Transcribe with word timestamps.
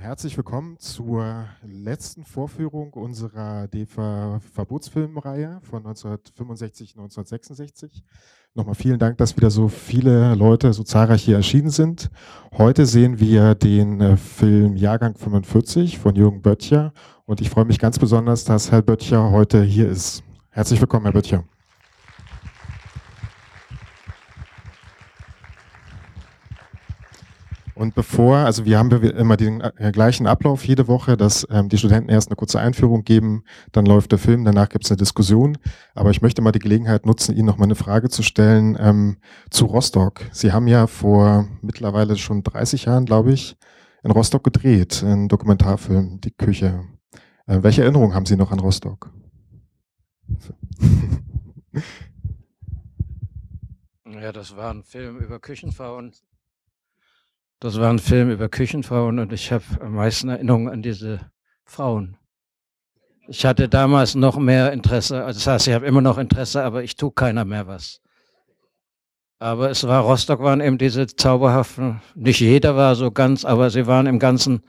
Herzlich 0.00 0.36
willkommen 0.36 0.78
zur 0.78 1.46
letzten 1.66 2.24
Vorführung 2.24 2.92
unserer 2.92 3.66
DEFA 3.66 4.38
Verbotsfilmreihe 4.54 5.58
von 5.62 5.78
1965, 5.78 6.90
1966. 6.90 8.04
Nochmal 8.54 8.76
vielen 8.76 9.00
Dank, 9.00 9.18
dass 9.18 9.36
wieder 9.36 9.50
so 9.50 9.66
viele 9.66 10.36
Leute 10.36 10.72
so 10.72 10.84
zahlreich 10.84 11.24
hier 11.24 11.34
erschienen 11.34 11.70
sind. 11.70 12.10
Heute 12.56 12.86
sehen 12.86 13.18
wir 13.18 13.56
den 13.56 14.00
äh, 14.00 14.16
Film 14.16 14.76
Jahrgang 14.76 15.16
45 15.16 15.98
von 15.98 16.14
Jürgen 16.14 16.42
Böttcher 16.42 16.92
und 17.26 17.40
ich 17.40 17.50
freue 17.50 17.64
mich 17.64 17.80
ganz 17.80 17.98
besonders, 17.98 18.44
dass 18.44 18.70
Herr 18.70 18.82
Böttcher 18.82 19.32
heute 19.32 19.64
hier 19.64 19.88
ist. 19.88 20.22
Herzlich 20.50 20.80
willkommen, 20.80 21.06
Herr 21.06 21.12
Böttcher. 21.12 21.42
Und 27.78 27.94
bevor, 27.94 28.38
also 28.38 28.64
wir 28.64 28.76
haben 28.76 28.90
immer 28.90 29.36
den 29.36 29.60
äh, 29.60 29.92
gleichen 29.92 30.26
Ablauf 30.26 30.66
jede 30.66 30.88
Woche, 30.88 31.16
dass 31.16 31.46
ähm, 31.48 31.68
die 31.68 31.78
Studenten 31.78 32.08
erst 32.08 32.28
eine 32.28 32.34
kurze 32.34 32.58
Einführung 32.58 33.04
geben, 33.04 33.44
dann 33.70 33.86
läuft 33.86 34.10
der 34.10 34.18
Film, 34.18 34.44
danach 34.44 34.68
gibt 34.68 34.84
es 34.84 34.90
eine 34.90 34.96
Diskussion. 34.96 35.58
Aber 35.94 36.10
ich 36.10 36.20
möchte 36.20 36.42
mal 36.42 36.50
die 36.50 36.58
Gelegenheit 36.58 37.06
nutzen, 37.06 37.36
Ihnen 37.36 37.46
noch 37.46 37.56
mal 37.56 37.66
eine 37.66 37.76
Frage 37.76 38.08
zu 38.08 38.24
stellen 38.24 38.76
ähm, 38.80 39.18
zu 39.50 39.66
Rostock. 39.66 40.22
Sie 40.32 40.50
haben 40.50 40.66
ja 40.66 40.88
vor 40.88 41.46
mittlerweile 41.62 42.16
schon 42.16 42.42
30 42.42 42.86
Jahren, 42.86 43.04
glaube 43.04 43.30
ich, 43.30 43.56
in 44.02 44.10
Rostock 44.10 44.42
gedreht, 44.42 45.04
einen 45.04 45.28
Dokumentarfilm, 45.28 46.20
Die 46.20 46.32
Küche. 46.32 46.82
Äh, 47.46 47.62
welche 47.62 47.82
Erinnerungen 47.82 48.12
haben 48.12 48.26
Sie 48.26 48.36
noch 48.36 48.50
an 48.50 48.58
Rostock? 48.58 49.12
Ja, 54.20 54.32
das 54.32 54.56
war 54.56 54.72
ein 54.72 54.82
Film 54.82 55.18
über 55.18 55.38
Küchenfrauen 55.38 56.12
das 57.60 57.78
war 57.80 57.90
ein 57.90 57.98
Film 57.98 58.30
über 58.30 58.48
Küchenfrauen 58.48 59.18
und 59.18 59.32
ich 59.32 59.50
habe 59.52 59.64
am 59.80 59.94
meisten 59.94 60.28
Erinnerungen 60.28 60.68
an 60.68 60.82
diese 60.82 61.20
Frauen. 61.64 62.16
Ich 63.26 63.44
hatte 63.44 63.68
damals 63.68 64.14
noch 64.14 64.38
mehr 64.38 64.72
Interesse, 64.72 65.24
also 65.24 65.38
das 65.38 65.46
heißt, 65.46 65.68
ich 65.68 65.74
habe 65.74 65.86
immer 65.86 66.00
noch 66.00 66.18
Interesse, 66.18 66.62
aber 66.62 66.82
ich 66.82 66.96
tue 66.96 67.12
keiner 67.12 67.44
mehr 67.44 67.66
was. 67.66 68.00
Aber 69.40 69.70
es 69.70 69.86
war, 69.86 70.02
Rostock 70.02 70.40
waren 70.40 70.60
eben 70.60 70.78
diese 70.78 71.06
zauberhaften, 71.06 72.00
nicht 72.14 72.40
jeder 72.40 72.74
war 72.74 72.94
so 72.94 73.10
ganz, 73.10 73.44
aber 73.44 73.70
sie 73.70 73.86
waren 73.86 74.06
im 74.06 74.18
Ganzen, 74.18 74.62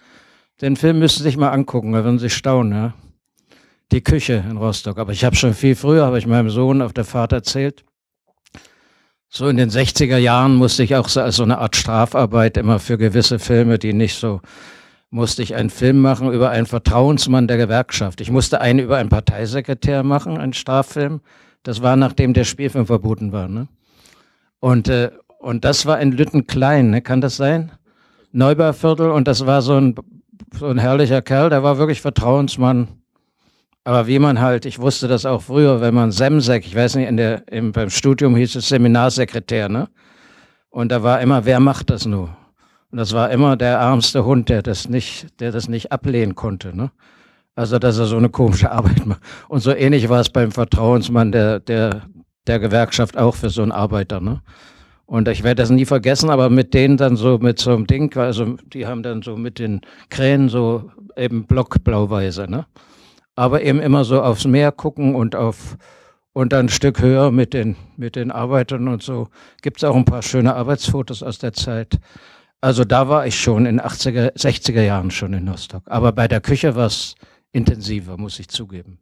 den 0.62 0.76
Film 0.76 1.00
müssen 1.00 1.20
Sie 1.20 1.24
sich 1.24 1.38
mal 1.38 1.52
angucken, 1.52 1.94
da 1.94 2.04
würden 2.04 2.20
Sie 2.20 2.30
staunen, 2.30 2.74
ja. 2.74 2.94
Die 3.92 4.02
Küche 4.02 4.44
in 4.48 4.58
Rostock. 4.58 5.00
Aber 5.00 5.12
ich 5.12 5.24
habe 5.24 5.36
schon 5.36 5.56
viel 5.56 5.74
früher, 5.76 6.06
habe 6.06 6.20
ich 6.20 6.28
meinem 6.28 6.52
Sohn 6.52 6.84
auf 6.84 6.94
der 6.94 7.06
Fahrt 7.06 7.32
erzählt, 7.32 7.84
so 9.30 9.48
in 9.48 9.58
den 9.58 9.70
60er 9.70 10.18
Jahren 10.18 10.56
musste 10.56 10.84
ich 10.84 10.96
auch 10.96 11.08
so 11.08 11.22
als 11.22 11.40
eine 11.40 11.60
Art 11.60 11.76
Strafarbeit 11.76 12.58
immer 12.58 12.80
für 12.80 12.98
gewisse 12.98 13.38
Filme, 13.38 13.78
die 13.78 13.94
nicht 13.94 14.16
so, 14.16 14.42
musste 15.12 15.44
ich 15.44 15.56
einen 15.56 15.70
Film 15.70 16.02
machen 16.02 16.32
über 16.34 16.50
einen 16.50 16.66
Vertrauensmann 16.66 17.48
der 17.48 17.58
Gewerkschaft. 17.58 18.22
Ich 18.22 18.32
musste 18.32 18.60
einen 18.60 18.80
über 18.80 18.98
einen 18.98 19.10
Parteisekretär 19.10 20.04
machen, 20.04 20.38
einen 20.38 20.54
Straffilm. 20.54 21.22
Das 21.64 21.82
war 21.84 21.96
nachdem 21.96 22.34
der 22.34 22.44
Spielfilm 22.44 22.88
verboten 22.88 23.32
war. 23.32 23.48
Ne? 23.48 23.68
Und, 24.60 24.90
äh, 24.90 25.12
und 25.40 25.64
das 25.64 25.86
war 25.86 26.00
in 26.00 26.12
Lüttenklein, 26.12 26.90
ne? 26.90 27.02
kann 27.02 27.22
das 27.22 27.38
sein? 27.38 27.72
Neubauviertel 28.32 29.12
und 29.12 29.28
das 29.28 29.46
war 29.46 29.62
so 29.62 29.76
ein, 29.76 29.96
so 30.54 30.68
ein 30.68 30.78
herrlicher 30.78 31.22
Kerl, 31.22 31.50
der 31.50 31.64
war 31.64 31.78
wirklich 31.78 32.02
Vertrauensmann 32.02 32.99
aber 33.84 34.08
wie 34.08 34.20
man 34.20 34.40
halt, 34.40 34.66
ich 34.66 34.80
wusste 34.80 35.08
das 35.08 35.26
auch 35.26 35.42
früher, 35.42 35.82
wenn 35.82 35.94
man 35.94 36.12
Semsek, 36.12 36.66
ich 36.66 36.76
weiß 36.76 36.96
nicht, 36.96 37.08
in 37.08 37.18
der, 37.18 37.48
im, 37.52 37.72
beim 37.72 37.90
Studium 37.90 38.36
hieß 38.36 38.56
es 38.56 38.70
Seminarsekretär, 38.70 39.70
ne? 39.70 39.90
Und 40.70 40.92
da 40.92 41.02
war 41.02 41.22
immer, 41.22 41.46
wer 41.46 41.60
macht 41.60 41.90
das 41.90 42.06
nur? 42.06 42.30
Und 42.92 42.98
das 42.98 43.14
war 43.14 43.32
immer 43.32 43.56
der 43.58 43.78
ärmste 43.78 44.26
Hund, 44.26 44.50
der 44.50 44.62
das 44.62 44.90
nicht, 44.90 45.40
der 45.40 45.52
das 45.52 45.68
nicht 45.68 45.92
ablehnen 45.92 46.36
konnte, 46.36 46.76
ne? 46.76 46.92
Also, 47.56 47.80
dass 47.80 47.98
er 47.98 48.06
so 48.06 48.18
eine 48.18 48.30
komische 48.30 48.72
Arbeit 48.72 49.06
macht. 49.06 49.22
Und 49.48 49.62
so 49.62 49.74
ähnlich 49.74 50.10
war 50.10 50.22
es 50.22 50.30
beim 50.30 50.52
Vertrauensmann 50.52 51.32
der, 51.32 51.60
der, 51.60 52.04
der 52.48 52.60
Gewerkschaft 52.60 53.18
auch 53.18 53.36
für 53.36 53.50
so 53.50 53.62
einen 53.62 53.72
Arbeiter, 53.72 54.22
ne? 54.22 54.42
Und 55.06 55.28
ich 55.28 55.42
werde 55.42 55.64
das 55.64 55.72
nie 55.72 55.86
vergessen, 55.86 56.30
aber 56.30 56.52
mit 56.52 56.76
denen 56.76 56.96
dann 56.96 57.16
so 57.16 57.40
mit 57.40 57.58
so 57.58 57.72
einem 57.72 57.88
Ding, 57.88 58.16
also 58.16 58.58
die 58.72 58.86
haben 58.86 59.02
dann 59.02 59.24
so 59.24 59.36
mit 59.36 59.58
den 59.58 59.82
Krähen 60.10 60.50
so 60.50 60.92
eben 61.18 61.46
blockblauweise, 61.46 62.46
ne? 62.48 62.68
Aber 63.40 63.64
eben 63.64 63.80
immer 63.80 64.04
so 64.04 64.22
aufs 64.22 64.44
Meer 64.46 64.74
gucken 64.74 65.16
und 65.16 65.34
auf 65.34 65.78
und 66.34 66.52
dann 66.52 66.66
ein 66.66 66.70
Stück 66.70 67.02
höher 67.02 67.32
mit 67.32 67.54
den, 67.54 67.78
mit 67.96 68.18
den 68.18 68.32
Arbeitern 68.32 68.90
und 68.90 69.02
so. 69.02 69.30
Gibt 69.62 69.78
es 69.78 69.86
auch 69.86 69.96
ein 69.96 70.04
paar 70.04 70.22
schöne 70.24 70.56
Arbeitsfotos 70.56 71.24
aus 71.24 71.40
der 71.40 71.54
Zeit. 71.54 72.00
Also 72.60 72.84
da 72.84 73.08
war 73.08 73.26
ich 73.26 73.40
schon 73.40 73.66
in 73.66 73.80
80er, 73.80 74.34
60er 74.34 74.82
Jahren 74.82 75.10
schon 75.10 75.32
in 75.32 75.48
Rostock. 75.48 75.84
Aber 75.86 76.12
bei 76.12 76.28
der 76.28 76.42
Küche 76.42 76.76
war 76.76 76.88
es 76.88 77.16
intensiver, 77.54 78.18
muss 78.18 78.38
ich 78.40 78.50
zugeben. 78.50 79.00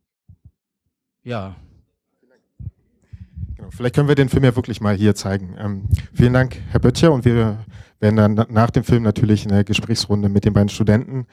Ja. 1.23 1.55
Genau, 3.55 3.69
vielleicht 3.71 3.95
können 3.95 4.07
wir 4.07 4.13
den 4.13 4.29
Film 4.29 4.43
ja 4.43 4.55
wirklich 4.55 4.81
mal 4.81 4.95
hier 4.95 5.15
zeigen. 5.15 5.55
Ähm, 5.59 5.89
vielen 6.13 6.33
Dank, 6.33 6.61
Herr 6.69 6.79
Böttcher, 6.79 7.11
und 7.11 7.25
wir 7.25 7.65
werden 7.99 8.15
dann 8.15 8.45
nach 8.51 8.69
dem 8.69 8.83
Film 8.83 9.01
natürlich 9.01 9.47
eine 9.47 9.63
Gesprächsrunde 9.65 10.29
mit 10.29 10.45
den 10.45 10.53
beiden 10.53 10.69
Studenten, 10.69 11.25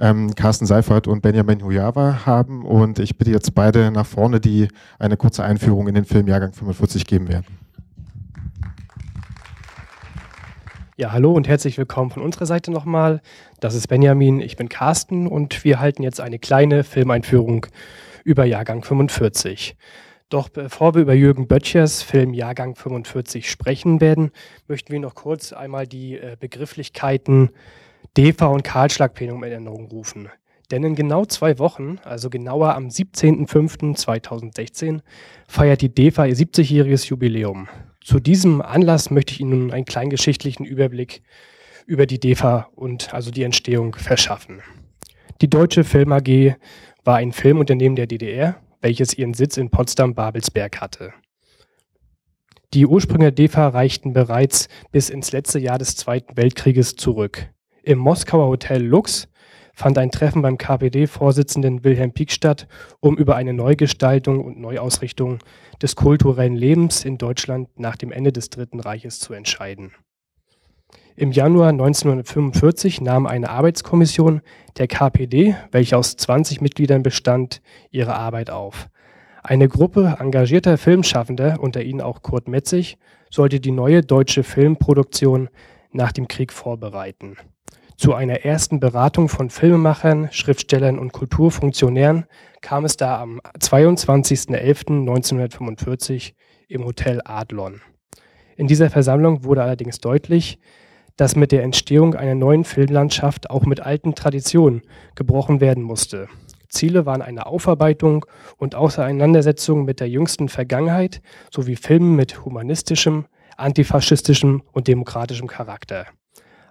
ähm, 0.00 0.34
Carsten 0.34 0.66
Seifert 0.66 1.06
und 1.06 1.20
Benjamin 1.20 1.62
Hujawa 1.62 2.24
haben. 2.26 2.64
Und 2.64 2.98
ich 2.98 3.16
bitte 3.18 3.30
jetzt 3.30 3.54
beide 3.54 3.90
nach 3.90 4.06
vorne, 4.06 4.40
die 4.40 4.68
eine 4.98 5.16
kurze 5.16 5.44
Einführung 5.44 5.86
in 5.88 5.94
den 5.94 6.04
Film 6.04 6.26
Jahrgang 6.26 6.52
45 6.52 7.06
geben 7.06 7.28
werden. 7.28 7.46
Ja, 10.96 11.12
hallo 11.12 11.32
und 11.32 11.48
herzlich 11.48 11.78
willkommen 11.78 12.10
von 12.10 12.22
unserer 12.22 12.46
Seite 12.46 12.70
nochmal. 12.70 13.22
Das 13.60 13.74
ist 13.74 13.86
Benjamin, 13.88 14.40
ich 14.40 14.56
bin 14.56 14.68
Carsten 14.68 15.26
und 15.26 15.64
wir 15.64 15.80
halten 15.80 16.02
jetzt 16.02 16.20
eine 16.20 16.38
kleine 16.38 16.84
Filmeinführung 16.84 17.66
über 18.24 18.44
Jahrgang 18.44 18.82
45. 18.82 19.76
Doch 20.28 20.48
bevor 20.48 20.94
wir 20.94 21.02
über 21.02 21.14
Jürgen 21.14 21.48
Böttchers 21.48 22.02
Film 22.02 22.34
Jahrgang 22.34 22.76
45 22.76 23.50
sprechen 23.50 24.00
werden, 24.00 24.30
möchten 24.68 24.92
wir 24.92 25.00
noch 25.00 25.14
kurz 25.14 25.52
einmal 25.52 25.86
die 25.86 26.18
äh, 26.18 26.36
Begrifflichkeiten 26.38 27.50
DEFA 28.16 28.46
und 28.46 28.62
Kahlschlagplenum 28.62 29.42
in 29.44 29.52
Erinnerung 29.52 29.86
rufen. 29.86 30.28
Denn 30.70 30.84
in 30.84 30.94
genau 30.94 31.24
zwei 31.24 31.58
Wochen, 31.58 31.98
also 32.04 32.28
genauer 32.30 32.74
am 32.74 32.88
17.05.2016, 32.88 35.00
feiert 35.48 35.82
die 35.82 35.94
DEFA 35.94 36.26
ihr 36.26 36.36
70-jähriges 36.36 37.08
Jubiläum. 37.08 37.68
Zu 38.02 38.20
diesem 38.20 38.62
Anlass 38.62 39.10
möchte 39.10 39.34
ich 39.34 39.40
Ihnen 39.40 39.50
nun 39.50 39.72
einen 39.72 39.84
kleinen 39.84 40.10
geschichtlichen 40.10 40.64
Überblick 40.64 41.22
über 41.86 42.06
die 42.06 42.20
DEFA 42.20 42.68
und 42.74 43.12
also 43.12 43.30
die 43.30 43.42
Entstehung 43.42 43.94
verschaffen. 43.94 44.62
Die 45.40 45.50
Deutsche 45.50 45.84
Film 45.84 46.12
AG 46.12 46.54
war 47.04 47.16
ein 47.16 47.32
Filmunternehmen 47.32 47.96
der 47.96 48.06
DDR 48.06 48.60
welches 48.80 49.16
ihren 49.16 49.34
Sitz 49.34 49.56
in 49.56 49.70
Potsdam-Babelsberg 49.70 50.80
hatte. 50.80 51.12
Die 52.72 52.86
Ursprünge 52.86 53.24
der 53.24 53.32
DEFA 53.32 53.68
reichten 53.68 54.12
bereits 54.12 54.68
bis 54.92 55.10
ins 55.10 55.32
letzte 55.32 55.58
Jahr 55.58 55.78
des 55.78 55.96
Zweiten 55.96 56.36
Weltkrieges 56.36 56.96
zurück. 56.96 57.48
Im 57.82 57.98
Moskauer 57.98 58.48
Hotel 58.48 58.82
Lux 58.82 59.28
fand 59.72 59.96
ein 59.96 60.10
Treffen 60.10 60.42
beim 60.42 60.58
KPD-Vorsitzenden 60.58 61.82
Wilhelm 61.82 62.12
Pieck 62.12 62.30
statt, 62.30 62.68
um 63.00 63.16
über 63.16 63.36
eine 63.36 63.54
Neugestaltung 63.54 64.44
und 64.44 64.60
Neuausrichtung 64.60 65.38
des 65.80 65.96
kulturellen 65.96 66.54
Lebens 66.54 67.06
in 67.06 67.16
Deutschland 67.16 67.68
nach 67.78 67.96
dem 67.96 68.12
Ende 68.12 68.32
des 68.32 68.50
Dritten 68.50 68.80
Reiches 68.80 69.18
zu 69.18 69.32
entscheiden. 69.32 69.92
Im 71.16 71.32
Januar 71.32 71.70
1945 71.70 73.00
nahm 73.00 73.26
eine 73.26 73.48
Arbeitskommission 73.48 74.42
der 74.76 74.86
KPD, 74.86 75.56
welche 75.70 75.96
aus 75.96 76.16
20 76.16 76.60
Mitgliedern 76.60 77.02
bestand, 77.02 77.62
ihre 77.90 78.14
Arbeit 78.14 78.50
auf. 78.50 78.88
Eine 79.42 79.68
Gruppe 79.68 80.16
engagierter 80.18 80.76
Filmschaffender, 80.76 81.58
unter 81.60 81.82
ihnen 81.82 82.02
auch 82.02 82.22
Kurt 82.22 82.48
Metzig, 82.48 82.98
sollte 83.30 83.60
die 83.60 83.70
neue 83.70 84.02
deutsche 84.02 84.42
Filmproduktion 84.42 85.48
nach 85.92 86.12
dem 86.12 86.28
Krieg 86.28 86.52
vorbereiten. 86.52 87.36
Zu 88.00 88.14
einer 88.14 88.44
ersten 88.46 88.80
Beratung 88.80 89.28
von 89.28 89.50
Filmemachern, 89.50 90.30
Schriftstellern 90.32 90.98
und 90.98 91.12
Kulturfunktionären 91.12 92.24
kam 92.62 92.86
es 92.86 92.96
da 92.96 93.20
am 93.20 93.42
22.11.1945 93.58 96.32
im 96.68 96.86
Hotel 96.86 97.20
Adlon. 97.22 97.82
In 98.56 98.68
dieser 98.68 98.88
Versammlung 98.88 99.44
wurde 99.44 99.62
allerdings 99.62 99.98
deutlich, 99.98 100.58
dass 101.18 101.36
mit 101.36 101.52
der 101.52 101.62
Entstehung 101.62 102.14
einer 102.14 102.34
neuen 102.34 102.64
Filmlandschaft 102.64 103.50
auch 103.50 103.66
mit 103.66 103.80
alten 103.80 104.14
Traditionen 104.14 104.80
gebrochen 105.14 105.60
werden 105.60 105.82
musste. 105.82 106.28
Ziele 106.70 107.04
waren 107.04 107.20
eine 107.20 107.44
Aufarbeitung 107.44 108.24
und 108.56 108.74
Auseinandersetzung 108.74 109.84
mit 109.84 110.00
der 110.00 110.08
jüngsten 110.08 110.48
Vergangenheit 110.48 111.20
sowie 111.50 111.76
Filme 111.76 112.16
mit 112.16 112.46
humanistischem, 112.46 113.26
antifaschistischem 113.58 114.62
und 114.72 114.88
demokratischem 114.88 115.48
Charakter. 115.48 116.06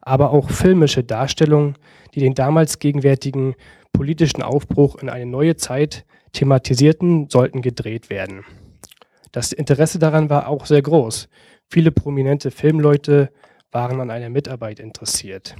Aber 0.01 0.31
auch 0.31 0.49
filmische 0.49 1.03
Darstellungen, 1.03 1.77
die 2.15 2.19
den 2.19 2.35
damals 2.35 2.79
gegenwärtigen 2.79 3.55
politischen 3.91 4.41
Aufbruch 4.41 4.95
in 4.95 5.09
eine 5.09 5.25
neue 5.25 5.55
Zeit 5.55 6.05
thematisierten, 6.31 7.29
sollten 7.29 7.61
gedreht 7.61 8.09
werden. 8.09 8.45
Das 9.31 9.51
Interesse 9.51 9.99
daran 9.99 10.29
war 10.29 10.47
auch 10.47 10.65
sehr 10.65 10.81
groß. 10.81 11.27
Viele 11.69 11.91
prominente 11.91 12.49
Filmleute 12.49 13.29
waren 13.71 14.01
an 14.01 14.09
einer 14.09 14.29
Mitarbeit 14.29 14.79
interessiert. 14.79 15.55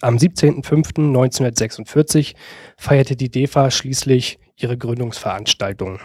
Am 0.00 0.16
17.05.1946 0.16 2.34
feierte 2.76 3.14
die 3.16 3.30
DEFA 3.30 3.70
schließlich 3.70 4.38
ihre 4.56 4.78
Gründungsveranstaltung. 4.78 6.00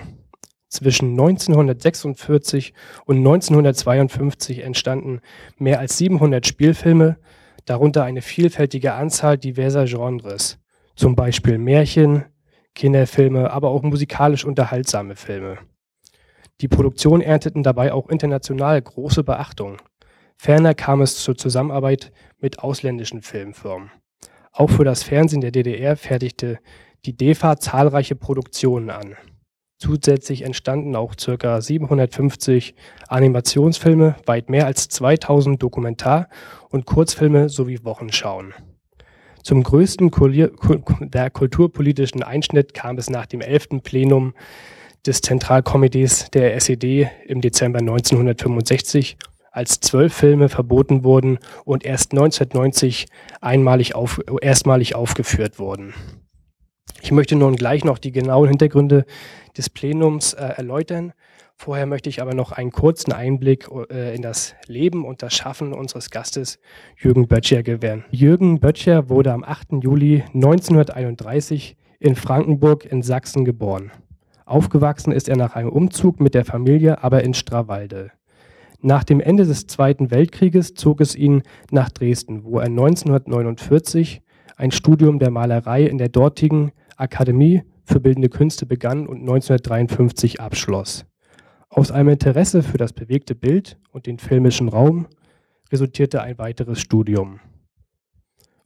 Zwischen 0.72 1.10
1946 1.12 2.74
und 3.04 3.18
1952 3.18 4.60
entstanden 4.60 5.20
mehr 5.58 5.80
als 5.80 5.98
700 5.98 6.48
Spielfilme, 6.48 7.18
darunter 7.66 8.06
eine 8.06 8.22
vielfältige 8.22 8.94
Anzahl 8.94 9.38
diverser 9.38 9.84
Genres, 9.84 10.60
zum 10.96 11.18
Beispiel 11.18 11.58
Märchen, 11.58 12.24
Kinderfilme, 12.74 13.52
aber 13.52 13.68
auch 13.70 13.84
musikalisch 13.84 14.46
unterhaltsame 14.46 15.18
Filme. 15.18 15.58
Die 16.62 16.70
Produktionen 16.70 17.22
ernteten 17.22 17.64
dabei 17.64 17.92
auch 17.92 18.08
international 18.08 18.82
große 18.82 19.26
Beachtung. 19.26 19.76
Ferner 20.38 20.74
kam 20.74 21.02
es 21.02 21.18
zur 21.22 21.36
Zusammenarbeit 21.36 22.14
mit 22.40 22.60
ausländischen 22.60 23.22
Filmfirmen. 23.22 23.92
Auch 24.54 24.70
für 24.70 24.86
das 24.86 25.04
Fernsehen 25.04 25.42
der 25.42 25.52
DDR 25.52 25.98
fertigte 25.98 26.60
die 27.04 27.18
DEFA 27.18 27.58
zahlreiche 27.58 28.16
Produktionen 28.16 28.90
an. 28.90 29.18
Zusätzlich 29.82 30.44
entstanden 30.44 30.96
auch 30.96 31.16
ca. 31.16 31.60
750 31.60 32.76
Animationsfilme, 33.08 34.16
weit 34.28 34.48
mehr 34.48 34.68
als 34.68 34.90
2000 34.90 35.60
Dokumentar- 35.60 36.30
und 36.70 36.86
Kurzfilme 36.86 37.50
sowie 37.50 37.84
Wochenschauen. 37.84 38.54
Zum 39.42 39.64
größten 39.64 40.12
der 41.02 41.32
kulturpolitischen 41.32 42.22
Einschnitt 42.22 42.76
kam 42.76 43.00
es 43.00 43.10
nach 43.10 43.26
dem 43.26 43.42
11. 43.42 43.82
Plenum 43.82 44.36
des 45.08 45.22
Zentralkomitees 45.22 46.30
der 46.30 46.54
SED 46.58 47.10
im 47.26 47.42
Dezember 47.42 47.80
1965, 47.80 49.18
als 49.52 49.80
zwölf 49.80 50.14
Filme 50.14 50.48
verboten 50.50 51.04
wurden 51.04 51.40
und 51.66 51.84
erst 51.84 52.12
1990 52.12 53.08
einmalig 53.42 53.96
auf, 53.96 54.22
erstmalig 54.42 54.94
aufgeführt 54.94 55.58
wurden. 55.58 55.96
Ich 57.02 57.12
möchte 57.12 57.36
nun 57.36 57.56
gleich 57.56 57.84
noch 57.84 57.98
die 57.98 58.12
genauen 58.12 58.48
Hintergründe 58.48 59.06
des 59.58 59.70
Plenums 59.70 60.34
äh, 60.34 60.44
erläutern. 60.44 61.14
Vorher 61.56 61.88
möchte 61.88 62.10
ich 62.10 62.22
aber 62.22 62.36
noch 62.36 62.52
einen 62.52 62.72
kurzen 62.72 63.12
Einblick 63.12 63.68
äh, 63.92 64.16
in 64.16 64.22
das 64.22 64.56
Leben 64.68 65.04
und 65.04 65.24
das 65.24 65.34
Schaffen 65.34 65.74
unseres 65.74 66.12
Gastes 66.12 66.60
Jürgen 66.98 67.28
Böttcher 67.28 67.64
gewähren. 67.64 68.06
Jürgen 68.12 68.60
Böttcher 68.60 69.10
wurde 69.10 69.34
am 69.34 69.44
8. 69.44 69.84
Juli 69.84 70.24
1931 70.34 71.76
in 72.00 72.16
Frankenburg 72.16 72.86
in 72.86 73.02
Sachsen 73.02 73.46
geboren. 73.46 73.92
Aufgewachsen 74.46 75.12
ist 75.12 75.28
er 75.28 75.38
nach 75.38 75.56
einem 75.56 75.70
Umzug 75.70 76.20
mit 76.20 76.36
der 76.36 76.46
Familie 76.46 77.04
aber 77.04 77.24
in 77.24 77.34
Strawalde. 77.34 78.12
Nach 78.82 79.04
dem 79.04 79.20
Ende 79.20 79.46
des 79.46 79.66
Zweiten 79.68 80.12
Weltkrieges 80.12 80.76
zog 80.76 81.02
es 81.02 81.16
ihn 81.16 81.42
nach 81.72 81.90
Dresden, 81.90 82.44
wo 82.44 82.60
er 82.60 82.66
1949 82.66 84.22
ein 84.56 84.72
Studium 84.72 85.20
der 85.20 85.32
Malerei 85.32 85.84
in 85.84 85.98
der 85.98 86.10
dortigen 86.10 86.72
Akademie 87.02 87.64
für 87.84 88.00
Bildende 88.00 88.30
Künste 88.30 88.66
begann 88.66 89.08
und 89.08 89.20
1953 89.20 90.40
abschloss. 90.40 91.06
Aus 91.70 91.92
einem 91.92 92.10
Interesse 92.10 92.64
für 92.64 92.78
das 92.78 92.94
bewegte 92.94 93.36
Bild 93.36 93.78
und 93.92 94.06
den 94.06 94.20
filmischen 94.20 94.70
Raum 94.70 95.08
resultierte 95.72 96.22
ein 96.22 96.38
weiteres 96.38 96.80
Studium. 96.80 97.40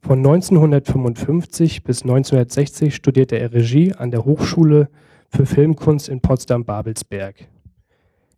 Von 0.02 0.18
1955 0.18 1.82
bis 1.82 2.02
1960 2.02 2.94
studierte 2.94 3.38
er 3.38 3.52
Regie 3.52 3.92
an 3.92 4.10
der 4.10 4.24
Hochschule 4.24 4.88
für 5.28 5.46
Filmkunst 5.46 6.08
in 6.08 6.20
Potsdam-Babelsberg. 6.20 7.48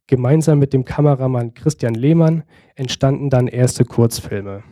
Gemeinsam 0.06 0.58
mit 0.58 0.72
dem 0.72 0.86
Kameramann 0.86 1.52
Christian 1.52 1.94
Lehmann 1.94 2.44
entstanden 2.74 3.28
dann 3.28 3.46
erste 3.46 3.84
Kurzfilme. 3.84 4.62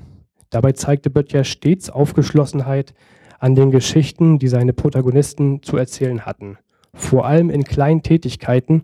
Dabei 0.49 0.73
zeigte 0.73 1.11
Böttcher 1.11 1.44
stets 1.44 1.90
Aufgeschlossenheit 1.90 2.94
an 3.38 3.54
den 3.54 3.70
Geschichten, 3.70 4.38
die 4.38 4.48
seine 4.48 4.72
Protagonisten 4.72 5.62
zu 5.62 5.76
erzählen 5.76 6.26
hatten. 6.26 6.58
Vor 6.94 7.26
allem 7.26 7.50
in 7.50 7.64
kleinen 7.64 8.02
Tätigkeiten 8.02 8.82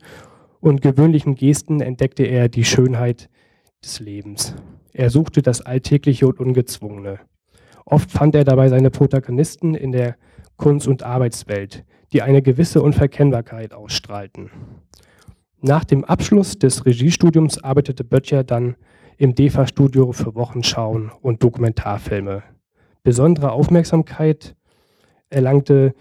und 0.60 0.82
gewöhnlichen 0.82 1.34
Gesten 1.34 1.80
entdeckte 1.80 2.24
er 2.24 2.48
die 2.48 2.64
Schönheit 2.64 3.28
des 3.82 4.00
Lebens. 4.00 4.54
Er 4.92 5.10
suchte 5.10 5.42
das 5.42 5.62
Alltägliche 5.62 6.26
und 6.26 6.38
Ungezwungene. 6.38 7.20
Oft 7.84 8.10
fand 8.10 8.34
er 8.34 8.44
dabei 8.44 8.68
seine 8.68 8.90
Protagonisten 8.90 9.74
in 9.74 9.92
der 9.92 10.16
Kunst- 10.56 10.86
und 10.86 11.02
Arbeitswelt, 11.02 11.84
die 12.12 12.22
eine 12.22 12.42
gewisse 12.42 12.82
Unverkennbarkeit 12.82 13.72
ausstrahlten. 13.72 14.50
Nach 15.60 15.84
dem 15.84 16.04
Abschluss 16.04 16.58
des 16.58 16.86
Regiestudiums 16.86 17.58
arbeitete 17.62 18.04
Böttcher 18.04 18.44
dann 18.44 18.76
im 19.16 19.34
DEFA-Studio 19.34 20.12
für 20.12 20.34
Wochenschauen 20.34 21.10
und 21.22 21.42
Dokumentarfilme. 21.42 22.42
Besondere 23.04 23.50
Aufmerksamkeit 23.50 24.54
erlangte 25.28 25.92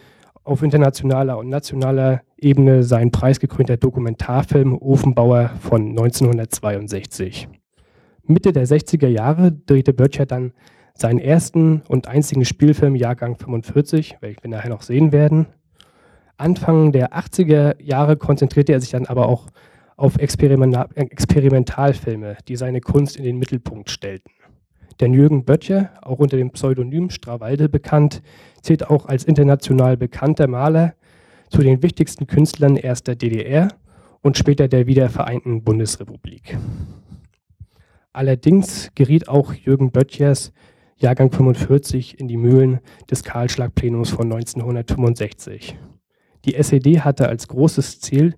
auf 0.44 0.62
internationaler 0.62 1.40
und 1.40 1.50
nationaler 1.50 2.22
Ebene 2.38 2.84
sein 2.84 3.10
preisgekrönter 3.12 3.78
Dokumentarfilm 3.78 4.78
Ofenbauer 4.78 5.50
von 5.62 5.90
1962. 5.90 7.48
Mitte 8.24 8.54
der 8.54 8.68
60er 8.68 9.08
Jahre 9.08 9.52
drehte 9.52 9.94
Böttcher 9.94 10.28
dann 10.28 10.54
seinen 10.94 11.18
ersten 11.18 11.82
und 11.88 12.08
einzigen 12.08 12.46
Spielfilm 12.46 12.96
Jahrgang 12.96 13.36
45, 13.36 14.18
welchen 14.22 14.44
wir 14.44 14.52
nachher 14.52 14.70
noch 14.70 14.84
sehen 14.84 15.12
werden. 15.12 15.48
Anfang 16.38 16.92
der 16.92 17.14
80er 17.14 17.82
Jahre 17.82 18.16
konzentrierte 18.16 18.74
er 18.74 18.82
sich 18.82 18.92
dann 18.92 19.08
aber 19.08 19.28
auch 19.28 19.48
auf 19.98 20.18
Experimentalfilme, 20.18 22.38
die 22.48 22.56
seine 22.56 22.82
Kunst 22.82 23.18
in 23.18 23.24
den 23.24 23.38
Mittelpunkt 23.38 23.90
stellten. 23.90 24.32
Denn 25.00 25.14
Jürgen 25.14 25.46
Böttcher, 25.46 25.92
auch 26.02 26.20
unter 26.20 26.38
dem 26.38 26.52
Pseudonym 26.52 27.10
Strawalde 27.10 27.70
bekannt, 27.70 28.22
zählt 28.62 28.90
auch 28.90 29.06
als 29.06 29.24
international 29.24 29.98
bekannter 29.98 30.48
Maler 30.48 30.96
zu 31.50 31.62
den 31.62 31.82
wichtigsten 31.82 32.28
Künstlern 32.28 32.76
erst 32.76 33.08
der 33.08 33.16
DDR 33.16 33.70
und 34.22 34.38
später 34.38 34.68
der 34.68 34.88
wiedervereinten 34.88 35.64
Bundesrepublik. 35.64 36.58
Allerdings 38.14 38.92
geriet 38.94 39.30
auch 39.30 39.54
Jürgen 39.54 39.92
Böttchers 39.92 40.52
Jahrgang 41.02 41.32
45 41.32 42.20
in 42.20 42.28
die 42.28 42.38
Mühlen 42.38 42.80
des 43.10 43.24
Kahlschlagplenums 43.24 44.12
von 44.12 44.32
1965. 44.32 45.76
Die 46.46 46.56
SED 46.56 47.00
hatte 47.00 47.28
als 47.28 47.48
großes 47.48 48.00
Ziel 48.02 48.36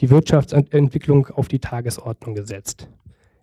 die 0.00 0.10
Wirtschaftsentwicklung 0.10 1.26
auf 1.28 1.48
die 1.48 1.58
Tagesordnung 1.58 2.34
gesetzt. 2.34 2.88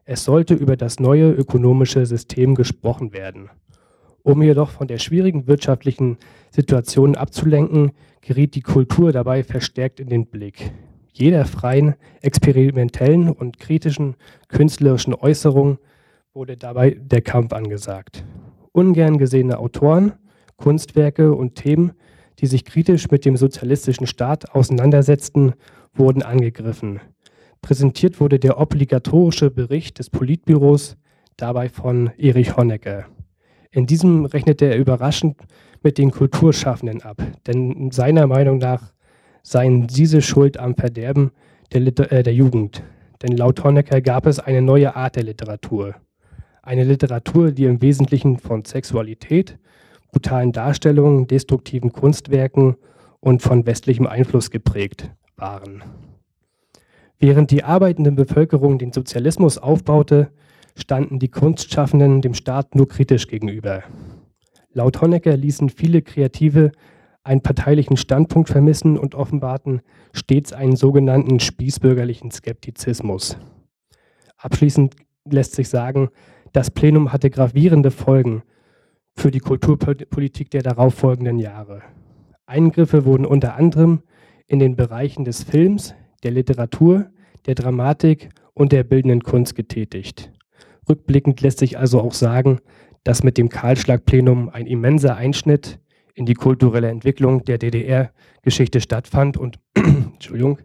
Es 0.05 0.23
sollte 0.23 0.53
über 0.53 0.77
das 0.77 0.99
neue 0.99 1.31
ökonomische 1.31 2.05
System 2.05 2.55
gesprochen 2.55 3.13
werden. 3.13 3.49
Um 4.23 4.41
jedoch 4.41 4.69
von 4.69 4.87
der 4.87 4.99
schwierigen 4.99 5.47
wirtschaftlichen 5.47 6.17
Situation 6.49 7.15
abzulenken, 7.15 7.91
geriet 8.21 8.55
die 8.55 8.61
Kultur 8.61 9.11
dabei 9.11 9.43
verstärkt 9.43 9.99
in 9.99 10.09
den 10.09 10.27
Blick. 10.27 10.71
Jeder 11.13 11.45
freien, 11.45 11.95
experimentellen 12.21 13.29
und 13.29 13.59
kritischen 13.59 14.15
künstlerischen 14.47 15.13
Äußerung 15.13 15.77
wurde 16.33 16.57
dabei 16.57 16.91
der 16.91 17.21
Kampf 17.21 17.53
angesagt. 17.53 18.23
Ungern 18.71 19.17
gesehene 19.17 19.57
Autoren, 19.57 20.13
Kunstwerke 20.57 21.33
und 21.33 21.55
Themen 21.55 21.93
die 22.41 22.47
sich 22.47 22.65
kritisch 22.65 23.09
mit 23.11 23.23
dem 23.23 23.37
sozialistischen 23.37 24.07
Staat 24.07 24.53
auseinandersetzten, 24.53 25.53
wurden 25.93 26.23
angegriffen. 26.23 26.99
Präsentiert 27.61 28.19
wurde 28.19 28.39
der 28.39 28.59
obligatorische 28.59 29.51
Bericht 29.51 29.99
des 29.99 30.09
Politbüros, 30.09 30.97
dabei 31.37 31.69
von 31.69 32.11
Erich 32.17 32.57
Honecker. 32.57 33.05
In 33.71 33.85
diesem 33.85 34.25
rechnete 34.25 34.65
er 34.65 34.77
überraschend 34.77 35.37
mit 35.81 35.97
den 35.97 36.11
Kulturschaffenden 36.11 37.01
ab, 37.01 37.21
denn 37.47 37.91
seiner 37.91 38.27
Meinung 38.27 38.57
nach 38.57 38.93
seien 39.43 39.87
diese 39.87 40.21
schuld 40.21 40.57
am 40.59 40.75
Verderben 40.75 41.31
der, 41.71 41.81
Liter 41.81 42.11
äh, 42.11 42.23
der 42.23 42.33
Jugend. 42.33 42.83
Denn 43.21 43.37
laut 43.37 43.63
Honecker 43.63 44.01
gab 44.01 44.25
es 44.25 44.39
eine 44.39 44.61
neue 44.61 44.95
Art 44.95 45.15
der 45.15 45.23
Literatur. 45.23 45.95
Eine 46.63 46.83
Literatur, 46.83 47.51
die 47.51 47.65
im 47.65 47.81
Wesentlichen 47.81 48.37
von 48.37 48.65
Sexualität, 48.65 49.57
brutalen 50.11 50.51
Darstellungen, 50.51 51.27
destruktiven 51.27 51.91
Kunstwerken 51.91 52.75
und 53.19 53.41
von 53.41 53.65
westlichem 53.65 54.05
Einfluss 54.05 54.51
geprägt 54.51 55.09
waren. 55.37 55.83
Während 57.21 57.51
die 57.51 57.63
arbeitende 57.63 58.11
Bevölkerung 58.11 58.79
den 58.79 58.91
Sozialismus 58.91 59.59
aufbaute, 59.59 60.31
standen 60.75 61.19
die 61.19 61.29
Kunstschaffenden 61.29 62.21
dem 62.21 62.33
Staat 62.33 62.73
nur 62.73 62.87
kritisch 62.87 63.27
gegenüber. 63.27 63.83
Laut 64.73 64.99
Honecker 65.01 65.37
ließen 65.37 65.69
viele 65.69 66.01
Kreative 66.01 66.71
einen 67.23 67.41
parteilichen 67.41 67.95
Standpunkt 67.95 68.49
vermissen 68.49 68.97
und 68.97 69.13
offenbarten 69.13 69.81
stets 70.13 70.51
einen 70.51 70.75
sogenannten 70.75 71.39
spießbürgerlichen 71.39 72.31
Skeptizismus. 72.31 73.37
Abschließend 74.37 74.95
lässt 75.29 75.53
sich 75.53 75.69
sagen, 75.69 76.09
das 76.53 76.71
Plenum 76.71 77.13
hatte 77.13 77.29
gravierende 77.29 77.91
Folgen 77.91 78.41
für 79.13 79.29
die 79.29 79.39
Kulturpolitik 79.39 80.49
der 80.49 80.63
darauffolgenden 80.63 81.37
Jahre. 81.37 81.83
Eingriffe 82.47 83.05
wurden 83.05 83.27
unter 83.27 83.53
anderem 83.53 84.01
in 84.47 84.57
den 84.57 84.75
Bereichen 84.75 85.23
des 85.23 85.43
Films, 85.43 85.93
der 86.23 86.31
Literatur, 86.31 87.09
der 87.45 87.55
Dramatik 87.55 88.29
und 88.53 88.71
der 88.71 88.83
bildenden 88.83 89.23
Kunst 89.23 89.55
getätigt. 89.55 90.31
Rückblickend 90.87 91.41
lässt 91.41 91.59
sich 91.59 91.77
also 91.77 92.01
auch 92.01 92.13
sagen, 92.13 92.59
dass 93.03 93.23
mit 93.23 93.37
dem 93.37 93.49
Kahlschlag-Plenum 93.49 94.49
ein 94.49 94.67
immenser 94.67 95.15
Einschnitt 95.15 95.79
in 96.13 96.25
die 96.25 96.33
kulturelle 96.33 96.89
Entwicklung 96.89 97.43
der 97.45 97.57
DDR-Geschichte 97.57 98.81
stattfand 98.81 99.37
und, 99.37 99.59
Entschuldigung, 99.75 100.59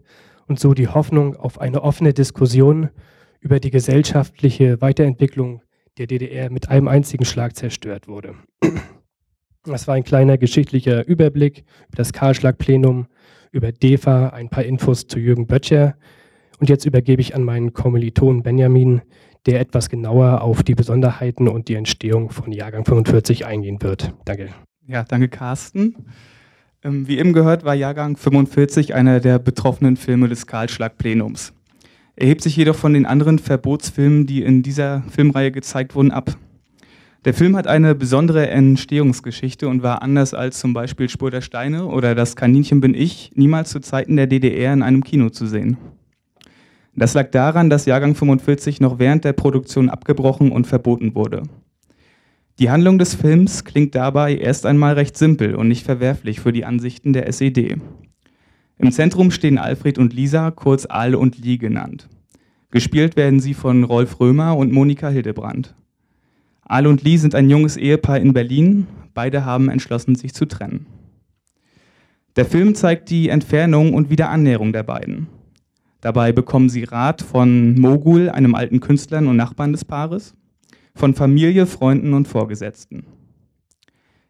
und 0.47 0.59
so 0.59 0.73
die 0.73 0.87
Hoffnung 0.87 1.35
auf 1.35 1.59
eine 1.59 1.81
offene 1.83 2.13
Diskussion 2.13 2.89
über 3.39 3.59
die 3.59 3.71
gesellschaftliche 3.71 4.81
Weiterentwicklung 4.81 5.61
der 5.97 6.07
DDR 6.07 6.49
mit 6.51 6.69
einem 6.69 6.87
einzigen 6.87 7.25
Schlag 7.25 7.55
zerstört 7.55 8.07
wurde. 8.07 8.35
Das 9.63 9.85
war 9.85 9.95
ein 9.95 10.05
kleiner 10.05 10.37
geschichtlicher 10.37 11.05
Überblick 11.05 11.65
über 11.89 11.97
das 11.97 12.13
Kahlschlag-Plenum, 12.13 13.07
über 13.51 13.71
DEFA, 13.71 14.29
ein 14.29 14.49
paar 14.49 14.63
Infos 14.63 15.07
zu 15.07 15.19
Jürgen 15.19 15.47
Böttcher. 15.47 15.95
Und 16.59 16.69
jetzt 16.69 16.85
übergebe 16.85 17.21
ich 17.21 17.35
an 17.35 17.43
meinen 17.43 17.73
Kommiliton 17.73 18.43
Benjamin, 18.43 19.01
der 19.45 19.59
etwas 19.59 19.89
genauer 19.89 20.41
auf 20.41 20.63
die 20.63 20.75
Besonderheiten 20.75 21.47
und 21.47 21.67
die 21.67 21.75
Entstehung 21.75 22.29
von 22.31 22.51
Jahrgang 22.51 22.85
45 22.85 23.45
eingehen 23.45 23.81
wird. 23.81 24.13
Danke. 24.25 24.49
Ja, 24.87 25.03
danke 25.03 25.29
Carsten. 25.29 25.95
Ähm, 26.83 27.07
wie 27.07 27.17
eben 27.17 27.33
gehört, 27.33 27.63
war 27.63 27.73
Jahrgang 27.73 28.17
45 28.17 28.93
einer 28.93 29.19
der 29.19 29.39
betroffenen 29.39 29.97
Filme 29.97 30.27
des 30.27 30.47
Kahlschlag-Plenums. 30.47 31.53
Er 32.15 32.27
hebt 32.27 32.41
sich 32.41 32.55
jedoch 32.55 32.75
von 32.75 32.93
den 32.93 33.05
anderen 33.05 33.39
Verbotsfilmen, 33.39 34.25
die 34.25 34.41
in 34.41 34.63
dieser 34.63 35.03
Filmreihe 35.09 35.51
gezeigt 35.51 35.95
wurden, 35.95 36.11
ab. 36.11 36.35
Der 37.27 37.33
Film 37.33 37.57
hat 37.57 37.67
eine 37.67 37.93
besondere 37.93 38.47
Entstehungsgeschichte 38.47 39.67
und 39.67 39.83
war 39.83 40.01
anders 40.01 40.33
als 40.33 40.59
zum 40.59 40.71
Beispiel 40.71 41.09
Spur 41.09 41.29
der 41.29 41.41
Steine 41.41 41.87
oder 41.87 42.15
Das 42.15 42.37
Kaninchen 42.37 42.79
bin 42.79 42.93
ich 42.93 43.33
niemals 43.35 43.69
zu 43.69 43.81
Zeiten 43.81 44.15
der 44.15 44.27
DDR 44.27 44.71
in 44.71 44.81
einem 44.81 45.03
Kino 45.03 45.29
zu 45.29 45.45
sehen. 45.45 45.75
Das 46.95 47.15
lag 47.15 47.29
daran, 47.31 47.69
dass 47.69 47.85
Jahrgang 47.85 48.15
45 48.15 48.79
noch 48.79 48.97
während 48.97 49.25
der 49.25 49.33
Produktion 49.33 49.89
abgebrochen 49.89 50.53
und 50.53 50.67
verboten 50.67 51.15
wurde. 51.15 51.43
Die 52.59 52.69
Handlung 52.69 52.97
des 52.97 53.13
Films 53.13 53.65
klingt 53.65 53.93
dabei 53.93 54.37
erst 54.37 54.65
einmal 54.65 54.93
recht 54.93 55.17
simpel 55.17 55.55
und 55.55 55.67
nicht 55.67 55.83
verwerflich 55.83 56.39
für 56.39 56.53
die 56.53 56.63
Ansichten 56.63 57.11
der 57.11 57.27
SED. 57.27 57.75
Im 58.77 58.91
Zentrum 58.93 59.31
stehen 59.31 59.57
Alfred 59.57 59.97
und 59.97 60.13
Lisa, 60.13 60.51
kurz 60.51 60.85
Al 60.85 61.13
und 61.13 61.37
Lee 61.37 61.57
genannt. 61.57 62.07
Gespielt 62.71 63.17
werden 63.17 63.41
sie 63.41 63.53
von 63.53 63.83
Rolf 63.83 64.21
Römer 64.21 64.55
und 64.55 64.71
Monika 64.71 65.09
Hildebrand. 65.09 65.75
Al 66.69 66.85
und 66.85 67.01
Lee 67.03 67.15
sind 67.15 67.33
ein 67.33 67.49
junges 67.49 67.77
Ehepaar 67.77 68.19
in 68.19 68.33
Berlin. 68.33 68.87
Beide 69.13 69.45
haben 69.45 69.69
entschlossen, 69.69 70.15
sich 70.15 70.33
zu 70.33 70.45
trennen. 70.45 70.85
Der 72.35 72.45
Film 72.45 72.75
zeigt 72.75 73.09
die 73.09 73.29
Entfernung 73.29 73.93
und 73.93 74.09
Wiederannäherung 74.09 74.73
der 74.73 74.83
beiden. 74.83 75.27
Dabei 76.01 76.33
bekommen 76.33 76.67
sie 76.69 76.83
Rat 76.83 77.21
von 77.21 77.79
Mogul, 77.79 78.29
einem 78.29 78.53
alten 78.53 78.81
Künstler 78.81 79.19
und 79.19 79.37
Nachbarn 79.37 79.71
des 79.71 79.85
Paares, 79.85 80.35
von 80.93 81.13
Familie, 81.13 81.67
Freunden 81.67 82.13
und 82.13 82.27
Vorgesetzten. 82.27 83.05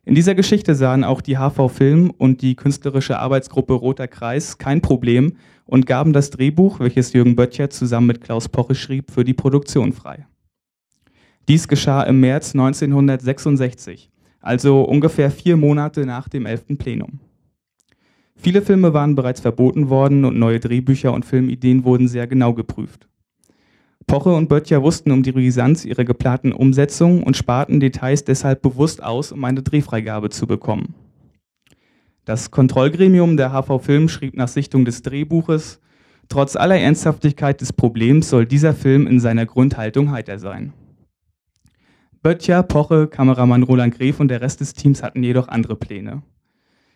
In 0.05 0.13
dieser 0.13 0.35
Geschichte 0.35 0.75
sahen 0.75 1.03
auch 1.03 1.21
die 1.21 1.37
HV 1.37 1.69
Film 1.69 2.11
und 2.17 2.43
die 2.43 2.55
künstlerische 2.55 3.17
Arbeitsgruppe 3.17 3.73
Roter 3.73 4.07
Kreis 4.07 4.59
kein 4.59 4.81
Problem 4.81 5.33
und 5.65 5.87
gaben 5.87 6.13
das 6.13 6.29
Drehbuch, 6.29 6.79
welches 6.79 7.13
Jürgen 7.13 7.35
Böttcher 7.35 7.71
zusammen 7.71 8.07
mit 8.07 8.21
Klaus 8.21 8.47
Poche 8.47 8.75
schrieb, 8.75 9.11
für 9.11 9.25
die 9.25 9.33
Produktion 9.33 9.91
frei. 9.91 10.27
Dies 11.47 11.69
geschah 11.69 12.03
im 12.03 12.19
März 12.19 12.55
1966, 12.55 14.09
also 14.41 14.81
ungefähr 14.81 15.31
vier 15.31 15.55
Monate 15.55 16.05
nach 16.05 16.27
dem 16.27 16.45
11. 16.45 16.77
Plenum. 16.77 17.19
Viele 18.35 18.61
Filme 18.61 18.93
waren 18.93 19.15
bereits 19.15 19.39
verboten 19.39 19.89
worden 19.89 20.25
und 20.25 20.37
neue 20.37 20.59
Drehbücher 20.59 21.13
und 21.13 21.23
Filmideen 21.23 21.85
wurden 21.85 22.09
sehr 22.09 22.27
genau 22.27 22.53
geprüft. 22.53 23.07
Poche 24.07 24.33
und 24.33 24.49
Böttcher 24.49 24.83
wussten 24.83 25.11
um 25.11 25.23
die 25.23 25.31
Brisanz 25.31 25.85
ihrer 25.85 26.03
geplanten 26.03 26.51
Umsetzung 26.51 27.23
und 27.23 27.37
sparten 27.37 27.79
Details 27.79 28.25
deshalb 28.25 28.61
bewusst 28.61 29.01
aus, 29.01 29.31
um 29.31 29.43
eine 29.45 29.63
Drehfreigabe 29.63 30.29
zu 30.29 30.47
bekommen. 30.47 30.95
Das 32.25 32.51
Kontrollgremium 32.51 33.37
der 33.37 33.53
HV 33.53 33.81
Film 33.81 34.09
schrieb 34.09 34.35
nach 34.35 34.49
Sichtung 34.49 34.83
des 34.83 35.01
Drehbuches, 35.01 35.79
trotz 36.27 36.57
aller 36.57 36.77
Ernsthaftigkeit 36.77 37.61
des 37.61 37.71
Problems 37.71 38.29
soll 38.29 38.45
dieser 38.45 38.73
Film 38.73 39.07
in 39.07 39.21
seiner 39.21 39.45
Grundhaltung 39.45 40.11
heiter 40.11 40.39
sein. 40.39 40.73
Böttcher, 42.21 42.63
Poche, 42.63 43.07
Kameramann 43.07 43.63
Roland 43.63 43.97
Gref 43.97 44.19
und 44.19 44.29
der 44.29 44.41
Rest 44.41 44.59
des 44.59 44.73
Teams 44.73 45.03
hatten 45.03 45.23
jedoch 45.23 45.47
andere 45.47 45.75
Pläne. 45.75 46.23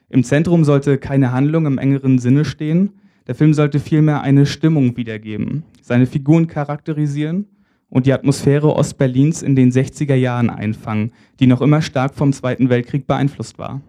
Im 0.10 0.24
Zentrum 0.24 0.64
sollte 0.64 0.98
keine 0.98 1.32
Handlung 1.32 1.66
im 1.66 1.78
engeren 1.78 2.20
Sinne 2.20 2.44
stehen, 2.44 2.94
der 3.28 3.36
Film 3.36 3.54
sollte 3.54 3.80
vielmehr 3.80 4.22
eine 4.22 4.46
Stimmung 4.46 4.98
wiedergeben, 4.98 5.64
seine 5.82 6.06
Figuren 6.06 6.48
charakterisieren 6.48 7.46
und 7.90 8.06
die 8.06 8.14
Atmosphäre 8.14 8.74
Ostberlins 8.76 9.42
in 9.44 9.56
den 9.56 9.72
60er 9.72 10.16
Jahren 10.16 10.50
einfangen, 10.50 11.12
die 11.40 11.48
noch 11.48 11.62
immer 11.62 11.82
stark 11.82 12.16
vom 12.16 12.34
Zweiten 12.34 12.70
Weltkrieg 12.70 13.06
beeinflusst 13.06 13.60
war. 13.60 13.82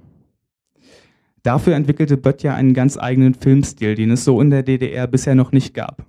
Dafür 1.43 1.75
entwickelte 1.75 2.17
Böttcher 2.17 2.55
einen 2.55 2.75
ganz 2.75 2.97
eigenen 2.97 3.35
Filmstil, 3.35 3.95
den 3.95 4.11
es 4.11 4.25
so 4.25 4.41
in 4.41 4.51
der 4.51 4.63
DDR 4.63 5.07
bisher 5.07 5.35
noch 5.35 5.51
nicht 5.51 5.75
gab. 5.75 6.07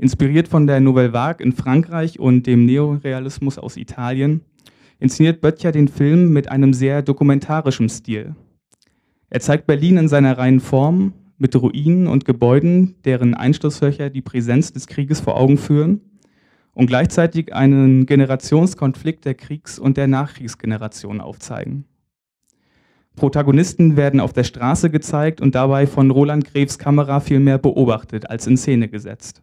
Inspiriert 0.00 0.48
von 0.48 0.66
der 0.66 0.80
Nouvelle 0.80 1.12
Vague 1.12 1.44
in 1.44 1.52
Frankreich 1.52 2.18
und 2.18 2.46
dem 2.46 2.64
Neorealismus 2.64 3.58
aus 3.58 3.76
Italien, 3.76 4.40
inszeniert 4.98 5.42
Böttcher 5.42 5.72
den 5.72 5.88
Film 5.88 6.32
mit 6.32 6.50
einem 6.50 6.72
sehr 6.72 7.02
dokumentarischen 7.02 7.90
Stil. 7.90 8.34
Er 9.28 9.40
zeigt 9.40 9.66
Berlin 9.66 9.98
in 9.98 10.08
seiner 10.08 10.38
reinen 10.38 10.60
Form, 10.60 11.12
mit 11.36 11.54
Ruinen 11.54 12.06
und 12.06 12.24
Gebäuden, 12.24 12.94
deren 13.04 13.34
Einschlusslöcher 13.34 14.08
die 14.08 14.22
Präsenz 14.22 14.72
des 14.72 14.86
Krieges 14.86 15.20
vor 15.20 15.36
Augen 15.36 15.58
führen 15.58 16.00
und 16.72 16.86
gleichzeitig 16.86 17.54
einen 17.54 18.06
Generationskonflikt 18.06 19.26
der 19.26 19.34
Kriegs- 19.34 19.78
und 19.78 19.98
der 19.98 20.08
Nachkriegsgeneration 20.08 21.20
aufzeigen. 21.20 21.84
Protagonisten 23.16 23.98
werden 23.98 24.20
auf 24.20 24.32
der 24.32 24.44
Straße 24.44 24.88
gezeigt 24.88 25.42
und 25.42 25.54
dabei 25.54 25.86
von 25.86 26.10
Roland 26.10 26.46
Greves 26.46 26.78
Kamera 26.78 27.20
vielmehr 27.20 27.58
beobachtet 27.58 28.30
als 28.30 28.46
in 28.46 28.56
Szene 28.56 28.88
gesetzt. 28.88 29.42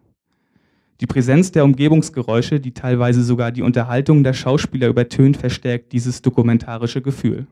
Die 1.00 1.06
Präsenz 1.06 1.52
der 1.52 1.64
Umgebungsgeräusche, 1.64 2.60
die 2.60 2.74
teilweise 2.74 3.24
sogar 3.24 3.52
die 3.52 3.62
Unterhaltung 3.62 4.24
der 4.24 4.34
Schauspieler 4.34 4.88
übertönt, 4.88 5.38
verstärkt 5.38 5.92
dieses 5.94 6.22
dokumentarische 6.22 7.02
Gefühl. 7.02 7.46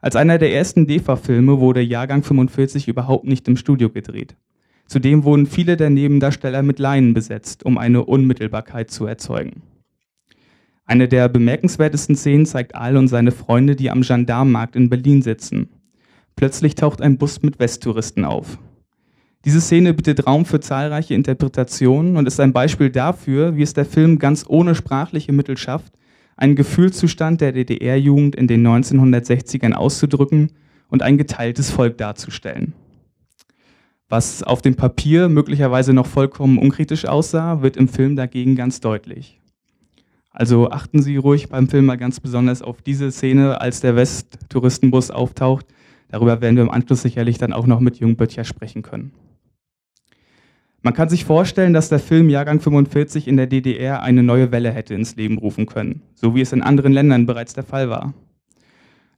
Als 0.00 0.14
einer 0.14 0.38
der 0.38 0.52
ersten 0.52 0.86
DEFA-Filme 0.86 1.58
wurde 1.60 1.80
Jahrgang 1.80 2.22
45 2.22 2.88
überhaupt 2.88 3.24
nicht 3.24 3.48
im 3.48 3.56
Studio 3.56 3.90
gedreht. 3.90 4.36
Zudem 4.86 5.24
wurden 5.24 5.46
viele 5.46 5.76
der 5.76 5.90
Nebendarsteller 5.90 6.62
mit 6.62 6.78
Laien 6.78 7.14
besetzt, 7.14 7.64
um 7.64 7.78
eine 7.78 8.04
Unmittelbarkeit 8.04 8.90
zu 8.90 9.06
erzeugen. 9.06 9.62
Eine 10.84 11.08
der 11.08 11.28
bemerkenswertesten 11.28 12.16
Szenen 12.16 12.46
zeigt 12.46 12.74
Al 12.74 12.96
und 12.96 13.08
seine 13.08 13.32
Freunde, 13.32 13.76
die 13.76 13.90
am 13.90 14.02
Gendarmenmarkt 14.02 14.76
in 14.76 14.88
Berlin 14.88 15.20
sitzen. 15.20 15.68
Plötzlich 16.36 16.76
taucht 16.76 17.02
ein 17.02 17.18
Bus 17.18 17.42
mit 17.42 17.58
Westtouristen 17.58 18.24
auf. 18.24 18.58
Diese 19.48 19.62
Szene 19.62 19.94
bietet 19.94 20.26
Raum 20.26 20.44
für 20.44 20.60
zahlreiche 20.60 21.14
Interpretationen 21.14 22.18
und 22.18 22.26
ist 22.26 22.38
ein 22.38 22.52
Beispiel 22.52 22.90
dafür, 22.90 23.56
wie 23.56 23.62
es 23.62 23.72
der 23.72 23.86
Film 23.86 24.18
ganz 24.18 24.44
ohne 24.46 24.74
sprachliche 24.74 25.32
Mittel 25.32 25.56
schafft, 25.56 25.94
einen 26.36 26.54
Gefühlszustand 26.54 27.40
der 27.40 27.52
DDR-Jugend 27.52 28.36
in 28.36 28.46
den 28.46 28.66
1960ern 28.66 29.72
auszudrücken 29.72 30.52
und 30.88 31.00
ein 31.00 31.16
geteiltes 31.16 31.70
Volk 31.70 31.96
darzustellen. 31.96 32.74
Was 34.10 34.42
auf 34.42 34.60
dem 34.60 34.74
Papier 34.74 35.30
möglicherweise 35.30 35.94
noch 35.94 36.06
vollkommen 36.06 36.58
unkritisch 36.58 37.06
aussah, 37.06 37.62
wird 37.62 37.78
im 37.78 37.88
Film 37.88 38.16
dagegen 38.16 38.54
ganz 38.54 38.80
deutlich. 38.80 39.40
Also 40.30 40.68
achten 40.68 41.00
Sie 41.00 41.16
ruhig 41.16 41.48
beim 41.48 41.70
Film 41.70 41.86
mal 41.86 41.96
ganz 41.96 42.20
besonders 42.20 42.60
auf 42.60 42.82
diese 42.82 43.10
Szene, 43.10 43.62
als 43.62 43.80
der 43.80 43.96
West-Touristenbus 43.96 45.10
auftaucht. 45.10 45.64
Darüber 46.10 46.42
werden 46.42 46.56
wir 46.56 46.64
im 46.64 46.70
Anschluss 46.70 47.00
sicherlich 47.00 47.38
dann 47.38 47.54
auch 47.54 47.66
noch 47.66 47.80
mit 47.80 47.96
Jung 47.96 48.16
Böttcher 48.16 48.44
sprechen 48.44 48.82
können. 48.82 49.10
Man 50.82 50.94
kann 50.94 51.08
sich 51.08 51.24
vorstellen, 51.24 51.72
dass 51.72 51.88
der 51.88 51.98
Film 51.98 52.28
Jahrgang 52.28 52.60
45 52.60 53.26
in 53.26 53.36
der 53.36 53.48
DDR 53.48 54.02
eine 54.02 54.22
neue 54.22 54.52
Welle 54.52 54.70
hätte 54.70 54.94
ins 54.94 55.16
Leben 55.16 55.38
rufen 55.38 55.66
können, 55.66 56.02
so 56.14 56.34
wie 56.34 56.40
es 56.40 56.52
in 56.52 56.62
anderen 56.62 56.92
Ländern 56.92 57.26
bereits 57.26 57.52
der 57.52 57.64
Fall 57.64 57.90
war. 57.90 58.14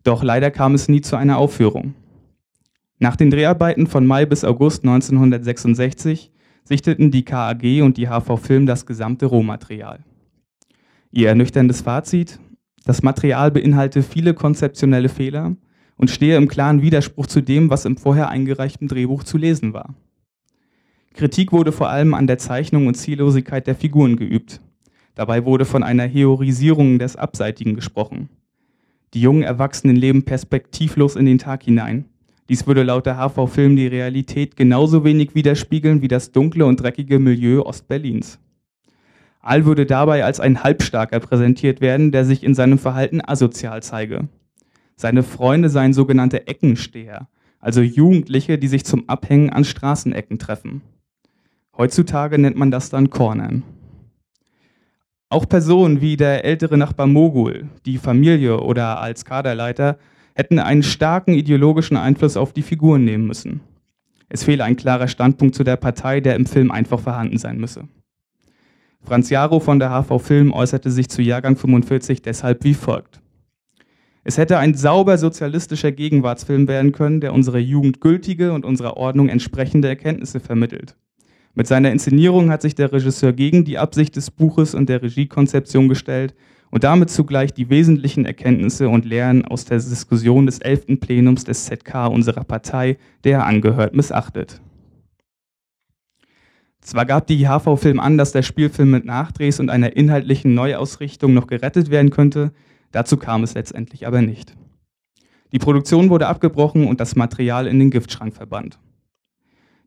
Doch 0.03 0.23
leider 0.23 0.51
kam 0.51 0.75
es 0.75 0.89
nie 0.89 1.03
zu 1.03 1.17
einer 1.17 1.37
Aufführung. 1.37 1.95
Nach 2.99 3.17
den 3.17 3.31
Dreharbeiten 3.31 3.87
von 3.87 4.07
Mai 4.07 4.25
bis 4.25 4.45
August 4.45 4.85
1966 4.85 6.33
sichteten 6.65 7.11
die 7.11 7.25
KAG 7.25 7.83
und 7.83 7.99
die 7.99 8.09
HV 8.09 8.39
Film 8.39 8.65
das 8.65 8.87
gesamte 8.87 9.27
Rohmaterial. 9.27 10.01
Ihr 11.11 11.29
ernüchterndes 11.29 11.83
Fazit, 11.83 12.39
das 12.85 13.03
Material 13.03 13.51
beinhalte 13.51 14.03
viele 14.03 14.33
konzeptionelle 14.33 15.09
Fehler 15.09 15.57
und 15.97 16.11
stehe 16.11 16.37
im 16.37 16.49
klaren 16.49 16.81
Widerspruch 16.81 17.27
zu 17.27 17.43
dem, 17.43 17.69
was 17.69 17.85
im 17.85 17.99
vorher 17.99 18.31
eingereichten 18.31 18.89
Drehbuch 18.89 19.25
zu 19.25 19.37
lesen 19.37 19.75
war. 19.75 19.95
Kritik 21.15 21.53
wurde 21.53 21.73
vor 21.73 21.91
allem 21.91 22.15
an 22.15 22.27
der 22.27 22.39
Zeichnung 22.39 22.87
und 22.87 22.95
Ziellosigkeit 22.95 23.67
der 23.67 23.75
Figuren 23.75 24.17
geübt. 24.17 24.61
Dabei 25.15 25.45
wurde 25.45 25.65
von 25.65 25.83
einer 25.83 26.05
Heorisierung 26.05 26.99
des 26.99 27.17
Abseitigen 27.17 27.75
gesprochen. 27.75 28.29
Die 29.13 29.21
jungen 29.21 29.43
Erwachsenen 29.43 29.97
leben 29.97 30.25
perspektivlos 30.25 31.17
in 31.17 31.27
den 31.27 31.39
Tag 31.39 31.65
hinein. 31.65 32.07
Dies 32.49 32.67
würde 32.67 32.83
laut 32.85 33.07
der 33.07 33.17
HV-Film 33.17 33.77
die 33.77 33.87
Realität 33.87 34.57
genauso 34.57 35.05
wenig 35.05 35.35
widerspiegeln 35.35 36.01
wie 36.03 36.09
das 36.09 36.33
dunkle 36.33 36.65
und 36.65 36.81
dreckige 36.81 37.19
Milieu 37.19 37.63
Ostberlins. 37.63 38.39
Aal 39.41 39.65
würde 39.65 39.87
dabei 39.87 40.25
als 40.25 40.39
ein 40.39 40.63
Halbstarker 40.63 41.19
präsentiert 41.21 41.81
werden, 41.81 42.13
der 42.13 42.25
sich 42.25 42.45
in 42.45 42.55
seinem 42.55 42.79
Verhalten 42.79 43.21
asozial 43.21 43.83
zeige. 43.83 44.29
Seine 44.97 45.23
Freunde 45.23 45.71
seien 45.71 45.93
sogenannte 45.93 46.47
Eckensteher, 46.47 47.29
also 47.59 47.81
Jugendliche, 47.81 48.59
die 48.59 48.69
sich 48.69 48.85
zum 48.85 49.09
Abhängen 49.09 49.51
an 49.51 49.65
Straßenecken 49.65 50.39
treffen. 50.39 50.83
Heutzutage 51.77 52.39
nennt 52.39 52.57
man 52.57 52.71
das 52.71 52.91
dann 52.91 53.11
Cornern. 53.11 53.63
Auch 55.29 55.49
Personen 55.49 56.01
wie 56.01 56.17
der 56.17 56.45
ältere 56.45 56.77
Nachbar 56.77 57.07
Mogul, 57.07 57.69
die 57.87 57.99
Familie 57.99 58.61
oder 58.61 59.01
als 59.01 59.25
Kaderleiter 59.25 59.99
hätten 60.35 60.59
einen 60.59 60.83
starken 60.83 61.35
ideologischen 61.35 61.97
Einfluss 61.97 62.37
auf 62.37 62.53
die 62.53 62.63
Figuren 62.63 63.05
nehmen 63.05 63.27
müssen. 63.27 63.61
Es 64.29 64.45
fehle 64.45 64.65
ein 64.65 64.77
klarer 64.77 65.09
Standpunkt 65.09 65.55
zu 65.55 65.65
der 65.65 65.77
Partei, 65.77 66.21
der 66.21 66.37
im 66.37 66.47
Film 66.47 66.71
einfach 66.71 67.01
vorhanden 67.01 67.39
sein 67.39 67.59
müsse. 67.59 67.89
Franz 69.03 69.31
Jaro 69.31 69.61
von 69.61 69.79
der 69.79 69.91
HV 69.91 70.21
Film 70.21 70.53
äußerte 70.53 70.91
sich 70.91 71.09
zu 71.09 71.23
Jahrgang 71.23 71.57
45 71.57 72.23
deshalb 72.23 72.65
wie 72.65 72.75
folgt. 72.75 73.21
Es 74.23 74.37
hätte 74.37 74.59
ein 74.59 74.75
sauber 74.75 75.17
sozialistischer 75.17 75.93
Gegenwartsfilm 75.93 76.69
werden 76.69 76.93
können, 76.93 77.21
der 77.21 77.33
unserer 77.33 77.59
Jugend 77.59 78.01
gültige 78.01 78.53
und 78.53 78.65
unserer 78.65 78.97
Ordnung 78.97 79.29
entsprechende 79.29 79.89
Erkenntnisse 79.89 80.41
vermittelt. 80.41 80.97
Mit 81.55 81.67
seiner 81.67 81.91
Inszenierung 81.91 82.51
hat 82.51 82.63
sich 82.63 82.75
der 82.75 82.93
Regisseur 82.93 83.33
gegen 83.33 83.65
die 83.65 83.79
Absicht 83.79 84.15
des 84.17 84.31
Buches 84.31 84.75
und 84.75 84.89
der 84.89 85.03
Regiekonzeption 85.03 85.89
gestellt 85.89 86.35
und 86.71 86.85
damit 86.85 87.11
zugleich 87.11 87.53
die 87.53 87.69
wesentlichen 87.69 88.25
Erkenntnisse 88.25 88.89
und 88.89 89.05
Lehren 89.05 89.45
aus 89.45 89.65
der 89.65 89.79
Diskussion 89.79 90.47
des 90.47 90.61
11. 90.61 91.01
Plenums 91.01 91.45
des 91.45 91.65
ZK 91.65 92.07
unserer 92.09 92.45
Partei, 92.45 92.99
der 93.25 93.39
er 93.39 93.47
angehört, 93.47 93.95
missachtet. 93.95 94.61
Zwar 96.81 97.05
gab 97.05 97.27
die 97.27 97.47
HV-Film 97.47 98.01
an, 98.01 98.17
dass 98.17 98.33
der 98.33 98.43
Spielfilm 98.43 98.91
mit 98.91 99.05
Nachdrehs 99.05 99.61
und 99.61 99.71
einer 99.71 99.97
inhaltlichen 99.97 100.55
Neuausrichtung 100.55 101.35
noch 101.35 101.47
gerettet 101.47 101.91
werden 101.91 102.11
könnte, 102.11 102.53
dazu 102.93 103.17
kam 103.17 103.43
es 103.43 103.55
letztendlich 103.55 104.07
aber 104.07 104.23
nicht. 104.23 104.55
Die 105.53 105.59
Produktion 105.59 106.11
wurde 106.11 106.29
abgebrochen 106.29 106.87
und 106.87 107.01
das 107.01 107.17
Material 107.17 107.67
in 107.67 107.81
den 107.81 107.91
Giftschrank 107.91 108.35
verbannt. 108.35 108.79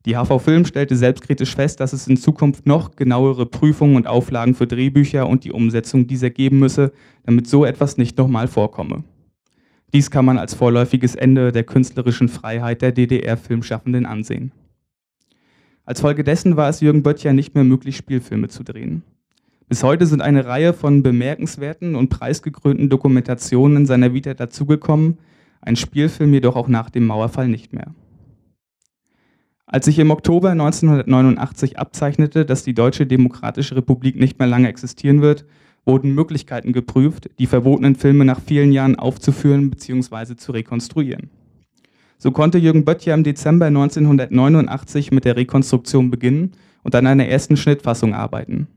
Die 0.05 0.17
HV 0.17 0.39
Film 0.41 0.65
stellte 0.65 0.97
selbstkritisch 0.97 1.55
fest, 1.55 1.79
dass 1.79 1.93
es 1.93 2.07
in 2.07 2.17
Zukunft 2.17 2.65
noch 2.65 2.95
genauere 2.97 3.45
Prüfungen 3.45 3.95
und 3.95 4.05
Auflagen 4.05 4.53
für 4.53 4.67
Drehbücher 4.67 5.27
und 5.27 5.45
die 5.45 5.53
Umsetzung 5.53 6.07
dieser 6.07 6.29
geben 6.29 6.59
müsse, 6.59 6.91
damit 7.25 7.47
so 7.47 7.63
etwas 7.63 7.97
nicht 7.97 8.17
nochmal 8.17 8.47
vorkomme. 8.47 9.05
Dies 9.93 10.11
kann 10.11 10.25
man 10.25 10.37
als 10.37 10.55
vorläufiges 10.55 11.15
Ende 11.15 11.51
der 11.51 11.63
künstlerischen 11.63 12.27
Freiheit 12.27 12.81
der 12.81 12.91
DDR-Filmschaffenden 12.91 14.05
ansehen. 14.05 14.51
Als 15.85 16.01
Folge 16.01 16.23
dessen 16.23 16.57
war 16.57 16.69
es 16.69 16.81
Jürgen 16.81 17.03
Böttcher 17.03 17.31
nicht 17.31 17.55
mehr 17.55 17.63
möglich, 17.63 17.95
Spielfilme 17.95 18.49
zu 18.49 18.63
drehen. 18.63 19.03
Bis 19.69 19.83
heute 19.83 20.05
sind 20.05 20.21
eine 20.21 20.45
Reihe 20.45 20.73
von 20.73 21.03
bemerkenswerten 21.03 21.95
und 21.95 22.09
preisgekrönten 22.09 22.89
Dokumentationen 22.89 23.77
in 23.77 23.85
seiner 23.85 24.13
Vita 24.13 24.33
dazugekommen, 24.33 25.19
ein 25.61 25.75
Spielfilm 25.77 26.33
jedoch 26.33 26.57
auch 26.57 26.67
nach 26.67 26.89
dem 26.89 27.05
Mauerfall 27.05 27.47
nicht 27.47 27.71
mehr. 27.71 27.93
Als 29.73 29.85
sich 29.85 29.97
im 29.97 30.11
Oktober 30.11 30.51
1989 30.51 31.79
abzeichnete, 31.79 32.45
dass 32.45 32.63
die 32.63 32.75
Deutsche 32.75 33.07
Demokratische 33.07 33.75
Republik 33.75 34.19
nicht 34.19 34.37
mehr 34.37 34.47
lange 34.47 34.67
existieren 34.67 35.23
wird, 35.23 35.45
wurden 35.83 36.13
Möglichkeiten 36.13 36.73
geprüft, 36.73 37.31
die 37.39 37.47
verbotenen 37.47 37.95
Filme 37.95 38.23
nach 38.23 38.39
vielen 38.39 38.71
Jahren 38.71 38.99
aufzuführen 38.99 39.71
bzw. 39.71 40.35
zu 40.35 40.51
rekonstruieren. 40.51 41.31
So 42.19 42.29
konnte 42.29 42.59
Jürgen 42.59 42.85
Böttcher 42.85 43.15
im 43.15 43.23
Dezember 43.23 43.65
1989 43.65 45.11
mit 45.11 45.25
der 45.25 45.37
Rekonstruktion 45.37 46.11
beginnen 46.11 46.51
und 46.83 46.93
an 46.93 47.07
einer 47.07 47.25
ersten 47.25 47.57
Schnittfassung 47.57 48.13
arbeiten. 48.13 48.67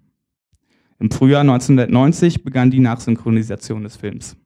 Im 0.98 1.10
Frühjahr 1.10 1.42
1990 1.42 2.42
begann 2.42 2.70
die 2.70 2.80
Nachsynchronisation 2.80 3.82
des 3.82 3.96
Films. 3.96 4.38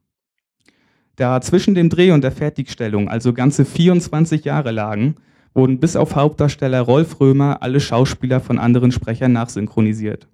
Da 1.15 1.39
zwischen 1.39 1.75
dem 1.75 1.87
Dreh 1.87 2.11
und 2.11 2.25
der 2.25 2.33
Fertigstellung 2.33 3.07
also 3.07 3.31
ganze 3.31 3.63
24 3.63 4.43
Jahre 4.43 4.71
lagen, 4.71 5.15
wurden 5.53 5.79
bis 5.79 5.95
auf 5.95 6.15
Hauptdarsteller 6.15 6.81
Rolf 6.81 7.19
Römer 7.19 7.61
alle 7.61 7.79
Schauspieler 7.79 8.39
von 8.39 8.57
anderen 8.57 8.91
Sprechern 8.91 9.33
nachsynchronisiert. 9.33 10.27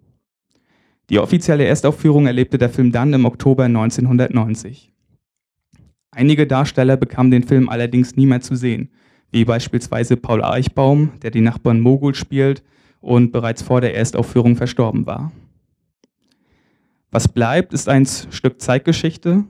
Die 1.10 1.20
offizielle 1.20 1.66
Erstaufführung 1.66 2.28
erlebte 2.28 2.58
der 2.58 2.70
Film 2.70 2.92
dann 2.92 3.14
im 3.14 3.26
Oktober 3.26 3.64
1990. 3.64 4.92
Einige 6.12 6.48
Darsteller 6.48 6.98
bekamen 6.98 7.32
den 7.32 7.44
Film 7.44 7.70
allerdings 7.70 8.16
nie 8.16 8.26
mehr 8.26 8.42
zu 8.42 8.56
sehen, 8.56 8.90
wie 9.32 9.46
beispielsweise 9.46 10.18
Paul 10.18 10.44
Eichbaum, 10.44 11.12
der 11.22 11.32
die 11.32 11.42
Nachbarn 11.42 11.80
Mogul 11.80 12.16
spielt 12.16 12.64
und 13.00 13.32
bereits 13.32 13.62
vor 13.62 13.82
der 13.82 13.96
Erstaufführung 13.96 14.56
verstorben 14.56 15.06
war. 15.06 15.32
Was 17.12 17.28
bleibt, 17.28 17.74
ist 17.74 17.88
ein 17.88 18.06
Stück 18.06 18.62
Zeitgeschichte, 18.62 19.46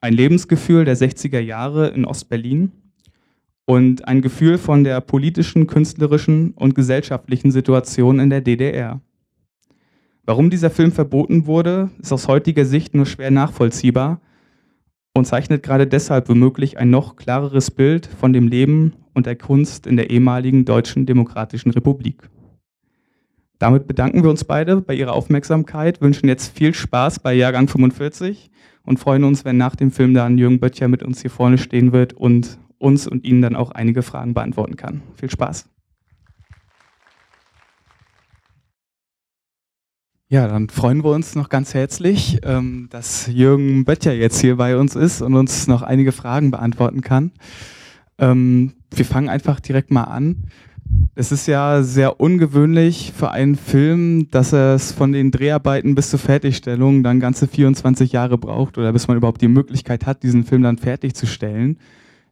ein 0.00 0.12
Lebensgefühl 0.12 0.84
der 0.84 0.96
60er 0.96 1.40
Jahre 1.40 1.88
in 1.88 2.04
Ostberlin 2.04 2.72
und 3.72 4.06
ein 4.06 4.20
Gefühl 4.20 4.58
von 4.58 4.84
der 4.84 5.00
politischen, 5.00 5.66
künstlerischen 5.66 6.50
und 6.50 6.74
gesellschaftlichen 6.74 7.50
Situation 7.50 8.18
in 8.18 8.28
der 8.28 8.42
DDR. 8.42 9.00
Warum 10.26 10.50
dieser 10.50 10.68
Film 10.68 10.92
verboten 10.92 11.46
wurde, 11.46 11.88
ist 11.98 12.12
aus 12.12 12.28
heutiger 12.28 12.66
Sicht 12.66 12.94
nur 12.94 13.06
schwer 13.06 13.30
nachvollziehbar 13.30 14.20
und 15.14 15.26
zeichnet 15.26 15.62
gerade 15.62 15.86
deshalb 15.86 16.28
womöglich 16.28 16.76
ein 16.76 16.90
noch 16.90 17.16
klareres 17.16 17.70
Bild 17.70 18.04
von 18.04 18.34
dem 18.34 18.46
Leben 18.46 18.92
und 19.14 19.24
der 19.24 19.36
Kunst 19.36 19.86
in 19.86 19.96
der 19.96 20.10
ehemaligen 20.10 20.66
Deutschen 20.66 21.06
Demokratischen 21.06 21.70
Republik. 21.70 22.28
Damit 23.58 23.86
bedanken 23.86 24.22
wir 24.22 24.28
uns 24.28 24.44
beide 24.44 24.82
bei 24.82 24.94
Ihrer 24.94 25.14
Aufmerksamkeit, 25.14 26.02
wünschen 26.02 26.28
jetzt 26.28 26.54
viel 26.54 26.74
Spaß 26.74 27.20
bei 27.20 27.32
Jahrgang 27.32 27.68
45 27.68 28.50
und 28.84 28.98
freuen 28.98 29.24
uns, 29.24 29.46
wenn 29.46 29.56
nach 29.56 29.76
dem 29.76 29.90
Film 29.90 30.12
dann 30.12 30.36
Jürgen 30.36 30.60
Böttcher 30.60 30.88
mit 30.88 31.02
uns 31.02 31.22
hier 31.22 31.30
vorne 31.30 31.56
stehen 31.56 31.92
wird 31.92 32.12
und 32.12 32.58
uns 32.82 33.06
und 33.06 33.24
Ihnen 33.24 33.42
dann 33.42 33.56
auch 33.56 33.70
einige 33.70 34.02
Fragen 34.02 34.34
beantworten 34.34 34.76
kann. 34.76 35.02
Viel 35.14 35.30
Spaß. 35.30 35.68
Ja, 40.28 40.48
dann 40.48 40.70
freuen 40.70 41.04
wir 41.04 41.10
uns 41.10 41.34
noch 41.34 41.50
ganz 41.50 41.74
herzlich, 41.74 42.40
ähm, 42.42 42.88
dass 42.90 43.26
Jürgen 43.26 43.84
Böttcher 43.84 44.14
jetzt 44.14 44.40
hier 44.40 44.56
bei 44.56 44.78
uns 44.78 44.96
ist 44.96 45.20
und 45.20 45.34
uns 45.34 45.66
noch 45.66 45.82
einige 45.82 46.10
Fragen 46.10 46.50
beantworten 46.50 47.02
kann. 47.02 47.32
Ähm, 48.18 48.72
wir 48.90 49.04
fangen 49.04 49.28
einfach 49.28 49.60
direkt 49.60 49.90
mal 49.90 50.04
an. 50.04 50.44
Es 51.14 51.32
ist 51.32 51.46
ja 51.46 51.82
sehr 51.82 52.18
ungewöhnlich 52.18 53.12
für 53.14 53.30
einen 53.30 53.56
Film, 53.56 54.30
dass 54.30 54.54
es 54.54 54.92
von 54.92 55.12
den 55.12 55.30
Dreharbeiten 55.30 55.94
bis 55.94 56.08
zur 56.08 56.18
Fertigstellung 56.18 57.02
dann 57.02 57.20
ganze 57.20 57.46
24 57.46 58.12
Jahre 58.12 58.38
braucht 58.38 58.78
oder 58.78 58.92
bis 58.94 59.08
man 59.08 59.18
überhaupt 59.18 59.42
die 59.42 59.48
Möglichkeit 59.48 60.06
hat, 60.06 60.22
diesen 60.22 60.44
Film 60.44 60.62
dann 60.62 60.78
fertigzustellen. 60.78 61.78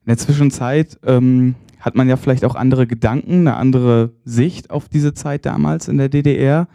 In 0.05 0.07
der 0.07 0.19
Zwischenzeit 0.19 0.99
ähm, 1.05 1.55
hat 1.79 1.95
man 1.95 2.09
ja 2.09 2.17
vielleicht 2.17 2.45
auch 2.45 2.55
andere 2.55 2.87
Gedanken, 2.87 3.41
eine 3.41 3.57
andere 3.57 4.13
Sicht 4.25 4.71
auf 4.71 4.89
diese 4.89 5.15
Zeit 5.15 5.47
damals 5.47 5.89
in 5.89 5.99
der 5.99 6.09
DDR. 6.09 6.69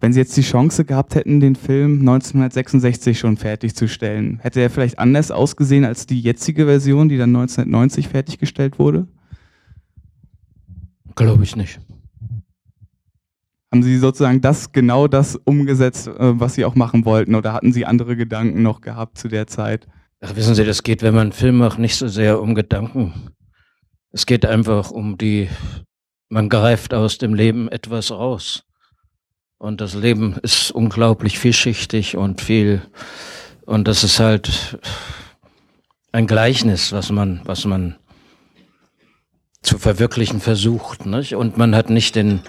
Wenn 0.00 0.12
Sie 0.12 0.20
jetzt 0.20 0.36
die 0.36 0.42
Chance 0.42 0.84
gehabt 0.84 1.14
hätten, 1.16 1.40
den 1.40 1.56
Film 1.56 2.00
1966 2.00 3.18
schon 3.18 3.36
fertigzustellen, 3.36 4.38
hätte 4.40 4.60
er 4.60 4.70
vielleicht 4.70 4.98
anders 4.98 5.30
ausgesehen 5.30 5.84
als 5.84 6.06
die 6.06 6.20
jetzige 6.20 6.66
Version, 6.66 7.08
die 7.08 7.16
dann 7.16 7.34
1990 7.34 8.08
fertiggestellt 8.08 8.78
wurde? 8.78 9.08
Glaube 11.16 11.42
ich 11.42 11.56
nicht. 11.56 11.80
Haben 13.72 13.82
Sie 13.82 13.98
sozusagen 13.98 14.40
das 14.40 14.72
genau 14.72 15.08
das 15.08 15.36
umgesetzt, 15.36 16.06
äh, 16.06 16.40
was 16.40 16.54
Sie 16.54 16.64
auch 16.64 16.76
machen 16.76 17.04
wollten, 17.04 17.34
oder 17.34 17.52
hatten 17.52 17.72
Sie 17.72 17.84
andere 17.84 18.16
Gedanken 18.16 18.62
noch 18.62 18.80
gehabt 18.80 19.18
zu 19.18 19.28
der 19.28 19.46
Zeit? 19.46 19.88
Ach, 20.20 20.34
wissen 20.34 20.54
Sie, 20.56 20.64
das 20.64 20.82
geht, 20.82 21.02
wenn 21.02 21.14
man 21.14 21.28
einen 21.28 21.32
Film 21.32 21.58
macht, 21.58 21.78
nicht 21.78 21.96
so 21.96 22.08
sehr 22.08 22.40
um 22.40 22.54
Gedanken. 22.56 23.30
Es 24.10 24.26
geht 24.26 24.44
einfach 24.44 24.90
um 24.90 25.16
die, 25.16 25.48
man 26.28 26.48
greift 26.48 26.92
aus 26.92 27.18
dem 27.18 27.34
Leben 27.34 27.68
etwas 27.68 28.10
raus. 28.10 28.64
Und 29.58 29.80
das 29.80 29.94
Leben 29.94 30.36
ist 30.42 30.70
unglaublich 30.72 31.38
vielschichtig 31.38 32.16
und 32.16 32.40
viel, 32.40 32.82
und 33.64 33.86
das 33.86 34.02
ist 34.02 34.18
halt 34.18 34.78
ein 36.10 36.26
Gleichnis, 36.26 36.90
was 36.90 37.10
man, 37.10 37.42
was 37.44 37.64
man 37.64 37.96
zu 39.62 39.78
verwirklichen 39.78 40.40
versucht, 40.40 41.06
nicht? 41.06 41.34
Und 41.34 41.58
man 41.58 41.76
hat 41.76 41.90
nicht 41.90 42.16
den, 42.16 42.40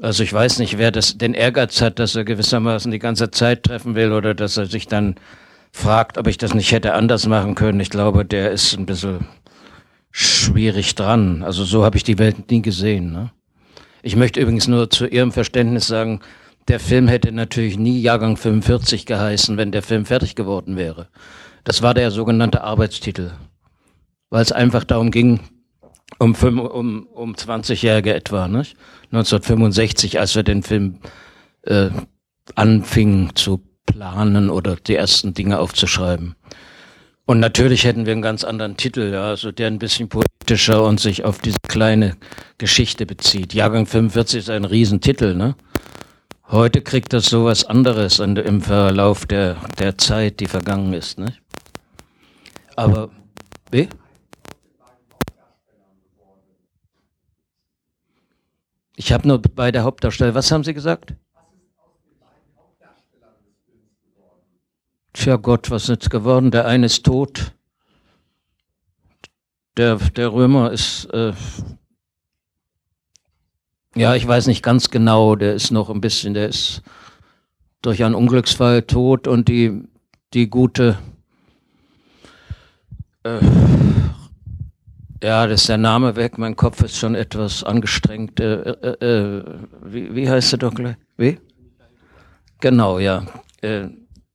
also 0.00 0.22
ich 0.22 0.32
weiß 0.32 0.58
nicht, 0.58 0.78
wer 0.78 0.90
das, 0.90 1.16
den 1.16 1.34
Ehrgeiz 1.34 1.80
hat, 1.80 1.98
dass 1.98 2.16
er 2.16 2.24
gewissermaßen 2.24 2.90
die 2.90 2.98
ganze 2.98 3.30
Zeit 3.30 3.62
treffen 3.62 3.94
will 3.94 4.12
oder 4.12 4.34
dass 4.34 4.56
er 4.56 4.66
sich 4.66 4.86
dann 4.86 5.16
fragt, 5.72 6.18
ob 6.18 6.26
ich 6.26 6.38
das 6.38 6.54
nicht 6.54 6.72
hätte 6.72 6.94
anders 6.94 7.26
machen 7.26 7.54
können, 7.54 7.80
ich 7.80 7.90
glaube, 7.90 8.24
der 8.24 8.50
ist 8.50 8.76
ein 8.76 8.86
bisschen 8.86 9.26
schwierig 10.10 10.94
dran. 10.94 11.42
Also 11.42 11.64
so 11.64 11.84
habe 11.84 11.96
ich 11.96 12.04
die 12.04 12.18
Welt 12.18 12.50
nie 12.50 12.62
gesehen. 12.62 13.12
Ne? 13.12 13.30
Ich 14.02 14.16
möchte 14.16 14.40
übrigens 14.40 14.66
nur 14.66 14.90
zu 14.90 15.06
Ihrem 15.06 15.32
Verständnis 15.32 15.86
sagen, 15.86 16.20
der 16.68 16.80
Film 16.80 17.08
hätte 17.08 17.32
natürlich 17.32 17.78
nie 17.78 18.00
Jahrgang 18.00 18.36
45 18.36 19.06
geheißen, 19.06 19.56
wenn 19.56 19.72
der 19.72 19.82
Film 19.82 20.04
fertig 20.04 20.34
geworden 20.34 20.76
wäre. 20.76 21.08
Das 21.64 21.82
war 21.82 21.94
der 21.94 22.10
sogenannte 22.10 22.62
Arbeitstitel, 22.62 23.32
weil 24.30 24.42
es 24.42 24.52
einfach 24.52 24.84
darum 24.84 25.10
ging, 25.10 25.40
um, 26.18 26.34
um, 26.34 27.06
um 27.06 27.34
20-Jährige 27.34 28.14
etwa, 28.14 28.48
nicht? 28.48 28.76
1965, 29.12 30.20
als 30.20 30.34
wir 30.34 30.42
den 30.42 30.62
Film 30.62 30.98
äh, 31.62 31.90
anfing 32.54 33.34
zu 33.34 33.62
planen 33.86 34.50
oder 34.50 34.76
die 34.76 34.94
ersten 34.94 35.34
Dinge 35.34 35.58
aufzuschreiben. 35.58 36.36
Und 37.26 37.38
natürlich 37.38 37.84
hätten 37.84 38.06
wir 38.06 38.12
einen 38.12 38.22
ganz 38.22 38.42
anderen 38.42 38.76
Titel, 38.76 39.12
ja, 39.12 39.22
also 39.22 39.52
der 39.52 39.68
ein 39.68 39.78
bisschen 39.78 40.08
poetischer 40.08 40.82
und 40.82 40.98
sich 40.98 41.24
auf 41.24 41.38
diese 41.38 41.58
kleine 41.68 42.16
Geschichte 42.58 43.06
bezieht. 43.06 43.54
Jahrgang 43.54 43.86
45 43.86 44.40
ist 44.40 44.50
ein 44.50 44.64
Riesentitel, 44.64 45.34
ne? 45.34 45.54
Heute 46.48 46.82
kriegt 46.82 47.12
das 47.12 47.26
sowas 47.26 47.64
anderes 47.64 48.18
im 48.18 48.60
Verlauf 48.60 49.26
der, 49.26 49.56
der 49.78 49.96
Zeit, 49.96 50.40
die 50.40 50.46
vergangen 50.46 50.92
ist, 50.92 51.20
ne? 51.20 51.32
Aber, 52.74 53.10
wie? 53.70 53.88
Ich 58.96 59.12
habe 59.12 59.28
nur 59.28 59.40
bei 59.40 59.70
der 59.70 59.84
Hauptdarsteller, 59.84 60.34
was 60.34 60.50
haben 60.50 60.64
Sie 60.64 60.74
gesagt? 60.74 61.14
Tja 65.12 65.36
Gott, 65.36 65.70
was 65.70 65.84
ist 65.84 65.88
jetzt 65.88 66.10
geworden? 66.10 66.50
Der 66.50 66.66
eine 66.66 66.86
ist 66.86 67.04
tot. 67.04 67.52
Der, 69.76 69.96
der 69.96 70.32
Römer 70.32 70.70
ist, 70.72 71.06
äh, 71.06 71.32
ja, 73.94 74.14
ich 74.14 74.26
weiß 74.26 74.46
nicht 74.46 74.62
ganz 74.62 74.90
genau, 74.90 75.36
der 75.36 75.54
ist 75.54 75.70
noch 75.70 75.90
ein 75.90 76.00
bisschen, 76.00 76.34
der 76.34 76.48
ist 76.48 76.82
durch 77.82 78.04
einen 78.04 78.14
Unglücksfall 78.14 78.82
tot 78.82 79.26
und 79.26 79.48
die, 79.48 79.82
die 80.34 80.48
gute, 80.48 80.98
äh, 83.24 83.40
ja, 85.22 85.46
das 85.46 85.62
ist 85.62 85.68
der 85.68 85.78
Name 85.78 86.16
weg, 86.16 86.38
mein 86.38 86.56
Kopf 86.56 86.82
ist 86.82 86.96
schon 86.96 87.14
etwas 87.14 87.64
angestrengt. 87.64 88.40
Äh, 88.40 88.60
äh, 88.70 89.06
äh 89.06 89.44
wie, 89.82 90.14
wie 90.14 90.28
heißt 90.28 90.50
sie 90.50 90.58
doch 90.58 90.74
gleich? 90.74 90.96
Wie? 91.16 91.38
Genau, 92.60 92.98
ja. 92.98 93.24
Äh, 93.60 93.88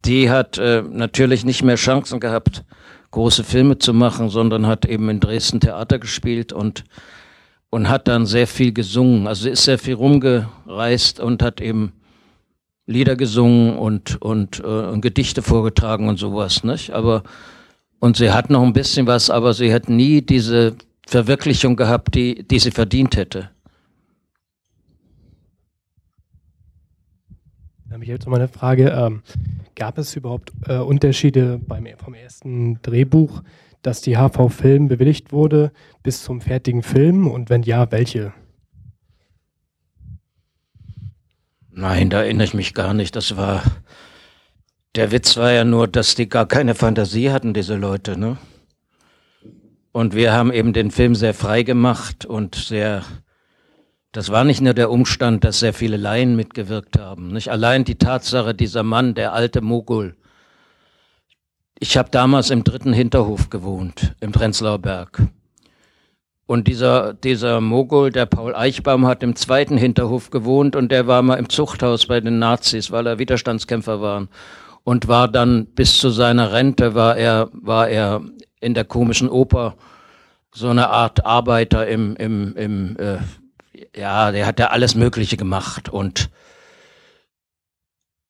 die 0.06 0.30
hat 0.30 0.58
äh, 0.58 0.82
natürlich 0.82 1.46
nicht 1.46 1.63
mehr 1.63 1.76
Chancen 1.76 2.20
gehabt, 2.20 2.63
große 3.12 3.44
Filme 3.44 3.78
zu 3.78 3.94
machen, 3.94 4.30
sondern 4.30 4.68
hat 4.68 4.86
eben 4.86 5.10
in 5.10 5.20
Dresden 5.20 5.60
Theater 5.60 6.00
gespielt 6.00 6.54
und, 6.54 6.84
und 7.70 7.89
hat 7.89 8.08
dann 8.08 8.26
sehr 8.26 8.48
viel 8.48 8.74
gesungen. 8.74 9.28
Also 9.28 9.50
ist 9.50 9.63
sehr 9.63 9.80
viel 9.80 9.96
rumgereist 9.96 11.20
und 11.20 11.41
hat 11.41 11.62
eben 11.62 11.94
Lieder 12.88 13.15
gesungen 13.15 13.78
und, 13.78 14.22
und, 14.22 14.60
äh, 14.60 14.63
und 14.63 15.02
Gedichte 15.02 15.41
vorgetragen 15.41 16.08
und 16.08 16.18
sowas, 16.18 16.63
nicht? 16.63 16.91
Aber, 16.91 17.24
und 18.00 18.18
sie 18.18 18.32
hat 18.32 18.50
noch 18.50 18.62
ein 18.62 18.74
bisschen 18.74 19.08
was, 19.08 19.30
aber 19.30 19.54
sie 19.54 19.74
hat 19.74 19.89
nie 19.89 20.22
diese 20.22 20.76
Verwirklichung 21.08 21.76
gehabt, 21.76 22.13
die, 22.15 22.48
die 22.48 22.60
sie 22.60 22.72
verdient 22.72 23.15
hätte. 23.15 23.50
Habe 27.96 28.04
ich 28.04 28.10
jetzt 28.10 28.26
noch 28.26 28.32
mal 28.32 28.40
eine 28.40 28.50
Frage. 28.50 28.90
Ähm, 28.90 29.24
Gab 29.76 29.98
es 29.98 30.16
überhaupt 30.18 30.52
äh, 30.68 30.78
Unterschiede 30.78 31.60
beim, 31.66 31.88
vom 31.98 32.14
ersten 32.14 32.82
Drehbuch, 32.82 33.42
dass 33.84 34.02
die 34.02 34.18
HV 34.18 34.50
Film 34.50 34.90
bewilligt 34.90 35.32
wurde, 35.32 35.72
bis 36.04 36.24
zum 36.24 36.42
fertigen 36.42 36.84
Film? 36.84 37.28
Und 37.28 37.50
wenn 37.50 37.64
ja, 37.64 37.90
welche? 37.92 38.34
Nein, 41.72 42.10
da 42.10 42.24
erinnere 42.24 42.44
ich 42.46 42.54
mich 42.54 42.74
gar 42.74 42.94
nicht. 42.94 43.16
Das 43.16 43.38
war. 43.38 43.64
Der 44.96 45.12
Witz 45.12 45.38
war 45.38 45.54
ja 45.54 45.64
nur, 45.64 45.88
dass 45.88 46.16
die 46.16 46.28
gar 46.28 46.48
keine 46.48 46.76
Fantasie 46.76 47.32
hatten, 47.32 47.54
diese 47.54 47.76
Leute, 47.76 48.18
ne? 48.18 48.38
Und 49.94 50.14
wir 50.16 50.34
haben 50.34 50.52
eben 50.52 50.74
den 50.74 50.92
Film 50.92 51.16
sehr 51.16 51.34
frei 51.34 51.64
gemacht 51.64 52.26
und 52.26 52.56
sehr 52.56 53.04
das 54.15 54.30
war 54.30 54.45
nicht 54.45 54.62
nur 54.62 54.73
der 54.73 54.91
Umstand, 54.91 55.43
dass 55.43 55.60
sehr 55.60 55.73
viele 55.73 55.97
Laien 55.97 56.38
mitgewirkt 56.38 56.97
haben. 56.97 57.34
Nicht 57.34 57.51
allein 57.51 57.84
die 57.84 57.95
Tatsache, 57.95 58.56
dieser 58.56 58.82
Mann, 58.82 59.13
der 59.13 59.34
alte 59.34 59.60
Mogul. 59.60 60.15
Ich 61.80 61.97
habe 61.97 62.10
damals 62.12 62.49
im 62.49 62.63
dritten 62.63 62.93
Hinterhof 62.93 63.49
gewohnt, 63.49 64.15
im 64.21 64.32
Prenzlauer 64.32 64.80
Berg. 64.80 65.21
Und 66.45 66.69
dieser, 66.69 67.13
dieser 67.13 67.60
Mogul, 67.60 68.10
der 68.10 68.25
Paul 68.25 68.56
Eichbaum, 68.56 69.06
hat 69.06 69.21
im 69.21 69.36
zweiten 69.36 69.75
Hinterhof 69.78 70.30
gewohnt 70.30 70.78
und 70.78 70.93
der 70.93 71.08
war 71.08 71.21
mal 71.21 71.36
im 71.36 71.49
Zuchthaus 71.49 72.06
bei 72.06 72.21
den 72.21 72.39
Nazis, 72.39 72.91
weil 72.91 73.08
er 73.08 73.19
Widerstandskämpfer 73.19 73.99
war. 73.99 74.30
Und 74.86 75.10
war 75.10 75.28
dann 75.28 75.65
bis 75.65 75.97
zu 75.97 76.10
seiner 76.10 76.54
Rente 76.54 76.95
war 76.95 77.17
er, 77.17 77.49
war 77.51 77.89
er 77.89 78.21
in 78.62 78.75
der 78.75 78.86
komischen 78.86 79.28
Oper 79.28 79.75
so 80.54 80.69
eine 80.69 80.89
Art 80.89 81.25
Arbeiter 81.25 81.86
im, 81.86 82.15
im, 82.15 82.56
im 82.56 82.97
äh, 82.97 83.17
ja, 83.96 84.32
der 84.32 84.46
hat 84.46 84.60
ja 84.60 84.68
alles 84.68 84.96
Mögliche 84.96 85.38
gemacht 85.38 85.90
und 85.90 86.30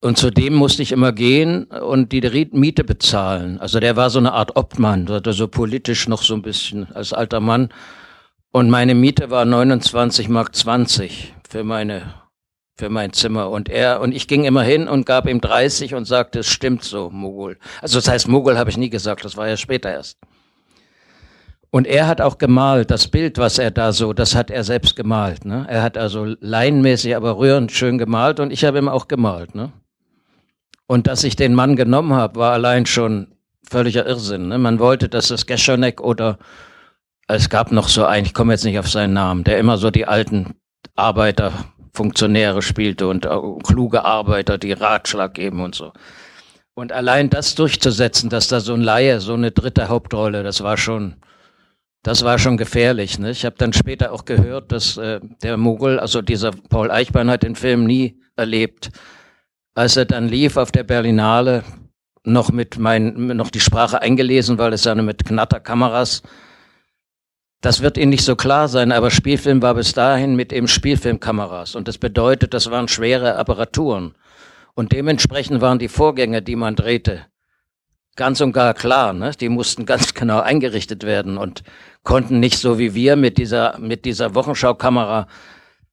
und 0.01 0.19
zudem 0.19 0.53
musste 0.53 0.83
ich 0.83 0.91
immer 0.91 1.13
gehen 1.13 1.63
und 1.63 2.11
die 2.11 2.49
Miete 2.51 2.83
bezahlen. 2.83 3.59
Also 3.59 3.79
der 3.79 3.95
war 3.95 4.11
so 4.11 4.19
eine 4.19 4.33
Art 4.33 4.55
Obmann, 4.55 5.07
so 5.07 5.47
politisch 5.47 6.07
noch 6.07 6.21
so 6.21 6.35
ein 6.35 6.43
bisschen 6.43 6.93
als 6.93 7.11
alter 7.11 7.39
Mann. 7.39 7.69
Und 8.51 8.69
meine 8.69 8.93
Miete 8.93 9.31
war 9.31 9.45
29 9.45 10.29
Mark 10.29 10.55
20 10.55 11.33
für 11.49 11.63
meine, 11.63 12.13
für 12.77 12.89
mein 12.89 13.13
Zimmer. 13.13 13.49
Und 13.49 13.67
er, 13.67 13.99
und 13.99 14.11
ich 14.11 14.27
ging 14.27 14.43
immer 14.43 14.61
hin 14.61 14.87
und 14.87 15.07
gab 15.07 15.27
ihm 15.27 15.41
30 15.41 15.95
und 15.95 16.05
sagte, 16.05 16.39
es 16.39 16.47
stimmt 16.47 16.83
so, 16.83 17.09
Mogul. 17.09 17.57
Also 17.81 17.97
das 17.97 18.07
heißt, 18.07 18.27
Mogul 18.27 18.59
habe 18.59 18.69
ich 18.69 18.77
nie 18.77 18.91
gesagt, 18.91 19.25
das 19.25 19.35
war 19.37 19.47
ja 19.47 19.57
später 19.57 19.91
erst. 19.91 20.19
Und 21.75 21.87
er 21.87 22.07
hat 22.07 22.21
auch 22.21 22.37
gemalt, 22.37 22.89
das 22.89 23.09
Bild, 23.09 23.37
was 23.37 23.59
er 23.59 23.69
da 23.69 23.91
so, 23.91 24.13
das 24.13 24.33
hat 24.33 24.49
er 24.49 24.63
selbst 24.63 24.95
gemalt. 24.95 25.43
Ne? 25.43 25.65
Er 25.67 25.83
hat 25.83 25.97
also 25.97 26.23
laienmäßig, 26.39 27.17
aber 27.17 27.37
rührend 27.37 27.69
schön 27.69 27.97
gemalt 27.97 28.39
und 28.39 28.53
ich 28.53 28.63
habe 28.63 28.77
ihm 28.77 28.87
auch 28.87 29.09
gemalt. 29.09 29.55
Ne? 29.55 29.73
Und 30.87 31.07
dass 31.07 31.25
ich 31.25 31.35
den 31.35 31.53
Mann 31.53 31.75
genommen 31.75 32.13
habe, 32.13 32.39
war 32.39 32.53
allein 32.53 32.85
schon 32.85 33.27
völliger 33.69 34.05
Irrsinn. 34.05 34.47
Ne? 34.47 34.57
Man 34.57 34.79
wollte, 34.79 35.09
dass 35.09 35.27
das 35.27 35.47
Geschonek 35.47 35.99
oder 35.99 36.37
es 37.27 37.49
gab 37.49 37.73
noch 37.73 37.89
so 37.89 38.05
einen, 38.05 38.25
ich 38.25 38.33
komme 38.33 38.53
jetzt 38.53 38.63
nicht 38.63 38.79
auf 38.79 38.89
seinen 38.89 39.11
Namen, 39.11 39.43
der 39.43 39.59
immer 39.59 39.77
so 39.77 39.91
die 39.91 40.05
alten 40.05 40.55
Arbeiter, 40.95 41.51
Funktionäre 41.93 42.61
spielte 42.61 43.09
und 43.09 43.27
kluge 43.63 44.05
Arbeiter, 44.05 44.57
die 44.57 44.71
Ratschlag 44.71 45.33
geben 45.33 45.59
und 45.59 45.75
so. 45.75 45.91
Und 46.73 46.93
allein 46.93 47.29
das 47.29 47.53
durchzusetzen, 47.53 48.29
dass 48.29 48.47
da 48.47 48.61
so 48.61 48.73
ein 48.73 48.81
Laie, 48.81 49.19
so 49.19 49.33
eine 49.33 49.51
dritte 49.51 49.89
Hauptrolle, 49.89 50.41
das 50.41 50.63
war 50.63 50.77
schon, 50.77 51.17
das 52.05 52.23
war 52.23 52.37
schon 52.37 52.55
gefährlich. 52.55 53.17
Ne? 53.17 53.31
Ich 53.31 53.45
habe 53.45 53.55
dann 53.57 53.73
später 53.73 54.11
auch 54.11 54.25
gehört, 54.25 54.71
dass 54.71 54.95
äh, 54.95 55.19
der 55.41 55.57
Mogul, 55.57 55.99
also 55.99 56.21
dieser 56.21 56.51
Paul 56.51 56.91
Eichbein, 56.91 57.31
hat 57.31 57.41
den 57.41 57.55
Film 57.55 57.83
nie 57.85 58.21
erlebt. 58.35 58.91
Als 59.73 59.97
er 59.97 60.05
dann 60.05 60.27
lief 60.27 60.55
auf 60.55 60.71
der 60.71 60.83
Berlinale, 60.83 61.63
noch 62.23 62.51
mit 62.51 62.77
mein, 62.77 63.27
noch 63.35 63.49
die 63.49 63.59
Sprache 63.59 64.03
eingelesen, 64.03 64.59
weil 64.59 64.73
es 64.73 64.83
ja 64.83 64.93
mit 64.93 65.25
Knatterkameras. 65.25 66.21
Das 67.61 67.81
wird 67.81 67.97
Ihnen 67.97 68.11
nicht 68.11 68.23
so 68.23 68.35
klar 68.35 68.67
sein, 68.67 68.91
aber 68.91 69.09
Spielfilm 69.09 69.63
war 69.63 69.73
bis 69.73 69.93
dahin 69.93 70.35
mit 70.35 70.53
eben 70.53 70.67
Spielfilmkameras. 70.67 71.73
Und 71.73 71.87
das 71.87 71.97
bedeutet, 71.97 72.53
das 72.53 72.69
waren 72.69 72.87
schwere 72.87 73.35
Apparaturen. 73.35 74.13
Und 74.75 74.91
dementsprechend 74.91 75.59
waren 75.59 75.79
die 75.79 75.87
Vorgänge, 75.87 76.43
die 76.43 76.55
man 76.55 76.75
drehte, 76.75 77.25
ganz 78.15 78.41
und 78.41 78.53
gar 78.53 78.73
klar. 78.73 79.13
Ne? 79.13 79.31
Die 79.39 79.49
mussten 79.49 79.85
ganz 79.85 80.13
genau 80.13 80.39
eingerichtet 80.39 81.03
werden 81.03 81.37
und 81.37 81.63
konnten 82.03 82.39
nicht 82.39 82.57
so 82.57 82.77
wie 82.79 82.93
wir 82.93 83.15
mit 83.15 83.37
dieser, 83.37 83.77
mit 83.79 84.05
dieser 84.05 84.35
Wochenschaukamera 84.35 85.27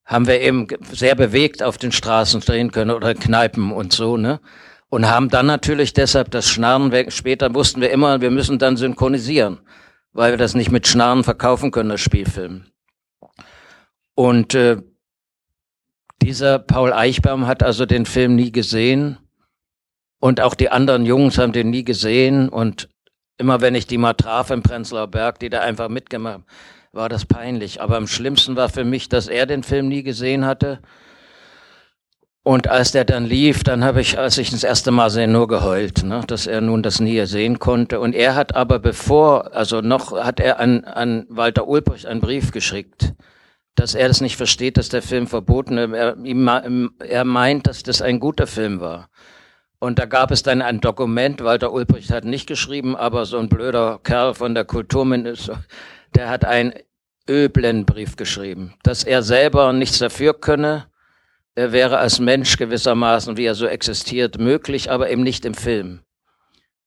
haben 0.05 0.27
wir 0.27 0.41
eben 0.41 0.67
sehr 0.91 1.15
bewegt 1.15 1.63
auf 1.63 1.79
den 1.79 1.93
Straßen 1.93 2.41
drehen 2.41 2.73
können 2.73 2.91
oder 2.91 3.15
Kneipen 3.15 3.73
und 3.73 3.93
so, 3.93 4.17
ne? 4.17 4.41
Und 4.89 5.09
haben 5.09 5.31
dann 5.31 5.47
natürlich 5.47 5.95
deshalb 5.95 6.31
das 6.33 6.51
Schnarren 6.51 6.93
weg. 6.93 7.13
Später 7.13 7.55
wussten 7.55 7.81
wir 7.81 7.91
immer, 7.91 8.21
wir 8.21 8.31
müssen 8.31 8.59
dann 8.59 8.77
synchronisieren, 8.77 9.61
weil 10.13 10.33
wir 10.33 10.37
das 10.37 10.55
nicht 10.55 10.71
mit 10.71 10.87
Schnarren 10.87 11.25
verkaufen 11.25 11.71
können, 11.71 11.89
das 11.89 12.03
Spielfilm. 12.03 12.67
Und 14.15 14.55
äh, 14.55 14.83
dieser 16.21 16.59
Paul 16.59 16.93
Eichbaum 16.93 17.47
hat 17.47 17.63
also 17.63 17.87
den 17.87 18.05
Film 18.05 18.35
nie 18.35 18.53
gesehen 18.53 19.17
und 20.23 20.41
auch 20.41 20.55
die 20.55 20.71
anderen 20.71 21.05
Jungs 21.05 21.37
haben 21.37 21.51
den 21.51 21.71
nie 21.71 21.83
gesehen. 21.83 22.49
Und 22.49 22.89
immer 23.39 23.61
wenn 23.61 23.75
ich 23.75 23.89
die 23.89 23.99
mal 23.99 24.15
traf 24.15 24.51
im 24.51 24.63
Prenzlauer 24.63 25.09
Berg, 25.09 25.41
die 25.41 25.51
da 25.51 25.63
einfach 25.63 25.89
mitgemacht 25.89 26.35
haben, 26.35 26.45
war 26.93 27.09
das 27.09 27.27
peinlich. 27.27 27.83
Aber 27.83 27.97
am 27.97 28.07
schlimmsten 28.07 28.55
war 28.55 28.69
für 28.69 28.85
mich, 28.85 29.09
dass 29.09 29.27
er 29.27 29.47
den 29.47 29.65
Film 29.65 29.89
nie 29.89 30.05
gesehen 30.05 30.47
hatte. 30.47 30.79
Und 32.45 32.69
als 32.69 32.93
der 32.93 33.05
dann 33.05 33.27
lief, 33.27 33.65
dann 33.65 33.83
habe 33.83 34.01
ich, 34.01 34.17
als 34.17 34.39
ich 34.39 34.51
das 34.51 34.63
erste 34.63 34.93
Mal 34.93 35.11
sehe, 35.11 35.27
nur 35.27 35.49
geheult, 35.49 36.05
ne, 36.05 36.23
dass 36.25 36.47
er 36.47 36.61
nun 36.61 36.85
das 36.85 37.01
nie 37.01 37.27
sehen 37.27 37.59
konnte. 37.59 37.99
Und 37.99 38.15
er 38.15 38.37
hat 38.37 38.55
aber 38.55 38.79
bevor, 38.79 39.53
also 39.57 39.81
noch, 39.81 40.13
hat 40.13 40.39
er 40.39 40.61
an, 40.61 40.85
an 40.85 41.27
Walter 41.31 41.67
Ulbricht 41.67 42.07
einen 42.07 42.21
Brief 42.21 42.53
geschickt, 42.53 43.13
dass 43.75 43.97
er 43.97 44.07
das 44.07 44.21
nicht 44.21 44.37
versteht, 44.37 44.77
dass 44.77 44.89
der 44.89 45.03
Film 45.03 45.27
verboten 45.27 45.79
ist. 45.79 45.93
Er, 45.93 46.17
er 47.09 47.25
meint, 47.25 47.67
dass 47.67 47.83
das 47.83 48.01
ein 48.01 48.21
guter 48.21 48.47
Film 48.47 48.79
war. 48.79 49.09
Und 49.83 49.99
da 49.99 50.07
gab 50.07 50.31
es 50.31 50.45
dann 50.45 50.62
ein 50.62 50.81
Dokument, 50.81 51.42
Walter 51.42 51.73
Ulbricht 51.73 52.12
hat 52.12 52.25
nicht 52.25 52.47
geschrieben, 52.47 52.95
aber 52.95 53.27
so 53.27 53.38
ein 53.38 53.49
blöder 53.49 53.99
Kerl 54.05 54.33
von 54.33 54.55
der 54.55 54.64
Kulturminister, 54.64 55.64
der 56.14 56.31
hat 56.31 56.45
einen 56.45 56.73
öblen 57.29 57.85
Brief 57.85 58.14
geschrieben, 58.14 58.75
dass 58.85 59.03
er 59.03 59.25
selber 59.25 59.73
nichts 59.73 59.99
dafür 59.99 60.35
könne 60.35 60.87
er 61.57 61.73
wäre 61.73 61.99
als 61.99 62.21
Mensch 62.21 62.57
gewissermaßen, 62.57 63.37
wie 63.37 63.45
er 63.45 63.57
so 63.57 63.66
existiert, 63.66 64.38
möglich, 64.38 64.88
aber 64.88 65.11
eben 65.11 65.25
nicht 65.25 65.45
im 65.45 65.55
Film. 65.55 66.01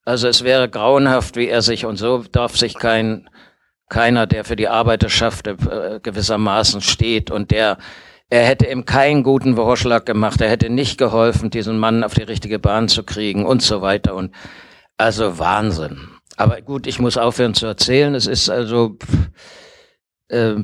Also 0.06 0.30
es 0.30 0.46
wäre 0.46 0.70
grauenhaft, 0.70 1.36
wie 1.36 1.50
er 1.50 1.62
sich, 1.62 1.86
und 1.86 1.98
so 1.98 2.24
darf 2.32 2.56
sich 2.56 2.76
kein, 2.76 3.30
keiner, 3.90 4.26
der 4.26 4.46
für 4.46 4.56
die 4.56 4.70
Arbeiterschaft 4.70 5.48
äh, 5.48 6.00
gewissermaßen 6.02 6.80
steht 6.80 7.30
und 7.30 7.52
der, 7.52 7.78
er 8.30 8.46
hätte 8.46 8.66
ihm 8.66 8.86
keinen 8.86 9.24
guten 9.24 9.56
Vorschlag 9.56 10.06
gemacht, 10.06 10.42
er 10.42 10.50
hätte 10.50 10.70
nicht 10.70 10.98
geholfen, 10.98 11.50
diesen 11.50 11.78
Mann 11.78 12.04
auf 12.04 12.14
die 12.14 12.24
richtige 12.24 12.60
Bahn 12.60 12.88
zu 12.88 13.04
kriegen 13.04 13.46
und 13.46 13.62
so 13.62 13.82
weiter 13.82 14.16
und 14.16 14.34
also 14.98 15.38
Wahnsinn. 15.40 16.10
Aber 16.38 16.62
gut, 16.62 16.88
ich 16.88 17.00
muss 17.00 17.18
aufhören 17.18 17.54
zu 17.54 17.66
erzählen. 17.66 18.16
Es 18.16 18.28
ist 18.28 18.50
also, 18.50 18.98
äh, 20.30 20.56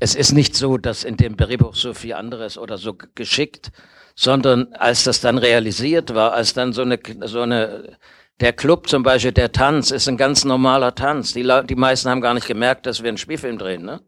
es 0.00 0.14
ist 0.14 0.32
nicht 0.32 0.54
so, 0.54 0.78
dass 0.78 1.04
in 1.04 1.16
dem 1.16 1.36
Drehbuch 1.36 1.74
so 1.74 1.94
viel 1.94 2.14
anderes 2.14 2.58
oder 2.58 2.78
so 2.78 2.96
geschickt, 3.14 3.72
sondern 4.14 4.72
als 4.74 5.04
das 5.04 5.20
dann 5.20 5.38
realisiert 5.38 6.14
war, 6.14 6.32
als 6.32 6.52
dann 6.54 6.72
so 6.72 6.82
eine, 6.82 6.98
so 7.22 7.40
eine, 7.40 7.96
der 8.40 8.52
Club 8.52 8.88
zum 8.88 9.02
Beispiel, 9.02 9.32
der 9.32 9.52
Tanz 9.52 9.90
ist 9.90 10.08
ein 10.08 10.16
ganz 10.16 10.44
normaler 10.44 10.94
Tanz. 10.94 11.32
Die, 11.32 11.48
die 11.68 11.74
meisten 11.74 12.08
haben 12.08 12.20
gar 12.20 12.34
nicht 12.34 12.46
gemerkt, 12.46 12.86
dass 12.86 13.02
wir 13.02 13.08
einen 13.08 13.18
Spielfilm 13.18 13.58
drehen, 13.58 13.84
ne? 13.84 14.00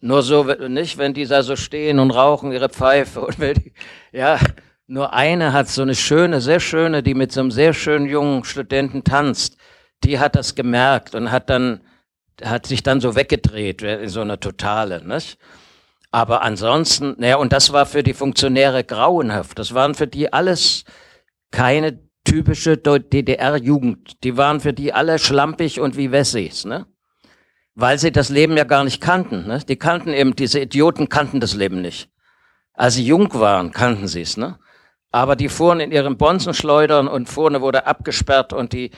Nur 0.00 0.22
so 0.22 0.44
nicht, 0.44 0.98
wenn 0.98 1.14
die 1.14 1.26
da 1.26 1.42
so 1.42 1.56
stehen 1.56 1.98
und 1.98 2.10
rauchen 2.10 2.52
ihre 2.52 2.68
Pfeife 2.68 3.20
und 3.22 3.38
wenn 3.38 3.54
die, 3.54 3.72
ja, 4.12 4.38
nur 4.86 5.12
eine 5.12 5.52
hat 5.52 5.68
so 5.68 5.82
eine 5.82 5.94
schöne, 5.94 6.40
sehr 6.40 6.60
schöne, 6.60 7.02
die 7.02 7.14
mit 7.14 7.32
so 7.32 7.40
einem 7.40 7.50
sehr 7.50 7.72
schönen 7.72 8.06
jungen 8.06 8.44
Studenten 8.44 9.02
tanzt. 9.02 9.56
Die 10.04 10.20
hat 10.20 10.36
das 10.36 10.54
gemerkt 10.54 11.14
und 11.14 11.32
hat 11.32 11.50
dann, 11.50 11.80
hat 12.42 12.66
sich 12.66 12.82
dann 12.82 13.00
so 13.00 13.16
weggedreht 13.16 13.82
in 13.82 14.08
so 14.08 14.20
einer 14.20 14.38
Totale, 14.38 15.04
nicht? 15.04 15.38
Aber 16.12 16.42
ansonsten, 16.42 17.16
naja, 17.18 17.36
und 17.36 17.52
das 17.52 17.72
war 17.72 17.84
für 17.84 18.02
die 18.02 18.14
Funktionäre 18.14 18.84
grauenhaft. 18.84 19.58
Das 19.58 19.74
waren 19.74 19.94
für 19.94 20.06
die 20.06 20.32
alles 20.32 20.84
keine 21.50 21.98
typische 22.24 22.76
DDR-Jugend. 22.76 24.22
Die 24.24 24.36
waren 24.36 24.60
für 24.60 24.72
die 24.72 24.92
alle 24.92 25.18
schlampig 25.18 25.80
und 25.80 25.96
wie 25.96 26.12
Wessis, 26.12 26.64
ne? 26.64 26.86
Weil 27.76 27.98
sie 27.98 28.10
das 28.10 28.30
Leben 28.30 28.56
ja 28.56 28.64
gar 28.64 28.84
nicht 28.84 29.02
kannten, 29.02 29.46
ne? 29.46 29.60
Die 29.68 29.76
kannten 29.76 30.14
eben, 30.14 30.34
diese 30.34 30.60
Idioten 30.60 31.10
kannten 31.10 31.40
das 31.40 31.54
Leben 31.54 31.82
nicht. 31.82 32.08
Als 32.72 32.94
sie 32.94 33.04
jung 33.04 33.32
waren, 33.34 33.70
kannten 33.70 34.08
sie 34.08 34.22
es, 34.22 34.38
ne? 34.38 34.58
Aber 35.12 35.36
die 35.36 35.50
fuhren 35.50 35.80
in 35.80 35.92
ihren 35.92 36.16
Bonzenschleudern 36.16 37.06
und 37.06 37.28
vorne 37.28 37.60
wurde 37.60 37.86
abgesperrt 37.86 38.54
und 38.54 38.72
die, 38.72 38.92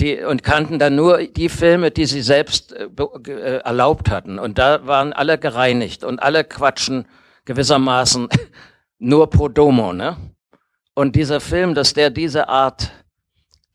die, 0.00 0.18
und 0.24 0.42
kannten 0.42 0.80
dann 0.80 0.96
nur 0.96 1.18
die 1.22 1.48
Filme, 1.48 1.92
die 1.92 2.06
sie 2.06 2.20
selbst 2.20 2.72
äh, 2.72 2.88
äh, 3.28 3.58
erlaubt 3.58 4.10
hatten. 4.10 4.40
Und 4.40 4.58
da 4.58 4.86
waren 4.88 5.12
alle 5.12 5.38
gereinigt 5.38 6.02
und 6.02 6.20
alle 6.20 6.42
quatschen 6.42 7.06
gewissermaßen 7.44 8.28
nur 8.98 9.30
pro 9.30 9.48
domo, 9.48 9.92
ne? 9.92 10.16
Und 10.94 11.14
dieser 11.14 11.40
Film, 11.40 11.74
dass 11.74 11.94
der 11.94 12.10
diese 12.10 12.48
Art, 12.48 12.90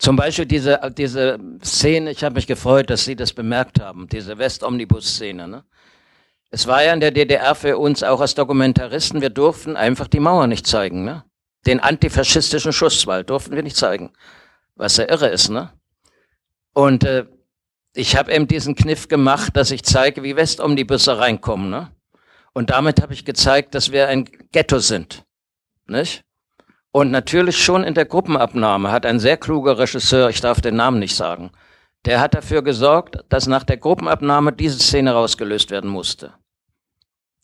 zum 0.02 0.16
Beispiel 0.16 0.48
diese, 0.48 0.80
diese 0.98 1.38
Szene, 1.64 2.10
ich 2.10 2.24
habe 2.24 2.36
mich 2.36 2.48
gefreut, 2.48 2.90
dass 2.90 3.06
Sie 3.06 3.16
das 3.16 3.34
bemerkt 3.34 3.80
haben, 3.80 4.08
diese 4.08 4.40
West-Omnibus-Szene, 4.40 5.48
ne? 5.48 5.64
Es 6.50 6.66
war 6.68 6.84
ja 6.84 6.92
in 6.92 7.00
der 7.00 7.12
DDR 7.12 7.56
für 7.56 7.78
uns 7.78 8.02
auch 8.02 8.20
als 8.20 8.34
Dokumentaristen, 8.36 9.22
wir 9.22 9.30
durften 9.30 9.78
einfach 9.78 10.08
die 10.08 10.20
Mauer 10.20 10.48
nicht 10.48 10.66
zeigen, 10.66 11.06
ne? 11.06 11.24
Den 11.68 11.80
antifaschistischen 11.80 12.74
Schusswald 12.74 13.30
durften 13.30 13.56
wir 13.56 13.62
nicht 13.62 13.78
zeigen. 13.78 14.12
Was 14.76 14.98
ja 14.98 15.08
irre 15.08 15.28
ist, 15.28 15.50
ne? 15.50 15.72
Und 16.74 17.04
äh, 17.04 17.28
ich 17.94 18.16
habe 18.16 18.34
eben 18.34 18.48
diesen 18.48 18.74
Kniff 18.74 19.08
gemacht, 19.08 19.56
dass 19.56 19.70
ich 19.70 19.84
zeige, 19.84 20.24
wie 20.24 20.36
Westomnibusse 20.36 21.20
reinkommen. 21.20 21.70
Ne? 21.70 21.92
Und 22.54 22.72
damit 22.72 23.04
habe 23.04 23.14
ich 23.14 23.24
gezeigt, 23.24 23.76
dass 23.76 23.92
wir 23.92 24.08
ein 24.08 24.26
Ghetto 24.52 24.80
sind. 24.80 25.26
Nicht? 25.88 26.24
Und 26.92 27.12
natürlich 27.12 27.64
schon 27.64 27.84
in 27.84 27.94
der 27.94 28.06
Gruppenabnahme 28.06 28.92
hat 28.92 29.06
ein 29.06 29.20
sehr 29.20 29.38
kluger 29.38 29.78
Regisseur, 29.78 30.30
ich 30.30 30.42
darf 30.42 30.62
den 30.62 30.76
Namen 30.76 31.00
nicht 31.00 31.16
sagen, 31.16 31.52
der 32.06 32.20
hat 32.20 32.34
dafür 32.34 32.64
gesorgt, 32.64 33.24
dass 33.30 33.48
nach 33.48 33.64
der 33.64 33.78
Gruppenabnahme 33.78 34.52
diese 34.52 34.80
Szene 34.80 35.14
rausgelöst 35.14 35.72
werden 35.72 35.90
musste. 35.90 36.34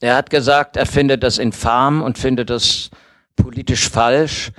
Er 0.02 0.16
hat 0.16 0.30
gesagt, 0.30 0.76
er 0.76 0.86
findet 0.86 1.24
das 1.24 1.38
infam 1.38 2.02
und 2.02 2.18
findet 2.18 2.50
das 2.50 2.90
politisch 3.36 3.90
falsch, 3.90 4.52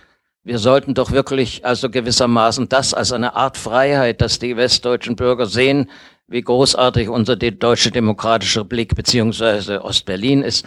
wir 0.49 0.59
sollten 0.59 0.95
doch 0.95 1.11
wirklich 1.11 1.67
also 1.67 1.91
gewissermaßen 1.91 2.71
das 2.71 2.95
als 2.95 3.13
eine 3.13 3.37
Art 3.37 3.59
Freiheit, 3.59 4.23
dass 4.23 4.39
die 4.39 4.57
westdeutschen 4.57 5.15
Bürger 5.15 5.45
sehen, 5.45 5.91
wie 6.27 6.41
großartig 6.41 7.11
unser 7.11 7.37
deutsche 7.37 7.91
demokratische 7.91 8.65
Blick 8.65 8.95
beziehungsweise 8.95 9.85
Ostberlin 9.85 10.43
ist. 10.43 10.65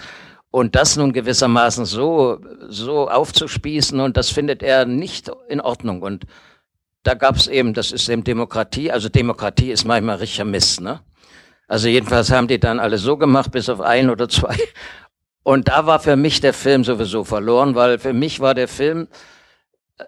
Und 0.51 0.75
das 0.75 0.97
nun 0.97 1.13
gewissermaßen 1.13 1.85
so, 1.85 2.39
so 2.67 3.09
aufzuspießen 3.09 3.99
und 3.99 4.17
das 4.17 4.29
findet 4.29 4.61
er 4.61 4.85
nicht 4.85 5.31
in 5.47 5.61
Ordnung. 5.61 6.01
Und 6.01 6.25
da 7.03 7.13
gab 7.13 7.37
es 7.37 7.47
eben, 7.47 7.73
das 7.73 7.91
ist 7.91 8.09
eben 8.09 8.23
Demokratie, 8.23 8.91
also 8.91 9.09
Demokratie 9.09 9.71
ist 9.71 9.85
manchmal 9.85 10.17
richtiger 10.17 10.45
Mist, 10.45 10.81
ne? 10.81 10.99
Also 11.67 11.87
jedenfalls 11.87 12.29
haben 12.31 12.49
die 12.49 12.59
dann 12.59 12.81
alle 12.81 12.97
so 12.97 13.15
gemacht, 13.15 13.51
bis 13.51 13.69
auf 13.69 13.79
ein 13.79 14.09
oder 14.09 14.27
zwei. 14.27 14.57
Und 15.43 15.69
da 15.69 15.85
war 15.85 16.01
für 16.01 16.17
mich 16.17 16.41
der 16.41 16.53
Film 16.53 16.83
sowieso 16.83 17.23
verloren, 17.23 17.75
weil 17.75 17.97
für 17.97 18.11
mich 18.11 18.41
war 18.41 18.53
der 18.53 18.67
Film 18.67 19.07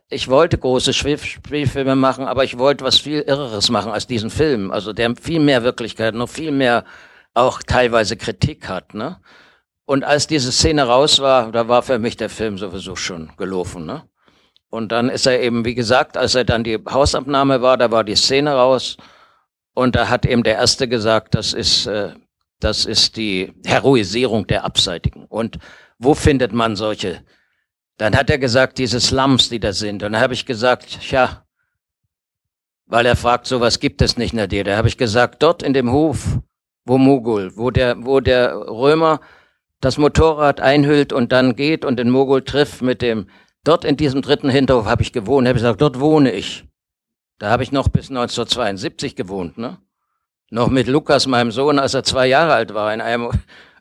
ich 0.09 0.27
wollte 0.27 0.57
große 0.57 0.93
Spielfilme 0.93 1.95
machen, 1.95 2.25
aber 2.25 2.43
ich 2.43 2.57
wollte 2.57 2.83
was 2.83 2.99
viel 2.99 3.21
Irreres 3.21 3.69
machen 3.69 3.91
als 3.91 4.07
diesen 4.07 4.29
Film. 4.29 4.71
Also 4.71 4.93
der 4.93 5.15
viel 5.15 5.39
mehr 5.39 5.63
Wirklichkeit, 5.63 6.15
noch 6.15 6.29
viel 6.29 6.51
mehr 6.51 6.85
auch 7.33 7.61
teilweise 7.63 8.17
Kritik 8.17 8.69
hat. 8.69 8.93
Ne? 8.93 9.19
Und 9.85 10.03
als 10.03 10.27
diese 10.27 10.51
Szene 10.51 10.83
raus 10.83 11.19
war, 11.19 11.51
da 11.51 11.67
war 11.67 11.83
für 11.83 11.99
mich 11.99 12.15
der 12.17 12.29
Film 12.29 12.57
sowieso 12.57 12.95
schon 12.95 13.31
gelaufen. 13.37 13.85
Ne? 13.85 14.03
Und 14.69 14.91
dann 14.91 15.09
ist 15.09 15.25
er 15.25 15.41
eben, 15.41 15.65
wie 15.65 15.75
gesagt, 15.75 16.17
als 16.17 16.35
er 16.35 16.45
dann 16.45 16.63
die 16.63 16.79
Hausabnahme 16.89 17.61
war, 17.61 17.77
da 17.77 17.91
war 17.91 18.03
die 18.03 18.15
Szene 18.15 18.53
raus. 18.53 18.97
Und 19.73 19.95
da 19.95 20.09
hat 20.09 20.25
eben 20.25 20.43
der 20.43 20.55
Erste 20.55 20.87
gesagt, 20.87 21.35
das 21.35 21.53
ist, 21.53 21.85
äh, 21.87 22.13
das 22.59 22.85
ist 22.85 23.17
die 23.17 23.53
Heroisierung 23.65 24.47
der 24.47 24.63
Abseitigen. 24.63 25.25
Und 25.25 25.59
wo 25.99 26.13
findet 26.13 26.53
man 26.53 26.75
solche 26.75 27.23
dann 27.97 28.15
hat 28.15 28.29
er 28.29 28.37
gesagt, 28.37 28.77
diese 28.77 28.99
Slums, 28.99 29.49
die 29.49 29.59
da 29.59 29.73
sind. 29.73 30.03
Und 30.03 30.13
dann 30.13 30.21
habe 30.21 30.33
ich 30.33 30.45
gesagt, 30.45 30.99
tja, 31.01 31.45
weil 32.85 33.05
er 33.05 33.15
fragt, 33.15 33.47
sowas 33.47 33.79
gibt 33.79 34.01
es 34.01 34.17
nicht 34.17 34.33
DDR. 34.33 34.63
Da 34.63 34.77
habe 34.77 34.87
ich 34.87 34.97
gesagt, 34.97 35.41
dort 35.43 35.63
in 35.63 35.73
dem 35.73 35.91
Hof, 35.91 36.39
wo 36.85 36.97
Mogul, 36.97 37.55
wo 37.55 37.71
der, 37.71 38.03
wo 38.05 38.19
der 38.19 38.55
Römer 38.55 39.19
das 39.83 39.97
Motorrad 39.97 40.61
einhüllt 40.61 41.13
und 41.13 41.31
dann 41.31 41.55
geht 41.55 41.85
und 41.85 41.97
den 41.97 42.09
Mogul 42.09 42.43
trifft 42.43 42.81
mit 42.81 43.01
dem, 43.01 43.27
dort 43.63 43.85
in 43.85 43.97
diesem 43.97 44.21
dritten 44.21 44.49
Hinterhof 44.49 44.85
habe 44.85 45.01
ich 45.01 45.13
gewohnt. 45.13 45.47
Habe 45.47 45.57
ich 45.57 45.63
gesagt, 45.63 45.81
dort 45.81 45.99
wohne 45.99 46.31
ich. 46.31 46.65
Da 47.39 47.49
habe 47.49 47.63
ich 47.63 47.71
noch 47.71 47.89
bis 47.89 48.09
1972 48.09 49.15
gewohnt, 49.15 49.57
ne? 49.57 49.77
Noch 50.49 50.69
mit 50.69 50.87
Lukas, 50.87 51.25
meinem 51.25 51.51
Sohn, 51.51 51.79
als 51.79 51.93
er 51.95 52.03
zwei 52.03 52.27
Jahre 52.27 52.53
alt 52.53 52.73
war, 52.73 52.93
in 52.93 53.01
einem, 53.01 53.31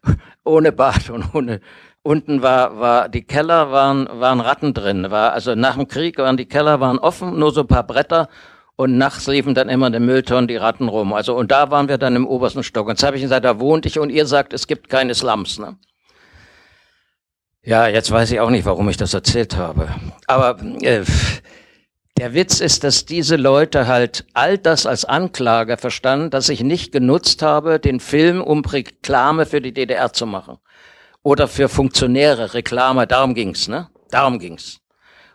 ohne 0.45 0.73
Bad 0.73 1.11
und 1.11 1.35
ohne, 1.35 1.61
Unten 2.05 2.43
war, 2.43 2.81
war, 2.81 3.09
die 3.09 3.23
Keller 3.23 3.71
waren, 3.71 4.09
waren 4.13 4.41
Ratten 4.41 4.75
drin. 4.75 5.13
War, 5.13 5.33
also 5.33 5.55
nach 5.55 5.77
dem 5.77 5.87
Krieg 5.87 6.19
waren 6.19 6.37
die 6.37 6.47
Keller 6.47 6.81
waren 6.81 6.99
offen, 6.99 7.39
nur 7.39 7.53
so 7.53 7.61
ein 7.61 7.69
paar 7.69 7.87
Bretter. 7.87 8.29
Und 8.75 8.99
nachts 8.99 9.29
liefen 9.29 9.55
dann 9.55 9.69
immer 9.69 9.87
in 9.87 9.93
den 9.93 10.07
Mülltonnen 10.07 10.49
die 10.49 10.57
Ratten 10.57 10.89
rum. 10.89 11.13
Also, 11.13 11.37
und 11.37 11.53
da 11.53 11.71
waren 11.71 11.89
wir 11.89 11.99
dann 11.99 12.17
im 12.17 12.27
obersten 12.27 12.65
Stock. 12.65 12.87
Und 12.87 12.95
jetzt 12.95 13.05
habe 13.05 13.17
ich 13.17 13.23
gesagt, 13.23 13.45
da 13.45 13.61
wohnt 13.61 13.87
ich 13.87 14.01
und 14.01 14.11
ihr 14.11 14.27
sagt, 14.27 14.53
es 14.53 14.67
gibt 14.67 14.89
keine 14.89 15.15
Slums, 15.15 15.61
ne? 15.61 15.77
Ja, 17.65 17.87
jetzt 17.87 18.11
weiß 18.11 18.33
ich 18.33 18.41
auch 18.41 18.51
nicht, 18.51 18.65
warum 18.65 18.89
ich 18.89 18.97
das 18.97 19.15
erzählt 19.15 19.57
habe. 19.57 19.89
Aber 20.27 20.61
äh, 20.83 21.05
der 22.19 22.35
Witz 22.35 22.61
ist, 22.61 22.83
dass 22.83 23.05
diese 23.05 23.37
Leute 23.37 23.87
halt 23.87 24.27
all 24.35 24.59
das 24.59 24.85
als 24.85 25.05
Anklage 25.05 25.77
verstanden, 25.77 26.31
dass 26.31 26.49
ich 26.49 26.63
nicht 26.63 26.91
genutzt 26.91 27.41
habe, 27.41 27.79
den 27.79 28.01
Film, 28.01 28.43
um 28.43 28.65
Reklame 28.65 29.47
für 29.47 29.61
die 29.61 29.73
DDR 29.73 30.13
zu 30.13 30.27
machen 30.27 30.59
oder 31.23 31.47
für 31.47 31.69
Funktionäre, 31.69 32.55
Reklame, 32.55 33.07
darum 33.07 33.35
ging's, 33.35 33.69
ne? 33.69 33.89
Darum 34.11 34.41
ging's. 34.41 34.81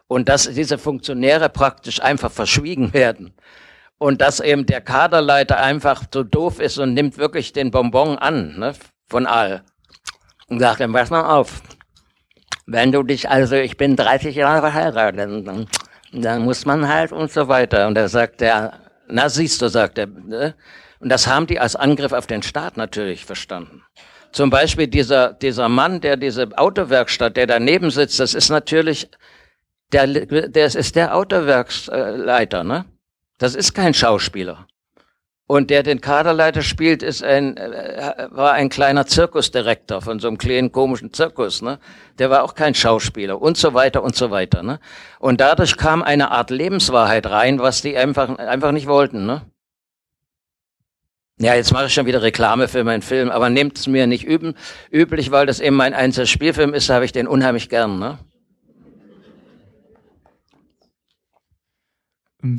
Und 0.08 0.28
dass 0.28 0.50
diese 0.50 0.78
Funktionäre 0.78 1.48
praktisch 1.48 2.02
einfach 2.02 2.32
verschwiegen 2.32 2.94
werden. 2.94 3.34
Und 4.00 4.22
dass 4.22 4.42
eben 4.42 4.66
der 4.66 4.82
Kaderleiter 4.82 5.58
einfach 5.58 6.04
so 6.14 6.24
doof 6.24 6.60
ist 6.60 6.78
und 6.78 6.94
nimmt 6.94 7.18
wirklich 7.18 7.54
den 7.54 7.72
Bonbon 7.72 8.18
an, 8.18 8.60
ne? 8.60 8.74
Von 9.08 9.26
all. 9.26 9.64
Und 10.50 10.60
sagt 10.60 10.82
ihm, 10.82 10.92
pass 10.92 11.10
mal 11.10 11.26
auf. 11.26 11.62
Wenn 12.68 12.92
du 12.92 13.02
dich, 13.02 13.30
also 13.30 13.56
ich 13.56 13.78
bin 13.78 13.96
30 13.96 14.36
Jahre 14.36 14.60
verheiratet, 14.60 15.48
dann, 15.48 15.68
dann 16.12 16.44
muss 16.44 16.66
man 16.66 16.88
halt 16.88 17.12
und 17.14 17.32
so 17.32 17.48
weiter. 17.48 17.88
Und 17.88 17.98
er 17.98 18.10
sagt 18.10 18.42
der, 18.42 18.74
na 19.08 19.30
siehst 19.30 19.62
du, 19.62 19.70
sagt 19.70 19.98
er, 19.98 20.08
ne? 20.08 20.54
Und 21.00 21.10
das 21.10 21.28
haben 21.28 21.48
die 21.48 21.60
als 21.60 21.76
Angriff 21.76 22.12
auf 22.12 22.28
den 22.28 22.44
Staat 22.44 22.76
natürlich 22.76 23.26
verstanden. 23.26 23.84
Zum 24.32 24.50
Beispiel 24.50 24.88
dieser, 24.88 25.34
dieser 25.34 25.70
Mann, 25.70 26.02
der 26.02 26.18
diese 26.18 26.50
Autowerkstatt, 26.58 27.38
der 27.38 27.48
daneben 27.48 27.90
sitzt, 27.90 28.20
das 28.20 28.34
ist 28.34 28.50
natürlich, 28.50 29.10
der, 29.94 30.08
der 30.08 30.66
ist 30.66 30.96
der 30.96 31.16
Autowerksleiter, 31.16 32.64
ne? 32.64 32.86
Das 33.38 33.56
ist 33.56 33.74
kein 33.74 33.94
Schauspieler. 33.94 34.68
Und 35.50 35.70
der 35.70 35.82
den 35.82 36.02
Kaderleiter 36.02 36.62
spielt, 36.62 37.02
ist 37.02 37.24
ein, 37.24 37.56
äh, 37.56 38.28
war 38.32 38.52
ein 38.52 38.68
kleiner 38.68 39.06
Zirkusdirektor 39.06 40.02
von 40.02 40.20
so 40.20 40.28
einem 40.28 40.38
kleinen 40.38 40.74
komischen 40.74 41.14
Zirkus, 41.14 41.62
ne? 41.62 41.80
Der 42.20 42.30
war 42.30 42.44
auch 42.44 42.54
kein 42.54 42.74
Schauspieler 42.76 43.42
und 43.42 43.56
so 43.56 43.74
weiter 43.74 44.04
und 44.04 44.14
so 44.14 44.30
weiter, 44.30 44.62
ne? 44.62 44.82
Und 45.20 45.40
dadurch 45.40 45.78
kam 45.78 46.04
eine 46.04 46.32
Art 46.32 46.50
Lebenswahrheit 46.50 47.28
rein, 47.28 47.60
was 47.60 47.82
die 47.82 47.96
einfach, 47.96 48.38
einfach 48.38 48.74
nicht 48.74 48.88
wollten, 48.88 49.26
ne? 49.26 49.44
Ja, 51.40 51.56
jetzt 51.56 51.72
mache 51.72 51.86
ich 51.86 51.94
schon 51.94 52.08
wieder 52.08 52.24
Reklame 52.24 52.68
für 52.68 52.84
meinen 52.84 53.04
Film, 53.04 53.30
aber 53.30 53.50
nehmt 53.50 53.78
es 53.78 53.88
mir 53.88 54.06
nicht 54.06 54.26
üben, 54.26 54.54
üblich, 54.92 55.32
weil 55.32 55.46
das 55.46 55.62
eben 55.62 55.78
mein 55.78 55.94
einziger 55.94 56.26
Spielfilm 56.26 56.74
ist, 56.74 56.90
habe 56.90 57.06
ich 57.06 57.14
den 57.14 57.28
unheimlich 57.28 57.70
gern, 57.70 58.00
ne? 58.00 58.20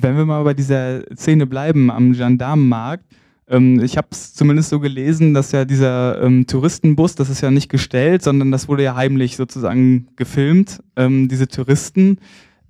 Wenn 0.01 0.17
wir 0.17 0.27
mal 0.27 0.45
bei 0.45 0.55
dieser 0.55 1.03
Szene 1.17 1.47
bleiben 1.47 1.91
am 1.91 2.13
Gendarmenmarkt, 2.13 3.05
ähm, 3.49 3.81
ich 3.83 3.97
habe 3.97 4.09
es 4.11 4.35
zumindest 4.35 4.69
so 4.69 4.81
gelesen, 4.81 5.35
dass 5.35 5.53
ja 5.53 5.65
dieser 5.65 6.23
ähm, 6.23 6.47
Touristenbus, 6.47 7.15
das 7.15 7.31
ist 7.31 7.41
ja 7.41 7.51
nicht 7.51 7.71
gestellt, 7.71 8.23
sondern 8.23 8.53
das 8.53 8.69
wurde 8.69 8.83
ja 8.83 8.95
heimlich 8.95 9.37
sozusagen 9.37 10.09
gefilmt, 10.17 10.81
ähm, 10.97 11.29
diese 11.29 11.49
Touristen. 11.49 12.19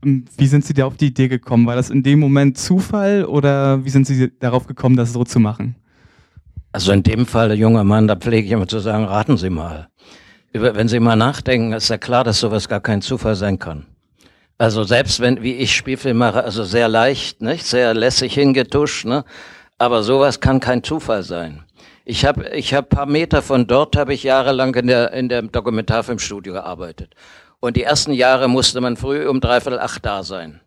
Ähm, 0.04 0.24
wie 0.36 0.46
sind 0.46 0.64
Sie 0.64 0.74
da 0.74 0.86
auf 0.86 0.96
die 0.96 1.08
Idee 1.08 1.28
gekommen? 1.28 1.66
War 1.66 1.76
das 1.76 1.90
in 1.90 2.02
dem 2.02 2.20
Moment 2.20 2.58
Zufall 2.58 3.24
oder 3.24 3.84
wie 3.84 3.90
sind 3.90 4.06
Sie 4.06 4.30
darauf 4.38 4.66
gekommen, 4.66 4.96
das 4.96 5.12
so 5.12 5.24
zu 5.24 5.40
machen? 5.40 5.74
Also 6.70 6.92
in 6.92 7.02
dem 7.02 7.26
Fall, 7.26 7.52
junger 7.58 7.82
Mann, 7.82 8.06
da 8.06 8.14
pflege 8.14 8.46
ich 8.46 8.52
immer 8.52 8.68
zu 8.68 8.78
sagen, 8.78 9.04
raten 9.04 9.36
Sie 9.36 9.50
mal. 9.50 9.88
Wenn 10.52 10.88
Sie 10.88 11.00
mal 11.00 11.16
nachdenken, 11.16 11.72
ist 11.72 11.88
ja 11.88 11.98
klar, 11.98 12.24
dass 12.24 12.40
sowas 12.40 12.68
gar 12.68 12.80
kein 12.80 13.02
Zufall 13.02 13.34
sein 13.34 13.58
kann. 13.58 13.86
Also 14.58 14.82
selbst 14.82 15.20
wenn, 15.20 15.42
wie 15.42 15.54
ich 15.54 15.74
Spielfilm 15.74 16.18
mache, 16.18 16.42
also 16.42 16.64
sehr 16.64 16.88
leicht, 16.88 17.40
nicht? 17.40 17.64
Sehr 17.64 17.94
lässig 17.94 18.34
hingetuscht, 18.34 19.04
ne? 19.04 19.24
Aber 19.78 20.02
sowas 20.02 20.40
kann 20.40 20.58
kein 20.58 20.82
Zufall 20.82 21.22
sein. 21.22 21.64
Ich 22.04 22.24
habe 22.24 22.48
ich 22.48 22.74
hab 22.74 22.88
paar 22.88 23.06
Meter 23.06 23.42
von 23.42 23.68
dort 23.68 23.96
habe 23.96 24.12
ich 24.14 24.24
jahrelang 24.24 24.74
in 24.74 24.88
der 24.88 25.12
in 25.12 25.28
der 25.28 25.42
Dokumentarfilmstudio 25.42 26.52
gearbeitet. 26.54 27.14
Und 27.60 27.76
die 27.76 27.84
ersten 27.84 28.12
Jahre 28.12 28.48
musste 28.48 28.80
man 28.80 28.96
früh 28.96 29.28
um 29.28 29.40
dreiviertel 29.40 29.78
acht 29.78 30.04
da 30.04 30.24
sein. 30.24 30.60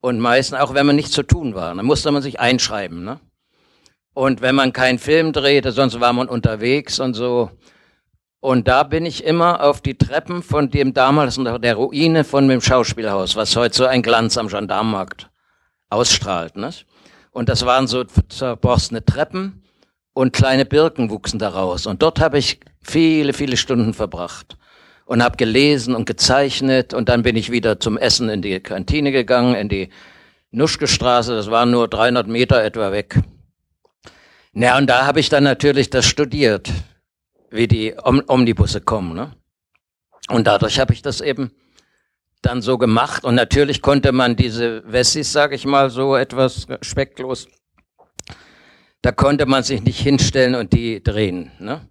Und 0.00 0.20
meistens, 0.20 0.60
auch 0.60 0.74
wenn 0.74 0.86
man 0.86 0.94
nichts 0.94 1.12
zu 1.12 1.24
tun 1.24 1.56
war, 1.56 1.74
dann 1.74 1.84
musste 1.84 2.12
man 2.12 2.22
sich 2.22 2.38
einschreiben, 2.38 3.02
ne? 3.02 3.18
Und 4.14 4.40
wenn 4.40 4.54
man 4.54 4.72
keinen 4.72 4.98
Film 4.98 5.32
drehte, 5.32 5.72
sonst 5.72 5.98
war 5.98 6.12
man 6.12 6.28
unterwegs 6.28 7.00
und 7.00 7.14
so. 7.14 7.50
Und 8.46 8.68
da 8.68 8.84
bin 8.84 9.04
ich 9.04 9.24
immer 9.24 9.60
auf 9.60 9.80
die 9.80 9.98
Treppen 9.98 10.40
von 10.40 10.70
dem 10.70 10.94
damals 10.94 11.36
noch 11.36 11.58
der 11.58 11.74
Ruine 11.74 12.22
von 12.22 12.46
dem 12.46 12.60
Schauspielhaus, 12.60 13.34
was 13.34 13.56
heute 13.56 13.74
so 13.74 13.86
ein 13.86 14.02
Glanz 14.02 14.38
am 14.38 14.46
Gendarmenmarkt 14.46 15.28
ausstrahlt. 15.90 16.56
Ne? 16.56 16.70
Und 17.32 17.48
das 17.48 17.66
waren 17.66 17.88
so 17.88 18.04
zerborstene 18.04 19.04
Treppen 19.04 19.64
und 20.12 20.32
kleine 20.32 20.64
Birken 20.64 21.10
wuchsen 21.10 21.40
daraus. 21.40 21.86
Und 21.86 22.02
dort 22.02 22.20
habe 22.20 22.38
ich 22.38 22.60
viele, 22.80 23.32
viele 23.32 23.56
Stunden 23.56 23.94
verbracht 23.94 24.56
und 25.06 25.24
habe 25.24 25.36
gelesen 25.36 25.96
und 25.96 26.06
gezeichnet. 26.06 26.94
Und 26.94 27.08
dann 27.08 27.24
bin 27.24 27.34
ich 27.34 27.50
wieder 27.50 27.80
zum 27.80 27.98
Essen 27.98 28.28
in 28.28 28.42
die 28.42 28.60
Kantine 28.60 29.10
gegangen, 29.10 29.56
in 29.56 29.68
die 29.68 29.88
Nuschke-Straße. 30.52 31.34
Das 31.34 31.50
war 31.50 31.66
nur 31.66 31.88
300 31.88 32.28
Meter 32.28 32.62
etwa 32.62 32.92
weg. 32.92 33.18
Na, 34.52 34.78
und 34.78 34.86
da 34.86 35.04
habe 35.04 35.18
ich 35.18 35.30
dann 35.30 35.42
natürlich 35.42 35.90
das 35.90 36.06
studiert 36.06 36.70
wie 37.56 37.68
die 37.68 37.94
Om 38.02 38.22
Omnibusse 38.26 38.80
kommen. 38.80 39.14
Ne? 39.14 39.32
Und 40.28 40.46
dadurch 40.46 40.78
habe 40.78 40.92
ich 40.92 41.02
das 41.02 41.20
eben 41.20 41.52
dann 42.42 42.62
so 42.62 42.78
gemacht. 42.78 43.24
Und 43.24 43.34
natürlich 43.34 43.82
konnte 43.82 44.12
man 44.12 44.36
diese 44.36 44.82
Wessis, 44.90 45.32
sage 45.32 45.54
ich 45.56 45.66
mal, 45.66 45.90
so 45.90 46.16
etwas 46.16 46.66
specklos, 46.82 47.48
da 49.02 49.12
konnte 49.12 49.46
man 49.46 49.62
sich 49.62 49.82
nicht 49.82 50.00
hinstellen 50.00 50.54
und 50.54 50.72
die 50.72 51.02
drehen. 51.02 51.52
Ne? 51.58 51.88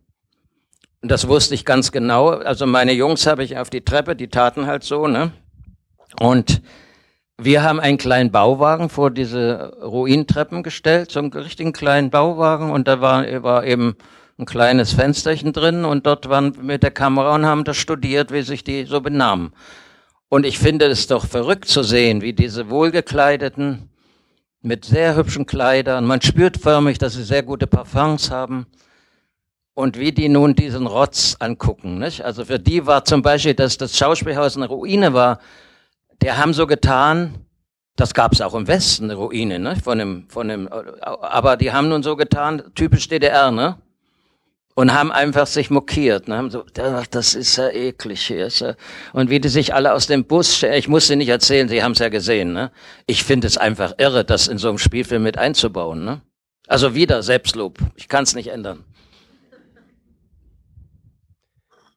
Und 1.01 1.11
das 1.11 1.27
wusste 1.27 1.53
ich 1.53 1.65
ganz 1.65 1.91
genau. 1.91 2.29
Also 2.29 2.65
meine 2.65 2.93
Jungs 2.93 3.27
habe 3.27 3.43
ich 3.43 3.57
auf 3.57 3.69
die 3.69 3.85
Treppe, 3.85 4.15
die 4.15 4.27
taten 4.27 4.65
halt 4.65 4.83
so. 4.83 5.07
Ne? 5.07 5.31
Und 6.19 6.61
wir 7.37 7.63
haben 7.63 7.79
einen 7.79 7.97
kleinen 7.97 8.31
Bauwagen 8.31 8.89
vor 8.89 9.11
diese 9.11 9.77
Ruintreppen 9.81 10.63
gestellt, 10.63 11.11
so 11.11 11.19
einen 11.19 11.33
richtigen 11.33 11.73
kleinen 11.73 12.09
Bauwagen. 12.09 12.71
Und 12.71 12.87
da 12.87 13.01
war, 13.01 13.43
war 13.43 13.65
eben 13.65 13.95
ein 14.37 14.45
kleines 14.45 14.91
Fensterchen 14.91 15.53
drin 15.53 15.85
und 15.85 16.05
dort 16.05 16.27
waren 16.29 16.55
wir 16.55 16.63
mit 16.63 16.83
der 16.83 16.91
Kamera 16.91 17.35
und 17.35 17.45
haben 17.45 17.63
das 17.63 17.77
studiert, 17.77 18.31
wie 18.31 18.41
sich 18.41 18.63
die 18.63 18.85
so 18.85 18.99
benahmen. 18.99 19.53
Und 20.27 20.45
ich 20.45 20.59
finde 20.59 20.87
es 20.87 21.07
doch 21.07 21.25
verrückt 21.25 21.67
zu 21.67 21.83
sehen, 21.83 22.21
wie 22.21 22.33
diese 22.33 22.69
wohlgekleideten 22.69 23.89
mit 24.61 24.83
sehr 24.83 25.15
hübschen 25.15 25.45
Kleidern, 25.45 26.05
man 26.05 26.21
spürt 26.21 26.57
förmlich, 26.57 26.97
dass 26.97 27.13
sie 27.13 27.23
sehr 27.23 27.43
gute 27.43 27.67
Parfums 27.67 28.31
haben 28.31 28.65
und 29.75 29.97
wie 29.97 30.11
die 30.11 30.27
nun 30.27 30.55
diesen 30.55 30.87
Rotz 30.87 31.35
angucken. 31.39 31.99
Nicht? 31.99 32.25
Also 32.25 32.45
für 32.45 32.59
die 32.59 32.85
war 32.85 33.05
zum 33.05 33.21
Beispiel, 33.21 33.53
dass 33.53 33.77
das 33.77 33.95
Schauspielhaus 33.95 34.57
eine 34.57 34.67
Ruine 34.67 35.13
war, 35.13 35.39
der 36.21 36.37
haben 36.37 36.53
so 36.53 36.65
getan, 36.65 37.45
das 37.95 38.13
gab 38.13 38.33
es 38.33 38.41
auch 38.41 38.55
im 38.55 38.67
Westen, 38.67 39.05
eine 39.05 39.15
Ruine, 39.15 39.59
ne? 39.59 39.75
von 39.77 39.99
dem, 39.99 40.27
von 40.29 40.47
dem, 40.47 40.67
aber 40.67 41.55
die 41.55 41.71
haben 41.71 41.87
nun 41.87 42.03
so 42.03 42.15
getan, 42.15 42.63
typisch 42.73 43.07
DDR, 43.07 43.51
ne? 43.51 43.77
Und 44.75 44.93
haben 44.93 45.11
einfach 45.11 45.47
sich 45.47 45.69
mokiert. 45.69 46.27
Ne? 46.27 46.37
Haben 46.37 46.51
so, 46.51 46.63
das 47.09 47.33
ist 47.33 47.55
ja 47.55 47.69
eklig 47.69 48.21
hier. 48.21 48.49
Und 49.13 49.29
wie 49.29 49.39
die 49.39 49.47
sich 49.47 49.73
alle 49.73 49.93
aus 49.93 50.07
dem 50.07 50.25
Bus, 50.25 50.61
ich 50.63 50.87
musste 50.87 51.15
nicht 51.15 51.29
erzählen, 51.29 51.67
sie 51.67 51.81
haben 51.81 51.93
es 51.93 51.99
ja 51.99 52.09
gesehen. 52.09 52.53
Ne? 52.53 52.71
Ich 53.07 53.23
finde 53.23 53.47
es 53.47 53.57
einfach 53.57 53.93
irre, 53.97 54.25
das 54.25 54.47
in 54.47 54.57
so 54.57 54.67
einem 54.69 54.77
Spielfilm 54.77 55.23
mit 55.23 55.37
einzubauen. 55.37 56.03
Ne? 56.03 56.21
Also 56.67 56.93
wieder 56.93 57.23
Selbstlob. 57.23 57.79
Ich 57.95 58.09
kann 58.09 58.23
es 58.23 58.35
nicht 58.35 58.49
ändern. 58.49 58.83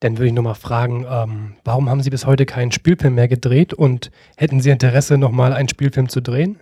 Dann 0.01 0.17
würde 0.17 0.29
ich 0.29 0.33
nochmal 0.33 0.55
fragen, 0.55 1.05
ähm, 1.11 1.57
warum 1.65 1.91
haben 1.91 2.03
Sie 2.03 2.11
bis 2.11 2.25
heute 2.25 2.47
keinen 2.47 2.71
Spielfilm 2.71 3.17
mehr 3.17 3.27
gedreht 3.27 3.75
und 3.75 4.13
hätten 4.37 4.61
Sie 4.61 4.71
Interesse, 4.71 5.19
nochmal 5.19 5.53
einen 5.53 5.69
Spielfilm 5.69 6.09
zu 6.09 6.23
drehen? 6.23 6.61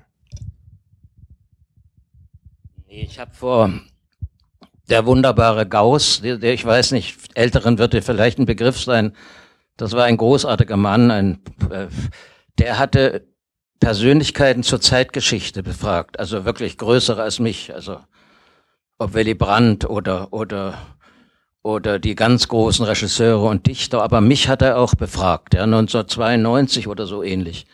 Ich 2.87 3.19
habe 3.19 3.35
vor 3.35 3.71
der 4.89 5.07
wunderbare 5.07 5.67
Gauss, 5.67 6.21
der, 6.21 6.39
der, 6.39 6.55
ich 6.55 6.65
weiß 6.65 6.93
nicht, 6.93 7.17
Älteren 7.35 7.79
wird 7.79 7.93
dir 7.93 8.03
vielleicht 8.03 8.39
ein 8.39 8.47
Begriff 8.47 8.81
sein. 8.81 9.13
Das 9.77 9.93
war 9.93 10.05
ein 10.05 10.17
großartiger 10.17 10.77
Mann, 10.77 11.11
ein, 11.11 11.43
äh, 11.71 11.87
der 12.59 12.79
hatte 12.79 13.27
Persönlichkeiten 13.81 14.63
zur 14.63 14.81
Zeitgeschichte 14.81 15.63
befragt, 15.63 16.19
also 16.19 16.45
wirklich 16.45 16.79
größere 16.79 17.23
als 17.23 17.39
mich, 17.39 17.75
also 17.75 18.01
ob 18.99 19.13
Willy 19.13 19.35
Brandt 19.35 19.85
oder 19.85 20.33
oder 20.33 20.79
oder 21.63 21.99
die 21.99 22.15
ganz 22.15 22.47
großen 22.47 22.87
Regisseure 22.87 23.49
und 23.49 23.67
Dichter, 23.67 24.01
aber 24.01 24.21
mich 24.21 24.49
hat 24.49 24.63
er 24.63 24.79
auch 24.79 24.95
befragt, 24.95 25.55
ja, 25.55 25.65
1992 25.65 26.87
oder 26.87 27.07
so 27.07 27.25
ähnlich. 27.25 27.67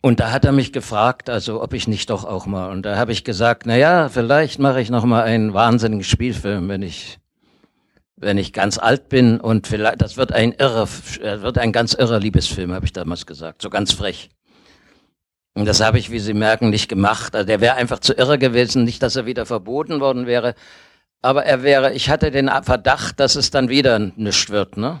Und 0.00 0.20
da 0.20 0.32
hat 0.32 0.44
er 0.44 0.52
mich 0.52 0.72
gefragt, 0.72 1.30
also 1.30 1.62
ob 1.62 1.72
ich 1.72 1.86
nicht 1.86 2.10
doch 2.10 2.24
auch 2.24 2.46
mal. 2.46 2.70
Und 2.70 2.82
da 2.82 2.96
habe 2.96 3.12
ich 3.12 3.24
gesagt, 3.24 3.64
na 3.66 3.76
ja, 3.76 4.08
vielleicht 4.08 4.58
mache 4.58 4.80
ich 4.80 4.90
noch 4.90 5.04
mal 5.04 5.22
einen 5.22 5.54
wahnsinnigen 5.54 6.04
Spielfilm, 6.04 6.68
wenn 6.68 6.82
ich 6.82 7.18
wenn 8.20 8.36
ich 8.36 8.52
ganz 8.52 8.78
alt 8.78 9.08
bin 9.08 9.38
und 9.38 9.68
vielleicht 9.68 10.02
das 10.02 10.16
wird 10.16 10.32
ein 10.32 10.52
irrer 10.52 10.88
wird 10.88 11.58
ein 11.58 11.70
ganz 11.72 11.94
irrer 11.94 12.18
Liebesfilm, 12.18 12.72
habe 12.72 12.84
ich 12.84 12.92
damals 12.92 13.26
gesagt, 13.26 13.62
so 13.62 13.70
ganz 13.70 13.92
frech. 13.92 14.30
Und 15.54 15.66
das 15.66 15.80
habe 15.80 15.98
ich, 15.98 16.10
wie 16.10 16.18
Sie 16.18 16.34
merken, 16.34 16.70
nicht 16.70 16.88
gemacht. 16.88 17.34
Also 17.34 17.46
der 17.46 17.60
wäre 17.60 17.74
einfach 17.74 17.98
zu 18.00 18.14
irre 18.14 18.38
gewesen, 18.38 18.84
nicht, 18.84 19.02
dass 19.02 19.16
er 19.16 19.26
wieder 19.26 19.46
verboten 19.46 20.00
worden 20.00 20.26
wäre, 20.26 20.54
aber 21.20 21.44
er 21.44 21.62
wäre, 21.62 21.92
ich 21.94 22.10
hatte 22.10 22.30
den 22.30 22.48
Verdacht, 22.62 23.18
dass 23.18 23.34
es 23.34 23.50
dann 23.50 23.68
wieder 23.68 23.98
nichts 23.98 24.50
wird, 24.50 24.76
ne? 24.76 25.00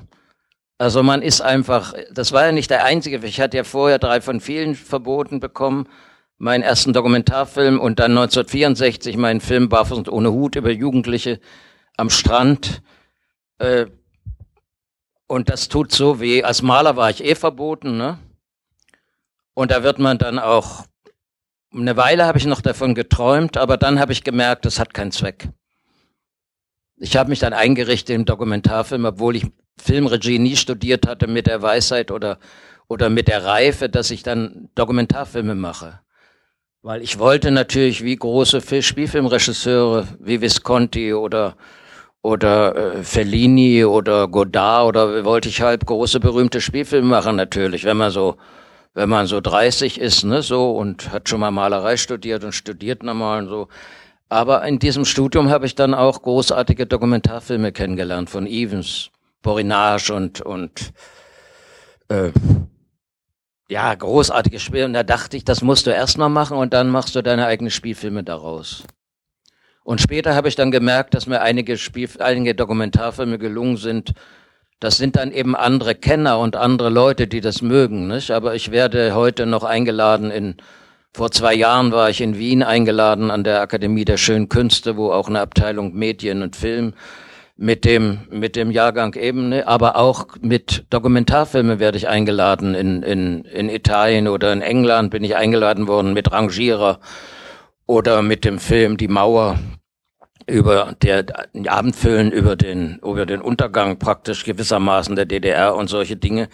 Also 0.78 1.02
man 1.02 1.22
ist 1.22 1.40
einfach, 1.40 1.92
das 2.12 2.32
war 2.32 2.46
ja 2.46 2.52
nicht 2.52 2.70
der 2.70 2.84
einzige, 2.84 3.24
ich 3.26 3.40
hatte 3.40 3.56
ja 3.56 3.64
vorher 3.64 3.98
drei 3.98 4.20
von 4.20 4.40
vielen 4.40 4.76
verboten 4.76 5.40
bekommen, 5.40 5.88
meinen 6.38 6.62
ersten 6.62 6.92
Dokumentarfilm 6.92 7.80
und 7.80 7.98
dann 7.98 8.12
1964 8.12 9.16
meinen 9.16 9.40
Film 9.40 9.68
Barfuß 9.68 9.98
und 9.98 10.08
ohne 10.08 10.30
Hut 10.30 10.54
über 10.54 10.70
Jugendliche 10.70 11.40
am 11.96 12.10
Strand. 12.10 12.80
Äh, 13.58 13.86
und 15.26 15.50
das 15.50 15.68
tut 15.68 15.90
so 15.92 16.20
weh. 16.20 16.44
Als 16.44 16.62
Maler 16.62 16.96
war 16.96 17.10
ich 17.10 17.24
eh 17.24 17.34
verboten, 17.34 17.98
ne? 17.98 18.18
Und 19.54 19.72
da 19.72 19.82
wird 19.82 19.98
man 19.98 20.16
dann 20.16 20.38
auch, 20.38 20.86
eine 21.74 21.96
Weile 21.96 22.24
habe 22.24 22.38
ich 22.38 22.46
noch 22.46 22.60
davon 22.60 22.94
geträumt, 22.94 23.56
aber 23.56 23.76
dann 23.76 23.98
habe 23.98 24.12
ich 24.12 24.22
gemerkt, 24.22 24.64
das 24.64 24.78
hat 24.78 24.94
keinen 24.94 25.10
Zweck. 25.10 25.48
Ich 26.96 27.16
habe 27.16 27.30
mich 27.30 27.40
dann 27.40 27.52
eingerichtet 27.52 28.14
im 28.14 28.24
Dokumentarfilm, 28.24 29.04
obwohl 29.04 29.34
ich 29.34 29.46
Filmregie 29.78 30.38
nie 30.38 30.56
studiert 30.56 31.06
hatte 31.06 31.26
mit 31.26 31.46
der 31.46 31.62
Weisheit 31.62 32.10
oder, 32.10 32.38
oder 32.88 33.10
mit 33.10 33.28
der 33.28 33.44
Reife, 33.44 33.88
dass 33.88 34.10
ich 34.10 34.22
dann 34.22 34.68
Dokumentarfilme 34.74 35.54
mache. 35.54 36.00
Weil 36.82 37.02
ich 37.02 37.18
wollte 37.18 37.50
natürlich 37.50 38.04
wie 38.04 38.16
große 38.16 38.82
Spielfilmregisseure 38.82 40.06
wie 40.20 40.40
Visconti 40.40 41.12
oder, 41.12 41.56
oder 42.22 42.76
äh, 42.76 43.02
Fellini 43.02 43.84
oder 43.84 44.28
Godard 44.28 44.88
oder 44.88 45.24
wollte 45.24 45.48
ich 45.48 45.60
halt 45.60 45.86
große 45.86 46.20
berühmte 46.20 46.60
Spielfilme 46.60 47.08
machen 47.08 47.36
natürlich, 47.36 47.84
wenn 47.84 47.96
man 47.96 48.10
so 48.10 48.36
wenn 48.98 49.08
man 49.08 49.28
so 49.28 49.40
30 49.40 50.00
ist, 50.00 50.24
ne, 50.24 50.42
so 50.42 50.72
und 50.72 51.12
hat 51.12 51.28
schon 51.28 51.38
mal 51.38 51.52
Malerei 51.52 51.96
studiert 51.96 52.42
und 52.42 52.52
studiert 52.52 53.04
nochmal 53.04 53.42
und 53.42 53.48
so. 53.48 53.68
Aber 54.28 54.64
in 54.66 54.80
diesem 54.80 55.04
Studium 55.04 55.50
habe 55.50 55.66
ich 55.66 55.76
dann 55.76 55.94
auch 55.94 56.20
großartige 56.20 56.84
Dokumentarfilme 56.84 57.70
kennengelernt 57.70 58.28
von 58.28 58.44
Evans, 58.44 59.10
Borinage 59.42 60.12
und 60.12 60.40
und 60.40 60.92
äh, 62.08 62.32
ja, 63.68 63.94
großartige 63.94 64.58
Spiele. 64.58 64.86
Und 64.86 64.94
da 64.94 65.02
dachte 65.02 65.36
ich, 65.36 65.44
das 65.44 65.62
musst 65.62 65.86
du 65.86 65.90
erst 65.90 66.18
mal 66.18 66.28
machen 66.28 66.56
und 66.56 66.72
dann 66.72 66.90
machst 66.90 67.14
du 67.14 67.22
deine 67.22 67.46
eigenen 67.46 67.70
Spielfilme 67.70 68.24
daraus. 68.24 68.84
Und 69.84 70.00
später 70.00 70.34
habe 70.34 70.48
ich 70.48 70.54
dann 70.54 70.70
gemerkt, 70.70 71.14
dass 71.14 71.26
mir 71.26 71.40
einige 71.40 71.78
Spiel, 71.78 72.08
einige 72.18 72.54
Dokumentarfilme 72.54 73.38
gelungen 73.38 73.76
sind. 73.76 74.12
Das 74.80 74.96
sind 74.96 75.16
dann 75.16 75.32
eben 75.32 75.56
andere 75.56 75.94
Kenner 75.94 76.38
und 76.38 76.56
andere 76.56 76.88
Leute, 76.90 77.26
die 77.26 77.40
das 77.40 77.62
mögen, 77.62 78.06
nicht? 78.06 78.30
Aber 78.30 78.54
ich 78.54 78.70
werde 78.70 79.14
heute 79.14 79.46
noch 79.46 79.64
eingeladen 79.64 80.30
in, 80.30 80.56
vor 81.14 81.30
zwei 81.30 81.54
Jahren 81.54 81.90
war 81.90 82.10
ich 82.10 82.20
in 82.20 82.38
Wien 82.38 82.62
eingeladen 82.62 83.30
an 83.30 83.44
der 83.44 83.60
Akademie 83.60 84.04
der 84.04 84.18
Schönen 84.18 84.48
Künste, 84.48 84.96
wo 84.96 85.10
auch 85.10 85.28
eine 85.28 85.40
Abteilung 85.40 85.94
Medien 85.94 86.42
und 86.42 86.54
Film 86.54 86.94
mit 87.60 87.84
dem, 87.84 88.20
mit 88.30 88.54
dem 88.54 88.70
Jahrgang 88.70 89.14
eben, 89.14 89.48
ne? 89.48 89.66
aber 89.66 89.96
auch 89.96 90.28
mit 90.40 90.84
Dokumentarfilmen 90.90 91.80
werde 91.80 91.98
ich 91.98 92.06
eingeladen. 92.06 92.74
In, 92.76 93.02
in, 93.02 93.44
in 93.44 93.68
Italien 93.68 94.28
oder 94.28 94.52
in 94.52 94.62
England 94.62 95.10
bin 95.10 95.24
ich 95.24 95.34
eingeladen 95.34 95.88
worden 95.88 96.14
mit 96.14 96.30
Rangierer 96.30 97.00
oder 97.84 98.22
mit 98.22 98.44
dem 98.44 98.60
Film 98.60 98.96
Die 98.96 99.08
Mauer 99.08 99.58
über 100.46 100.94
der 101.02 101.26
Abendfüllen 101.66 102.30
über 102.30 102.54
den, 102.54 103.00
über 103.02 103.26
den 103.26 103.42
Untergang 103.42 103.98
praktisch 103.98 104.44
gewissermaßen 104.44 105.16
der 105.16 105.26
DDR 105.26 105.74
und 105.74 105.88
solche 105.88 106.16
Dinge. 106.16 106.48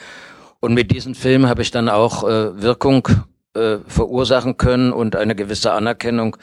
Und 0.59 0.73
mit 0.73 0.91
diesen 0.91 1.15
Filmen 1.15 1.51
habe 1.51 1.61
ich 1.61 1.71
dann 1.71 1.91
auch 1.91 2.25
äh, 2.25 2.63
Wirkung 2.63 3.07
äh, 3.53 3.77
verursachen 3.87 4.57
können 4.57 4.91
und 4.91 5.17
eine 5.17 5.35
gewisse 5.35 5.73
Anerkennung. 5.73 6.39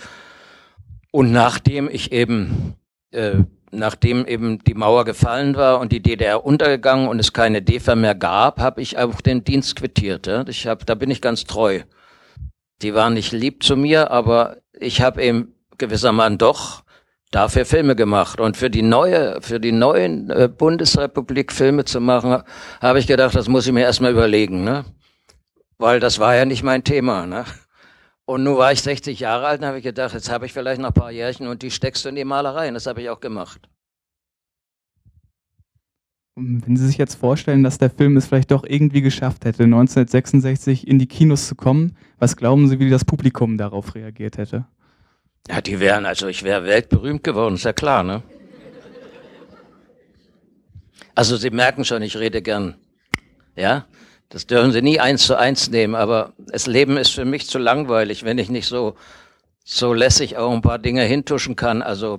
Und 1.12 1.32
nachdem 1.32 1.90
ich 1.90 2.12
eben 2.12 2.76
äh, 3.10 3.40
nachdem 3.72 4.26
eben 4.26 4.60
die 4.64 4.74
Mauer 4.74 5.06
gefallen 5.06 5.56
war 5.56 5.80
und 5.80 5.92
die 5.92 6.02
DDR 6.02 6.46
untergegangen 6.46 7.08
und 7.08 7.20
es 7.20 7.34
keine 7.34 7.62
DEFA 7.62 7.96
mehr 7.96 8.16
gab, 8.16 8.60
habe 8.60 8.82
ich 8.82 8.98
auch 8.98 9.22
den 9.22 9.44
Dienst 9.44 9.76
quittiert. 9.76 10.28
Ja. 10.28 10.46
Ich 10.48 10.68
hab, 10.68 10.86
da 10.86 10.96
bin 10.96 11.10
ich 11.10 11.22
ganz 11.22 11.46
treu. 11.46 11.82
Die 12.82 12.94
waren 12.94 13.14
nicht 13.14 13.32
lieb 13.32 13.64
zu 13.64 13.76
mir, 13.76 14.12
aber 14.12 14.58
ich 14.80 15.02
habe 15.02 15.22
eben 15.24 15.56
gewissermaßen 15.78 16.38
doch 16.38 16.84
dafür 17.32 17.66
Filme 17.66 17.96
gemacht. 17.96 18.40
Und 18.40 18.58
für 18.58 18.70
die 18.70 18.82
neue, 18.82 19.42
für 19.42 19.60
die 19.60 19.72
neuen 19.72 20.30
äh, 20.30 20.50
Bundesrepublik 20.50 21.52
Filme 21.52 21.86
zu 21.86 22.02
machen, 22.02 22.44
habe 22.82 23.00
ich 23.00 23.08
gedacht, 23.08 23.36
das 23.36 23.48
muss 23.48 23.66
ich 23.66 23.74
mir 23.74 23.82
erstmal 23.82 24.12
überlegen, 24.12 24.64
ne? 24.64 24.86
Weil 25.78 26.00
das 26.00 26.20
war 26.20 26.36
ja 26.36 26.46
nicht 26.46 26.64
mein 26.64 26.84
Thema, 26.84 27.26
ne? 27.26 27.46
Und 28.32 28.44
nun 28.44 28.58
war 28.58 28.72
ich 28.72 28.82
60 28.82 29.20
Jahre 29.20 29.46
alt 29.46 29.60
und 29.60 29.68
habe 29.68 29.80
ich 29.80 29.84
gedacht, 29.84 30.14
jetzt 30.14 30.32
habe 30.32 30.46
ich 30.46 30.54
vielleicht 30.54 30.80
noch 30.80 30.92
ein 30.92 30.94
paar 30.94 31.12
Jährchen 31.12 31.48
und 31.48 31.64
die 31.64 31.70
steckst 31.70 32.06
du 32.06 32.10
in 32.10 32.16
die 32.16 32.24
Malerei. 32.24 32.70
Und 32.70 32.76
das 32.76 32.86
habe 32.86 33.02
ich 33.02 33.10
auch 33.10 33.20
gemacht. 33.20 33.68
Wenn 36.36 36.78
Sie 36.78 36.88
sich 36.88 36.98
jetzt 36.98 37.16
vorstellen, 37.16 37.62
dass 37.62 37.78
der 37.78 37.90
Film 37.90 38.16
es 38.16 38.28
vielleicht 38.28 38.52
doch 38.52 38.64
irgendwie 38.64 39.02
geschafft 39.02 39.44
hätte, 39.44 39.64
1966 39.64 40.88
in 40.88 40.98
die 40.98 41.08
Kinos 41.08 41.50
zu 41.50 41.56
kommen, 41.56 41.98
was 42.20 42.38
glauben 42.38 42.70
Sie, 42.70 42.80
wie 42.80 42.90
das 42.90 43.04
Publikum 43.04 43.58
darauf 43.58 43.96
reagiert 43.96 44.38
hätte? 44.38 44.66
Ja, 45.50 45.60
die 45.60 45.82
wären, 45.82 46.06
also 46.06 46.30
ich 46.30 46.44
wäre 46.44 46.64
weltberühmt 46.64 47.26
geworden, 47.26 47.56
ist 47.56 47.66
ja 47.66 47.74
klar, 47.74 48.02
ne? 48.02 48.24
Also 51.16 51.36
Sie 51.36 51.50
merken 51.50 51.84
schon, 51.84 52.02
ich 52.02 52.16
rede 52.16 52.42
gern. 52.42 52.76
Ja? 53.58 53.88
Das 54.32 54.48
dürfen 54.48 54.72
Sie 54.72 54.82
nie 54.82 55.00
eins 55.00 55.28
zu 55.28 55.38
eins 55.38 55.70
nehmen, 55.70 55.94
aber 55.94 56.32
das 56.38 56.66
Leben 56.66 56.96
ist 56.96 57.14
für 57.14 57.26
mich 57.26 57.48
zu 57.48 57.60
langweilig, 57.60 58.24
wenn 58.24 58.38
ich 58.38 58.50
nicht 58.50 58.66
so, 58.66 58.96
so 59.66 59.94
lässig 59.94 60.38
auch 60.38 60.52
ein 60.52 60.62
paar 60.62 60.80
Dinge 60.80 61.04
hintuschen 61.04 61.58
kann. 61.58 61.82
Also 61.82 62.18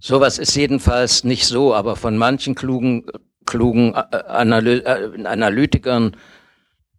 sowas 0.00 0.38
ist 0.38 0.56
jedenfalls 0.56 1.22
nicht 1.22 1.46
so, 1.46 1.72
aber 1.72 1.94
von 1.94 2.18
manchen 2.18 2.56
klugen, 2.56 3.06
klugen 3.46 3.94
äh, 3.94 4.16
Analy 4.26 4.78
äh, 4.78 5.24
Analytikern, 5.24 6.16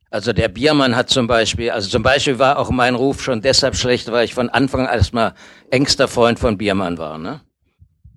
also 0.09 0.31
der 0.31 0.47
Biermann 0.47 0.95
hat 0.95 1.09
zum 1.09 1.27
Beispiel, 1.27 1.71
also 1.71 1.89
zum 1.89 2.03
Beispiel 2.03 2.37
war 2.39 2.59
auch 2.59 2.69
mein 2.69 2.95
Ruf 2.95 3.21
schon 3.21 3.41
deshalb 3.41 3.75
schlecht, 3.75 4.11
weil 4.11 4.25
ich 4.25 4.35
von 4.35 4.47
Anfang 4.47 4.87
an 4.87 4.93
erstmal 4.93 5.33
engster 5.71 6.07
Freund 6.07 6.37
von 6.39 6.57
Biermann 6.57 6.99
war. 6.99 7.17
Ne? 7.17 7.41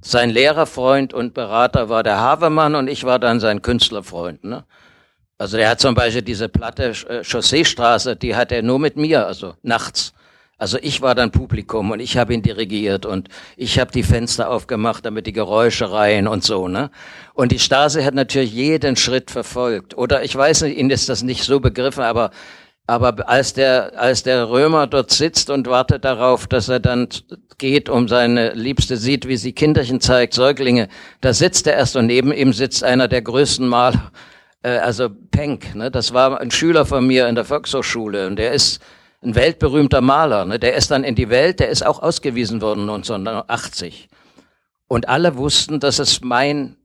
Sein 0.03 0.30
Lehrerfreund 0.30 1.12
und 1.12 1.32
Berater 1.34 1.88
war 1.88 2.03
der 2.03 2.20
Havemann 2.20 2.74
und 2.74 2.88
ich 2.88 3.05
war 3.05 3.18
dann 3.18 3.40
sein 3.40 3.62
Künstlerfreund. 3.62 4.44
Ne? 4.44 4.64
Also 5.39 5.59
er 5.59 5.70
hat 5.70 5.80
zum 5.80 5.95
Beispiel 5.95 6.22
diese 6.22 6.49
platte 6.49 6.95
äh, 7.09 7.22
Chausseestraße, 7.22 8.16
die 8.16 8.34
hat 8.34 8.53
er 8.53 8.62
nur 8.62 8.78
mit 8.78 8.97
mir, 8.97 9.26
also 9.26 9.55
nachts. 9.62 10.14
Also 10.59 10.78
ich 10.80 11.03
war 11.03 11.14
dann 11.14 11.30
Publikum 11.32 11.91
und 11.91 12.01
ich 12.01 12.16
habe 12.16 12.32
ihn 12.32 12.41
dirigiert 12.41 13.05
und 13.05 13.28
ich 13.59 13.78
habe 13.78 13.93
die 13.93 14.03
Fenster 14.03 14.49
aufgemacht, 14.51 15.05
damit 15.05 15.26
die 15.26 15.34
Geräusche 15.34 15.93
rein 15.93 16.26
und 16.26 16.45
so, 16.45 16.66
ne? 16.66 16.91
Und 17.34 17.53
die 17.53 17.59
Stasi 17.59 18.03
hat 18.03 18.14
natürlich 18.14 18.55
jeden 18.55 18.97
Schritt 18.97 19.30
verfolgt. 19.30 19.99
Oder 19.99 20.24
ich 20.24 20.34
weiß 20.34 20.62
nicht, 20.62 20.78
Ihnen 20.78 20.89
ist 20.89 21.11
das 21.11 21.22
nicht 21.22 21.45
so 21.45 21.61
begriffen, 21.61 22.03
aber 22.03 22.30
aber 22.87 23.28
als 23.28 23.53
der 23.53 24.01
als 24.01 24.22
der 24.22 24.49
Römer 24.49 24.87
dort 24.87 25.11
sitzt 25.11 25.51
und 25.51 25.66
wartet 25.66 26.07
darauf, 26.07 26.47
dass 26.47 26.70
er 26.70 26.80
dann 26.80 27.09
geht, 27.59 27.91
um 27.91 28.09
seine 28.09 28.55
Liebste 28.55 28.97
sieht, 28.97 29.28
wie 29.28 29.37
sie 29.37 29.53
Kinderchen 29.53 30.01
zeigt, 30.01 30.32
Säuglinge, 30.32 30.89
da 31.20 31.34
sitzt 31.34 31.66
er 31.66 31.74
erst 31.74 31.97
und 31.97 32.07
neben 32.07 32.32
ihm 32.32 32.55
sitzt 32.55 32.82
einer 32.82 33.09
der 33.09 33.20
größten 33.22 33.66
Maler 33.68 34.11
äh, 34.62 34.78
also 34.78 35.09
Penck, 35.09 35.74
ne, 35.74 35.90
das 35.90 36.12
war 36.12 36.40
ein 36.40 36.50
Schüler 36.50 36.86
von 36.86 37.07
mir 37.07 37.28
in 37.28 37.34
der 37.34 37.44
Volkshochschule 37.44 38.26
und 38.26 38.36
der 38.36 38.52
ist 38.52 38.80
ein 39.22 39.34
weltberühmter 39.34 40.00
Maler. 40.00 40.44
Ne, 40.44 40.59
der 40.59 40.74
ist 40.74 40.90
dann 40.90 41.04
in 41.04 41.14
die 41.14 41.30
Welt, 41.30 41.61
der 41.61 41.68
ist 41.68 41.84
auch 41.84 42.02
ausgewiesen 42.02 42.61
worden 42.61 42.82
1980. 42.82 44.09
Und 44.88 45.09
alle 45.09 45.36
wussten, 45.36 45.80
dass 45.80 45.98
es 45.98 46.20
mein, 46.20 46.76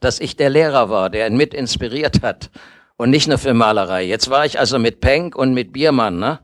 dass 0.00 0.20
ich 0.20 0.36
der 0.36 0.50
Lehrer 0.50 0.90
war, 0.90 1.10
der 1.10 1.26
ihn 1.26 1.36
mit 1.36 1.54
inspiriert 1.54 2.22
hat 2.22 2.50
und 2.96 3.10
nicht 3.10 3.28
nur 3.28 3.38
für 3.38 3.54
Malerei. 3.54 4.04
Jetzt 4.04 4.30
war 4.30 4.46
ich 4.46 4.58
also 4.58 4.78
mit 4.78 5.00
Penck 5.00 5.34
und 5.36 5.54
mit 5.54 5.72
Biermann, 5.72 6.18
ne? 6.18 6.40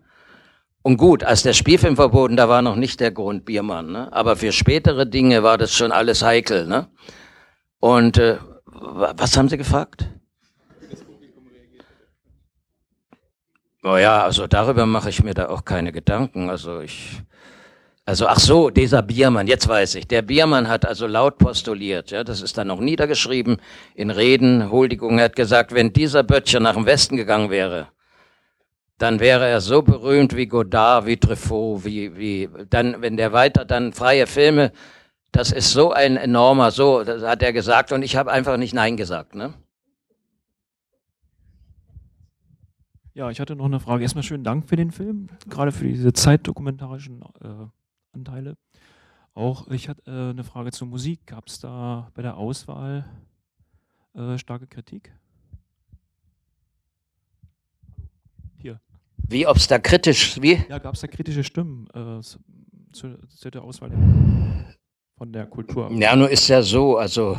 Und 0.83 0.99
gut, 0.99 1.25
als 1.25 1.43
der 1.43 1.55
Spielfilm 1.55 1.97
verboten, 1.97 2.37
da 2.37 2.49
war 2.51 2.61
noch 2.61 2.77
nicht 2.77 3.01
der 3.01 3.11
Grund 3.11 3.47
Biermann, 3.47 3.91
ne? 3.91 4.13
Aber 4.13 4.37
für 4.37 4.53
spätere 4.53 5.07
Dinge 5.07 5.43
war 5.43 5.57
das 5.57 5.75
schon 5.75 5.93
alles 5.93 6.23
heikel, 6.23 6.67
ne? 6.67 6.89
Und 7.81 8.19
äh, 8.19 8.39
was 8.67 9.37
haben 9.37 9.49
Sie 9.49 9.57
gefragt? 9.57 10.09
Oh 13.87 13.99
ja, 13.99 14.25
also 14.25 14.47
darüber 14.47 14.87
mache 14.87 15.11
ich 15.11 15.23
mir 15.23 15.35
da 15.35 15.51
auch 15.51 15.65
keine 15.67 15.93
Gedanken. 15.93 16.49
Also 16.49 16.81
ich, 16.81 17.21
also 18.07 18.27
ach 18.27 18.39
so, 18.41 18.71
dieser 18.71 19.03
Biermann, 19.03 19.47
jetzt 19.47 19.69
weiß 19.69 19.97
ich. 19.97 20.09
Der 20.09 20.23
Biermann 20.23 20.69
hat 20.69 20.87
also 20.87 21.07
laut 21.07 21.37
postuliert, 21.37 22.11
ja, 22.11 22.25
das 22.25 22.41
ist 22.41 22.57
dann 22.57 22.69
noch 22.69 22.81
niedergeschrieben 22.81 23.59
in 23.95 24.11
Reden, 24.11 24.71
Huldigungen, 24.71 25.19
er 25.19 25.27
hat 25.27 25.37
gesagt, 25.37 25.75
wenn 25.75 25.93
dieser 25.93 26.23
Böttcher 26.23 26.61
nach 26.61 26.75
dem 26.75 26.87
Westen 26.87 27.17
gegangen 27.19 27.51
wäre, 27.51 27.89
dann 28.97 29.21
wäre 29.21 29.47
er 29.49 29.61
so 29.61 29.83
berühmt 29.83 30.35
wie 30.35 30.47
Godard, 30.47 31.05
wie 31.07 31.19
Truffaut, 31.19 31.85
wie, 31.85 32.17
wie, 32.17 32.49
dann, 32.71 33.03
wenn 33.03 33.19
der 33.19 33.35
weiter 33.35 33.67
dann 33.67 33.93
freie 33.93 34.27
Filme, 34.27 34.73
das 35.31 35.53
ist 35.53 35.73
so 35.73 35.93
ein 35.93 36.17
enormer, 36.17 36.71
so, 36.71 37.05
das 37.05 37.23
hat 37.23 37.43
er 37.43 37.53
gesagt 37.53 37.93
und 37.93 38.03
ich 38.03 38.17
habe 38.17 38.33
einfach 38.33 38.57
nicht 38.57 38.73
Nein 38.73 38.97
gesagt, 38.97 39.35
ne? 39.35 39.53
Ja, 43.15 43.31
ich 43.31 43.39
hatte 43.39 43.55
noch 43.55 43.67
eine 43.67 43.79
Frage. 43.79 44.03
Erstmal 44.03 44.25
schönen 44.25 44.43
Dank 44.43 44.69
für 44.69 44.75
den 44.75 44.91
Film, 44.91 45.29
gerade 45.49 45.71
für 45.71 45.87
diese 45.87 46.13
zeitdokumentarischen 46.13 47.23
äh, 47.41 47.67
Anteile. 48.13 48.57
Auch 49.35 49.69
ich 49.69 49.89
hatte 49.89 50.03
äh, 50.11 50.31
eine 50.31 50.43
Frage 50.43 50.73
zur 50.73 50.89
Musik. 50.89 51.25
Gab 51.25 51.47
es 51.47 51.61
da 51.61 52.11
bei 52.15 52.23
der 52.23 52.37
Auswahl 52.37 53.05
äh, 54.17 54.37
starke 54.37 54.67
Kritik? 54.67 55.13
Hier. 58.59 58.81
Wie, 59.17 59.47
ob 59.47 59.59
es 59.59 59.69
da 59.69 59.79
kritisch, 59.79 60.43
wie? 60.43 60.65
Ja, 60.69 60.79
gab 60.79 60.95
es 60.95 61.01
da 61.01 61.07
kritische 61.07 61.45
Stimmen 61.45 61.87
äh, 61.95 62.21
zu, 62.21 62.39
zu, 63.29 63.51
der 63.51 63.63
Auswahl 63.63 63.93
von 65.17 65.33
der 65.33 65.47
Kultur? 65.47 65.89
Ja, 65.93 66.17
nur 66.17 66.31
ist 66.31 66.49
ja 66.49 66.63
so, 66.63 66.97
also 66.97 67.37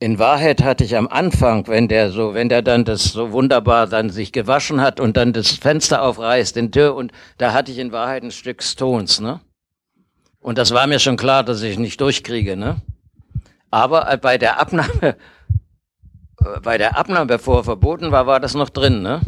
in 0.00 0.18
Wahrheit 0.18 0.62
hatte 0.62 0.84
ich 0.84 0.96
am 0.96 1.08
Anfang, 1.08 1.66
wenn 1.68 1.88
der 1.88 2.10
so, 2.10 2.34
wenn 2.34 2.48
der 2.48 2.62
dann 2.62 2.84
das 2.84 3.04
so 3.04 3.32
wunderbar 3.32 3.86
dann 3.86 4.10
sich 4.10 4.32
gewaschen 4.32 4.80
hat 4.80 5.00
und 5.00 5.16
dann 5.16 5.32
das 5.32 5.52
Fenster 5.52 6.02
aufreißt, 6.02 6.56
den 6.56 6.72
Tür 6.72 6.94
und 6.94 7.12
da 7.38 7.52
hatte 7.52 7.72
ich 7.72 7.78
in 7.78 7.92
Wahrheit 7.92 8.22
ein 8.22 8.30
Stück 8.30 8.62
Stones, 8.62 9.20
ne? 9.20 9.40
Und 10.40 10.58
das 10.58 10.72
war 10.72 10.86
mir 10.86 10.98
schon 10.98 11.16
klar, 11.16 11.42
dass 11.42 11.62
ich 11.62 11.78
nicht 11.78 12.00
durchkriege, 12.00 12.56
ne? 12.56 12.82
Aber 13.70 14.12
äh, 14.12 14.18
bei 14.18 14.36
der 14.36 14.60
Abnahme, 14.60 15.16
äh, 16.40 16.60
bei 16.62 16.76
der 16.76 16.98
Abnahme, 16.98 17.26
bevor 17.26 17.60
er 17.60 17.64
verboten 17.64 18.12
war, 18.12 18.26
war 18.26 18.40
das 18.40 18.54
noch 18.54 18.68
drin, 18.68 19.00
ne? 19.00 19.20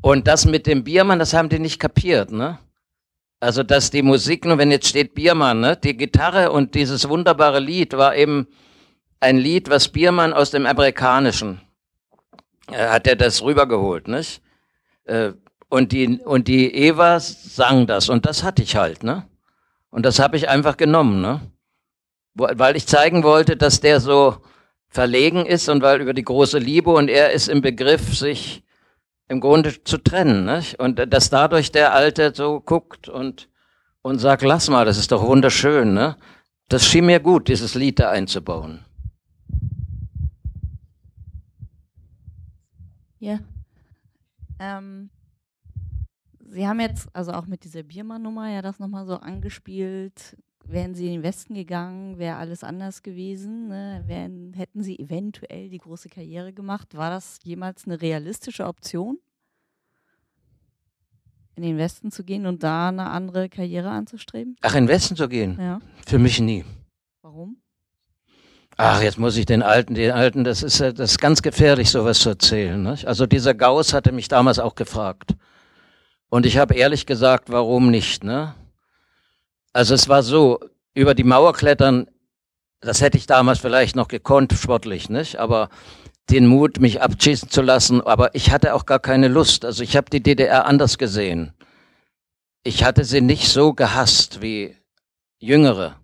Und 0.00 0.28
das 0.28 0.44
mit 0.44 0.66
dem 0.66 0.84
Biermann, 0.84 1.18
das 1.18 1.34
haben 1.34 1.48
die 1.48 1.58
nicht 1.58 1.80
kapiert, 1.80 2.30
ne? 2.30 2.58
Also, 3.40 3.62
dass 3.62 3.90
die 3.90 4.02
Musik, 4.02 4.44
nur 4.44 4.58
wenn 4.58 4.70
jetzt 4.70 4.88
steht 4.88 5.14
Biermann, 5.14 5.60
ne? 5.60 5.76
Die 5.76 5.96
Gitarre 5.96 6.52
und 6.52 6.74
dieses 6.74 7.08
wunderbare 7.08 7.60
Lied 7.60 7.96
war 7.96 8.14
eben, 8.14 8.46
ein 9.20 9.38
Lied, 9.38 9.68
was 9.68 9.88
Biermann 9.88 10.32
aus 10.32 10.50
dem 10.50 10.66
Amerikanischen 10.66 11.60
äh, 12.70 12.88
hat 12.88 13.06
er 13.06 13.16
das 13.16 13.42
rübergeholt, 13.42 14.08
nicht? 14.08 14.42
Äh, 15.04 15.32
und 15.68 15.92
die, 15.92 16.18
und 16.24 16.48
die 16.48 16.74
Eva 16.74 17.20
sang 17.20 17.86
das 17.86 18.08
und 18.08 18.24
das 18.26 18.42
hatte 18.42 18.62
ich 18.62 18.76
halt, 18.76 19.02
ne? 19.02 19.28
Und 19.90 20.04
das 20.04 20.18
habe 20.18 20.36
ich 20.36 20.48
einfach 20.48 20.76
genommen, 20.76 21.20
ne? 21.20 21.40
Weil 22.34 22.76
ich 22.76 22.86
zeigen 22.86 23.24
wollte, 23.24 23.56
dass 23.56 23.80
der 23.80 24.00
so 24.00 24.36
verlegen 24.88 25.44
ist 25.44 25.68
und 25.68 25.82
weil 25.82 26.00
über 26.00 26.14
die 26.14 26.24
große 26.24 26.58
Liebe 26.58 26.90
und 26.90 27.08
er 27.08 27.32
ist 27.32 27.48
im 27.48 27.60
Begriff, 27.60 28.16
sich 28.16 28.62
im 29.28 29.40
Grunde 29.40 29.82
zu 29.84 29.98
trennen, 29.98 30.44
ne? 30.44 30.62
Und 30.78 31.12
dass 31.12 31.30
dadurch 31.30 31.72
der 31.72 31.94
Alte 31.94 32.32
so 32.34 32.60
guckt 32.60 33.08
und, 33.08 33.48
und 34.02 34.18
sagt, 34.18 34.42
lass 34.42 34.70
mal, 34.70 34.84
das 34.84 34.98
ist 34.98 35.12
doch 35.12 35.22
wunderschön, 35.22 35.92
ne? 35.92 36.16
Das 36.68 36.86
schien 36.86 37.06
mir 37.06 37.20
gut, 37.20 37.48
dieses 37.48 37.74
Lied 37.74 37.98
da 37.98 38.10
einzubauen. 38.10 38.84
Ja. 43.18 43.38
Ähm, 44.58 45.10
Sie 46.50 46.66
haben 46.66 46.80
jetzt 46.80 47.08
also 47.12 47.32
auch 47.32 47.46
mit 47.46 47.64
dieser 47.64 47.82
Biermann-Nummer 47.82 48.50
ja 48.50 48.62
das 48.62 48.78
nochmal 48.78 49.06
so 49.06 49.16
angespielt. 49.16 50.36
Wären 50.64 50.94
Sie 50.94 51.06
in 51.06 51.12
den 51.12 51.22
Westen 51.22 51.54
gegangen, 51.54 52.18
wäre 52.18 52.36
alles 52.36 52.64
anders 52.64 53.02
gewesen. 53.02 53.68
Ne? 53.68 54.02
Wären, 54.06 54.52
hätten 54.54 54.82
Sie 54.82 54.98
eventuell 54.98 55.68
die 55.68 55.78
große 55.78 56.08
Karriere 56.08 56.52
gemacht? 56.52 56.96
War 56.96 57.10
das 57.10 57.38
jemals 57.44 57.86
eine 57.86 58.00
realistische 58.00 58.66
Option? 58.66 59.18
In 61.54 61.62
den 61.62 61.76
Westen 61.76 62.10
zu 62.10 62.22
gehen 62.22 62.46
und 62.46 62.62
da 62.62 62.88
eine 62.88 63.10
andere 63.10 63.48
Karriere 63.48 63.90
anzustreben? 63.90 64.56
Ach, 64.60 64.74
in 64.74 64.84
den 64.84 64.88
Westen 64.88 65.16
zu 65.16 65.28
gehen? 65.28 65.58
Ja. 65.58 65.80
Für 66.06 66.18
mich 66.18 66.40
nie. 66.40 66.64
Warum? 67.22 67.56
Ach, 68.80 69.02
jetzt 69.02 69.18
muss 69.18 69.36
ich 69.36 69.44
den 69.44 69.64
Alten, 69.64 69.94
den 69.94 70.12
Alten, 70.12 70.44
das 70.44 70.62
ist, 70.62 70.80
das 70.80 70.98
ist 71.00 71.18
ganz 71.18 71.42
gefährlich, 71.42 71.90
sowas 71.90 72.20
zu 72.20 72.28
erzählen. 72.28 72.80
Ne? 72.80 72.96
Also 73.04 73.26
dieser 73.26 73.52
Gauss 73.52 73.92
hatte 73.92 74.12
mich 74.12 74.28
damals 74.28 74.60
auch 74.60 74.76
gefragt. 74.76 75.34
Und 76.28 76.46
ich 76.46 76.58
habe 76.58 76.74
ehrlich 76.74 77.04
gesagt, 77.04 77.50
warum 77.50 77.90
nicht, 77.90 78.22
ne? 78.22 78.54
Also 79.72 79.94
es 79.94 80.08
war 80.08 80.22
so, 80.22 80.60
über 80.94 81.14
die 81.14 81.24
Mauer 81.24 81.54
klettern, 81.54 82.06
das 82.80 83.00
hätte 83.00 83.18
ich 83.18 83.26
damals 83.26 83.58
vielleicht 83.58 83.96
noch 83.96 84.06
gekonnt, 84.06 84.52
sportlich, 84.52 85.10
nicht? 85.10 85.40
Aber 85.40 85.70
den 86.30 86.46
Mut, 86.46 86.78
mich 86.78 87.02
abschießen 87.02 87.50
zu 87.50 87.62
lassen, 87.62 88.00
aber 88.00 88.32
ich 88.36 88.52
hatte 88.52 88.74
auch 88.74 88.86
gar 88.86 89.00
keine 89.00 89.26
Lust. 89.26 89.64
Also 89.64 89.82
ich 89.82 89.96
habe 89.96 90.08
die 90.08 90.22
DDR 90.22 90.66
anders 90.66 90.98
gesehen. 90.98 91.52
Ich 92.62 92.84
hatte 92.84 93.04
sie 93.04 93.22
nicht 93.22 93.48
so 93.48 93.72
gehasst 93.72 94.40
wie 94.40 94.76
Jüngere. 95.40 95.96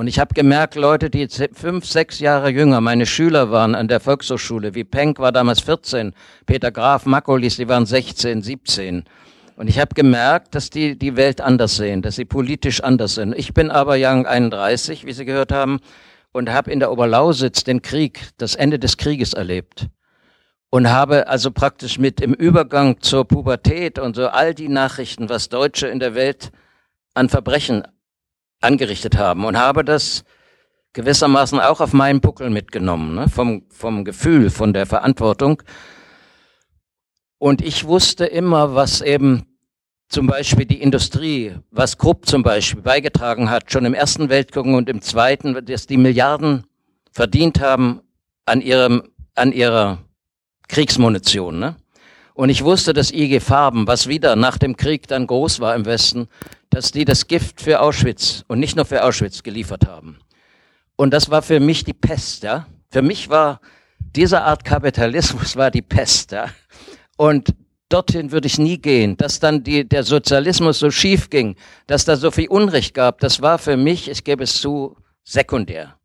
Und 0.00 0.06
ich 0.06 0.18
habe 0.18 0.32
gemerkt, 0.32 0.76
Leute, 0.76 1.10
die 1.10 1.28
fünf, 1.28 1.84
sechs 1.84 2.20
Jahre 2.20 2.48
jünger, 2.48 2.80
meine 2.80 3.04
Schüler 3.04 3.50
waren 3.50 3.74
an 3.74 3.86
der 3.86 4.00
Volkshochschule, 4.00 4.74
wie 4.74 4.82
Penck 4.82 5.18
war 5.18 5.30
damals 5.30 5.60
14, 5.60 6.14
Peter 6.46 6.72
Graf, 6.72 7.04
Makolis, 7.04 7.56
die 7.56 7.68
waren 7.68 7.84
16, 7.84 8.40
17. 8.40 9.04
Und 9.56 9.68
ich 9.68 9.78
habe 9.78 9.94
gemerkt, 9.94 10.54
dass 10.54 10.70
die 10.70 10.98
die 10.98 11.16
Welt 11.16 11.42
anders 11.42 11.76
sehen, 11.76 12.00
dass 12.00 12.16
sie 12.16 12.24
politisch 12.24 12.82
anders 12.82 13.16
sind. 13.16 13.34
Ich 13.36 13.52
bin 13.52 13.70
aber 13.70 13.96
Young 13.98 14.24
31, 14.24 15.04
wie 15.04 15.12
Sie 15.12 15.26
gehört 15.26 15.52
haben, 15.52 15.80
und 16.32 16.48
habe 16.48 16.70
in 16.70 16.80
der 16.80 16.92
Oberlausitz 16.92 17.64
den 17.64 17.82
Krieg, 17.82 18.22
das 18.38 18.54
Ende 18.54 18.78
des 18.78 18.96
Krieges 18.96 19.34
erlebt. 19.34 19.88
Und 20.70 20.88
habe 20.88 21.28
also 21.28 21.50
praktisch 21.50 21.98
mit 21.98 22.22
im 22.22 22.32
Übergang 22.32 23.02
zur 23.02 23.28
Pubertät 23.28 23.98
und 23.98 24.16
so 24.16 24.28
all 24.28 24.54
die 24.54 24.68
Nachrichten, 24.68 25.28
was 25.28 25.50
Deutsche 25.50 25.88
in 25.88 26.00
der 26.00 26.14
Welt 26.14 26.52
an 27.12 27.28
Verbrechen 27.28 27.82
angerichtet 28.60 29.16
haben 29.16 29.44
und 29.44 29.58
habe 29.58 29.84
das 29.84 30.24
gewissermaßen 30.92 31.60
auch 31.60 31.80
auf 31.80 31.92
meinen 31.92 32.20
Buckel 32.20 32.50
mitgenommen, 32.50 33.14
ne? 33.14 33.28
vom, 33.28 33.62
vom 33.70 34.04
Gefühl, 34.04 34.50
von 34.50 34.72
der 34.72 34.86
Verantwortung. 34.86 35.62
Und 37.38 37.62
ich 37.62 37.86
wusste 37.86 38.26
immer, 38.26 38.74
was 38.74 39.00
eben 39.00 39.46
zum 40.08 40.26
Beispiel 40.26 40.66
die 40.66 40.82
Industrie, 40.82 41.54
was 41.70 41.96
Krupp 41.96 42.26
zum 42.26 42.42
Beispiel 42.42 42.82
beigetragen 42.82 43.48
hat, 43.48 43.70
schon 43.70 43.84
im 43.84 43.94
Ersten 43.94 44.28
Weltkrieg 44.28 44.64
und 44.66 44.88
im 44.88 45.00
Zweiten, 45.00 45.64
dass 45.64 45.86
die 45.86 45.96
Milliarden 45.96 46.64
verdient 47.12 47.60
haben 47.60 48.00
an 48.44 48.60
ihrem, 48.60 49.04
an 49.36 49.52
ihrer 49.52 49.98
Kriegsmunition, 50.68 51.58
ne? 51.58 51.76
Und 52.34 52.48
ich 52.48 52.64
wusste, 52.64 52.94
dass 52.94 53.12
IG 53.12 53.40
Farben, 53.40 53.86
was 53.86 54.06
wieder 54.06 54.34
nach 54.34 54.56
dem 54.56 54.76
Krieg 54.76 55.06
dann 55.08 55.26
groß 55.26 55.60
war 55.60 55.74
im 55.74 55.84
Westen, 55.84 56.26
dass 56.70 56.92
die 56.92 57.04
das 57.04 57.26
Gift 57.26 57.60
für 57.60 57.80
Auschwitz 57.80 58.44
und 58.48 58.60
nicht 58.60 58.76
nur 58.76 58.84
für 58.84 59.04
Auschwitz 59.04 59.42
geliefert 59.42 59.86
haben. 59.86 60.18
Und 60.96 61.12
das 61.12 61.30
war 61.30 61.42
für 61.42 61.60
mich 61.60 61.84
die 61.84 61.92
Pest, 61.92 62.42
ja. 62.42 62.66
Für 62.90 63.02
mich 63.02 63.28
war 63.28 63.60
diese 63.98 64.42
Art 64.42 64.64
Kapitalismus 64.64 65.56
war 65.56 65.70
die 65.70 65.82
Pest, 65.82 66.32
ja. 66.32 66.46
Und 67.16 67.54
dorthin 67.88 68.32
würde 68.32 68.46
ich 68.46 68.58
nie 68.58 68.78
gehen. 68.78 69.16
Dass 69.16 69.40
dann 69.40 69.62
die, 69.62 69.86
der 69.88 70.04
Sozialismus 70.04 70.78
so 70.78 70.90
schief 70.90 71.28
ging, 71.28 71.56
dass 71.86 72.04
da 72.04 72.16
so 72.16 72.30
viel 72.30 72.48
Unrecht 72.48 72.94
gab, 72.94 73.20
das 73.20 73.42
war 73.42 73.58
für 73.58 73.76
mich, 73.76 74.08
ich 74.08 74.24
gebe 74.24 74.44
es 74.44 74.60
zu, 74.60 74.96
sekundär. 75.24 75.96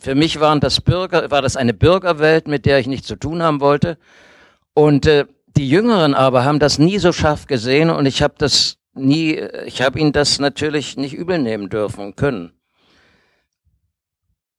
Für 0.00 0.14
mich 0.14 0.38
waren 0.38 0.60
das 0.60 0.80
Bürger, 0.80 1.30
war 1.30 1.42
das 1.42 1.56
eine 1.56 1.74
Bürgerwelt, 1.74 2.46
mit 2.46 2.66
der 2.66 2.78
ich 2.78 2.86
nichts 2.86 3.08
zu 3.08 3.16
tun 3.16 3.42
haben 3.42 3.60
wollte. 3.60 3.98
Und 4.74 5.06
äh, 5.06 5.26
die 5.56 5.68
Jüngeren 5.68 6.14
aber 6.14 6.44
haben 6.44 6.60
das 6.60 6.78
nie 6.78 6.98
so 6.98 7.12
scharf 7.12 7.46
gesehen 7.46 7.90
und 7.90 8.06
ich 8.06 8.22
habe 8.22 8.34
das 8.38 8.78
nie, 8.98 9.34
ich 9.66 9.82
habe 9.82 9.98
ihnen 9.98 10.12
das 10.12 10.38
natürlich 10.38 10.96
nicht 10.96 11.14
übel 11.14 11.38
nehmen 11.38 11.68
dürfen 11.68 12.16
können. 12.16 12.52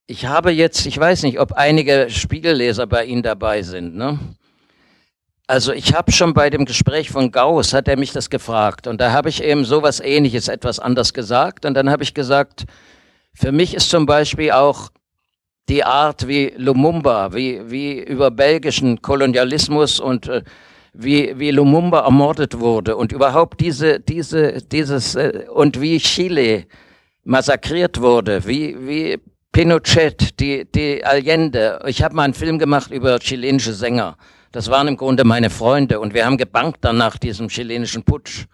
Ich 0.08 0.26
habe 0.26 0.52
jetzt, 0.52 0.86
ich 0.88 0.98
weiß 0.98 1.24
nicht, 1.24 1.40
ob 1.40 1.54
einige 1.54 2.10
Spiegelleser 2.10 2.88
bei 2.88 3.06
Ihnen 3.06 3.22
dabei 3.22 3.62
sind. 3.62 3.96
Ne? 3.96 4.18
Also 5.46 5.72
ich 5.72 5.94
habe 5.94 6.12
schon 6.12 6.34
bei 6.34 6.50
dem 6.50 6.66
Gespräch 6.66 7.12
von 7.12 7.32
Gauss, 7.32 7.74
hat 7.74 7.88
er 7.88 7.98
mich 7.98 8.12
das 8.12 8.30
gefragt 8.30 8.88
und 8.88 9.02
da 9.02 9.12
habe 9.12 9.30
ich 9.30 9.44
eben 9.44 9.66
sowas 9.66 10.00
ähnliches, 10.00 10.48
etwas 10.48 10.80
anders 10.80 11.14
gesagt 11.14 11.66
und 11.66 11.74
dann 11.74 11.90
habe 11.90 12.04
ich 12.04 12.14
gesagt, 12.14 12.66
für 13.34 13.52
mich 13.52 13.74
ist 13.74 13.90
zum 13.90 14.06
Beispiel 14.06 14.52
auch 14.52 14.90
die 15.70 15.84
Art 15.84 16.28
wie 16.28 16.54
Lumumba, 16.58 17.34
wie, 17.34 17.62
wie 17.70 18.00
über 18.00 18.32
belgischen 18.32 19.02
Kolonialismus 19.02 20.00
und 20.00 20.28
äh, 20.28 20.44
wie, 20.94 21.38
wie 21.38 21.52
Lumumba 21.52 22.02
ermordet 22.02 22.60
wurde 22.60 22.96
und 22.96 23.12
überhaupt 23.12 23.60
diese, 23.62 24.00
diese, 24.00 24.62
dieses, 24.62 25.16
äh, 25.16 25.46
und 25.54 25.80
wie 25.82 25.98
Chile 26.00 26.66
massakriert 27.24 28.02
wurde, 28.02 28.46
wie, 28.46 28.76
wie 28.88 29.20
Pinochet, 29.52 30.40
die, 30.40 30.66
die 30.66 31.04
Allende. 31.04 31.80
Ich 31.88 32.04
habe 32.04 32.16
mal 32.16 32.24
einen 32.24 32.34
Film 32.34 32.60
gemacht 32.60 32.92
über 32.92 33.20
chilenische 33.20 33.74
Sänger. 33.74 34.16
Das 34.52 34.70
waren 34.70 34.88
im 34.88 34.98
Grunde 34.98 35.24
meine 35.24 35.50
Freunde 35.50 36.00
und 36.00 36.14
wir 36.14 36.26
haben 36.26 36.38
gebankt 36.38 36.80
dann 36.82 36.98
nach 36.98 37.18
diesem 37.18 37.50
chilenischen 37.50 38.04
Putsch. 38.04 38.46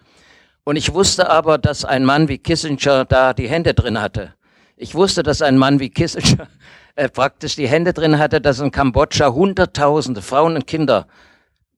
Und 0.65 0.75
ich 0.77 0.93
wusste 0.93 1.29
aber, 1.29 1.57
dass 1.57 1.85
ein 1.85 2.03
Mann 2.03 2.27
wie 2.27 2.37
Kissinger 2.37 3.05
da 3.05 3.33
die 3.33 3.47
Hände 3.47 3.73
drin 3.73 4.01
hatte. 4.01 4.33
Ich 4.77 4.95
wusste, 4.95 5.23
dass 5.23 5.41
ein 5.41 5.57
Mann 5.57 5.79
wie 5.79 5.89
Kissinger 5.89 6.47
äh, 6.95 7.07
praktisch 7.07 7.55
die 7.55 7.67
Hände 7.67 7.93
drin 7.93 8.17
hatte, 8.17 8.41
dass 8.41 8.59
in 8.59 8.71
Kambodscha 8.71 9.31
Hunderttausende 9.31 10.21
Frauen 10.21 10.55
und 10.55 10.67
Kinder 10.67 11.07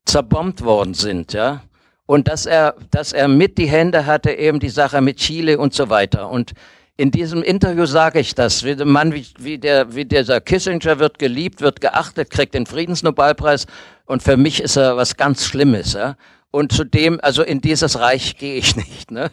zerbombt 0.08 0.64
worden 0.64 0.94
sind, 0.94 1.34
ja. 1.34 1.62
Und 2.06 2.28
dass 2.30 2.46
er, 2.46 2.76
dass 2.90 3.12
er 3.12 3.28
mit 3.28 3.58
die 3.58 3.68
Hände 3.68 4.06
hatte, 4.06 4.32
eben 4.32 4.60
die 4.60 4.70
Sache 4.70 5.02
mit 5.02 5.18
Chile 5.18 5.58
und 5.58 5.74
so 5.74 5.90
weiter. 5.90 6.30
Und 6.30 6.54
in 6.96 7.12
diesem 7.12 7.44
Interview 7.44 7.86
sage 7.86 8.20
ich 8.20 8.34
das. 8.34 8.64
Wie 8.64 8.76
der 8.76 8.86
Mann, 8.86 9.14
wie, 9.14 9.28
wie, 9.38 9.58
der, 9.58 9.94
wie 9.94 10.06
dieser 10.06 10.40
Kissinger 10.40 11.00
wird 11.00 11.20
geliebt, 11.20 11.62
wird 11.62 11.82
geachtet, 11.82 12.30
kriegt 12.30 12.54
den 12.54 12.66
Friedensnobelpreis. 12.66 13.68
Und 14.06 14.24
für 14.24 14.38
mich 14.38 14.62
ist 14.62 14.78
er 14.78 14.96
was 14.96 15.18
ganz 15.18 15.46
Schlimmes. 15.46 15.94
Ja? 15.94 16.16
Und 16.50 16.72
zudem, 16.72 17.20
also 17.22 17.44
in 17.44 17.60
dieses 17.60 18.00
Reich 18.00 18.38
gehe 18.38 18.56
ich 18.56 18.76
nicht. 18.78 19.12
Ne? 19.12 19.30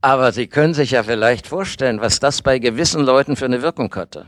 Aber 0.00 0.32
Sie 0.32 0.48
können 0.48 0.74
sich 0.74 0.90
ja 0.90 1.04
vielleicht 1.04 1.46
vorstellen, 1.46 2.00
was 2.00 2.18
das 2.18 2.42
bei 2.42 2.58
gewissen 2.58 3.02
Leuten 3.02 3.36
für 3.36 3.44
eine 3.44 3.62
Wirkung 3.62 3.94
hatte. 3.94 4.26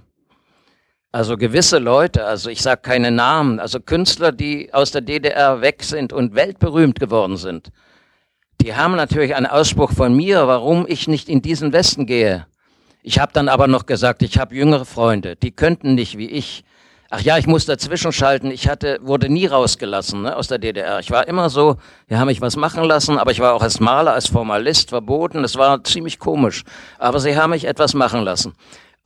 Also 1.14 1.36
gewisse 1.36 1.78
Leute, 1.78 2.24
also 2.24 2.50
ich 2.50 2.60
sage 2.60 2.80
keine 2.82 3.12
Namen, 3.12 3.60
also 3.60 3.78
Künstler, 3.78 4.32
die 4.32 4.74
aus 4.74 4.90
der 4.90 5.00
DDR 5.00 5.60
weg 5.60 5.84
sind 5.84 6.12
und 6.12 6.34
weltberühmt 6.34 6.98
geworden 6.98 7.36
sind, 7.36 7.70
die 8.60 8.74
haben 8.74 8.96
natürlich 8.96 9.36
einen 9.36 9.46
Ausspruch 9.46 9.92
von 9.92 10.16
mir, 10.16 10.48
warum 10.48 10.86
ich 10.88 11.06
nicht 11.06 11.28
in 11.28 11.40
diesen 11.40 11.72
Westen 11.72 12.06
gehe. 12.06 12.48
Ich 13.04 13.20
habe 13.20 13.32
dann 13.32 13.48
aber 13.48 13.68
noch 13.68 13.86
gesagt, 13.86 14.22
ich 14.22 14.38
habe 14.38 14.56
jüngere 14.56 14.84
Freunde, 14.84 15.36
die 15.36 15.52
könnten 15.52 15.94
nicht 15.94 16.18
wie 16.18 16.28
ich. 16.28 16.64
Ach 17.10 17.20
ja, 17.20 17.38
ich 17.38 17.46
muss 17.46 17.64
dazwischen 17.64 18.10
schalten. 18.10 18.50
Ich 18.50 18.66
hatte, 18.66 18.98
wurde 19.00 19.28
nie 19.28 19.46
rausgelassen 19.46 20.22
ne, 20.22 20.34
aus 20.34 20.48
der 20.48 20.58
DDR. 20.58 20.98
Ich 20.98 21.12
war 21.12 21.28
immer 21.28 21.48
so, 21.48 21.76
wir 22.08 22.18
haben 22.18 22.26
mich 22.26 22.40
was 22.40 22.56
machen 22.56 22.82
lassen, 22.82 23.18
aber 23.18 23.30
ich 23.30 23.38
war 23.38 23.54
auch 23.54 23.62
als 23.62 23.78
Maler, 23.78 24.14
als 24.14 24.26
Formalist 24.26 24.88
verboten. 24.88 25.42
Das 25.42 25.54
war 25.54 25.84
ziemlich 25.84 26.18
komisch. 26.18 26.64
Aber 26.98 27.20
sie 27.20 27.36
haben 27.36 27.50
mich 27.50 27.66
etwas 27.66 27.94
machen 27.94 28.22
lassen. 28.22 28.54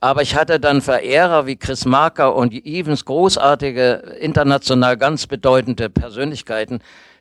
Aber 0.01 0.21
ich 0.21 0.35
hatte 0.35 0.59
dann 0.59 0.81
Verehrer 0.81 1.45
wie 1.45 1.57
Chris 1.57 1.85
Marker 1.85 2.33
und 2.35 2.53
Evans, 2.53 3.03
großartige, 3.03 4.17
international 4.21 4.97
ganz 4.97 5.27
bedeutende 5.27 5.89
Persönlichkeiten, 5.89 6.79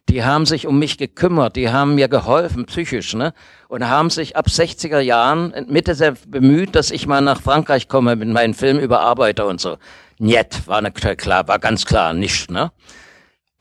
die 0.09 0.25
haben 0.25 0.47
sich 0.47 0.67
um 0.67 0.79
mich 0.79 0.97
gekümmert, 0.97 1.57
die 1.57 1.71
haben 1.71 1.95
mir 1.95 2.09
geholfen, 2.09 2.65
psychisch, 2.67 3.15
ne? 3.15 3.35
Und 3.69 3.87
haben 3.87 4.09
sich 4.11 4.37
ab 4.37 4.47
60er 4.47 5.01
Jahren 5.01 5.53
Mitte 5.69 5.95
sehr 5.95 6.15
bemüht, 6.27 6.75
dass 6.75 6.91
ich 6.91 7.07
mal 7.07 7.21
nach 7.21 7.43
Frankreich 7.43 7.89
komme 7.89 8.17
mit 8.17 8.29
meinen 8.29 8.55
Film 8.55 8.79
über 8.79 9.01
Arbeiter 9.01 9.47
und 9.47 9.61
so. 9.61 9.77
Niet, 10.19 10.67
war 10.67 10.81
ne, 10.81 10.91
klar, 10.91 11.47
war 11.47 11.59
ganz 11.59 11.85
klar, 11.85 12.15
nicht, 12.15 12.51
ne? 12.51 12.73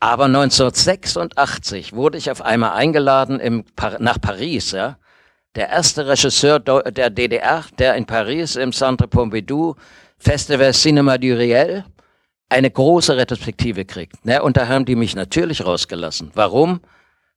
Aber 0.00 0.24
1986 0.24 1.92
wurde 1.92 2.18
ich 2.18 2.30
auf 2.30 2.40
einmal 2.40 2.72
eingeladen 2.72 3.40
im, 3.40 3.64
nach 3.98 4.20
Paris, 4.20 4.70
ja. 4.70 4.96
Der 5.58 5.70
erste 5.70 6.06
Regisseur 6.06 6.60
der 6.60 7.10
DDR, 7.10 7.64
der 7.80 7.96
in 7.96 8.06
Paris 8.06 8.54
im 8.54 8.70
Centre 8.70 9.08
Pompidou 9.08 9.74
Festival 10.16 10.72
Cinema 10.72 11.18
du 11.18 11.36
Riel 11.36 11.84
eine 12.48 12.70
große 12.70 13.16
Retrospektive 13.16 13.84
kriegt. 13.84 14.24
Ne? 14.24 14.40
Und 14.40 14.56
da 14.56 14.68
haben 14.68 14.84
die 14.84 14.94
mich 14.94 15.16
natürlich 15.16 15.66
rausgelassen. 15.66 16.30
Warum? 16.34 16.80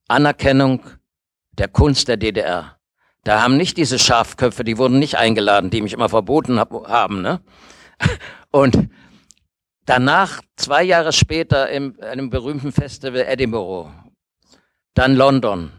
Anerkennung 0.07 0.84
der 1.53 1.67
Kunst 1.67 2.09
der 2.09 2.17
DDR. 2.17 2.78
Da 3.24 3.41
haben 3.41 3.57
nicht 3.57 3.78
diese 3.78 3.97
Schafköpfe, 3.97 4.63
die 4.63 4.78
wurden 4.78 4.99
nicht 4.99 5.15
eingeladen, 5.15 5.72
die 5.72 5.82
mich 5.82 5.93
immer 5.93 6.09
verboten 6.09 6.59
hab, 6.59 6.88
haben. 6.88 7.24
Ne? 7.24 7.41
Und 8.51 8.88
danach, 9.88 10.41
zwei 10.57 10.84
Jahre 10.84 11.11
später, 11.11 11.72
in 11.72 11.99
einem 11.99 12.30
berühmten 12.30 12.72
Festival 12.72 13.26
Edinburgh, 13.28 13.91
dann 14.93 15.15
London. 15.15 15.72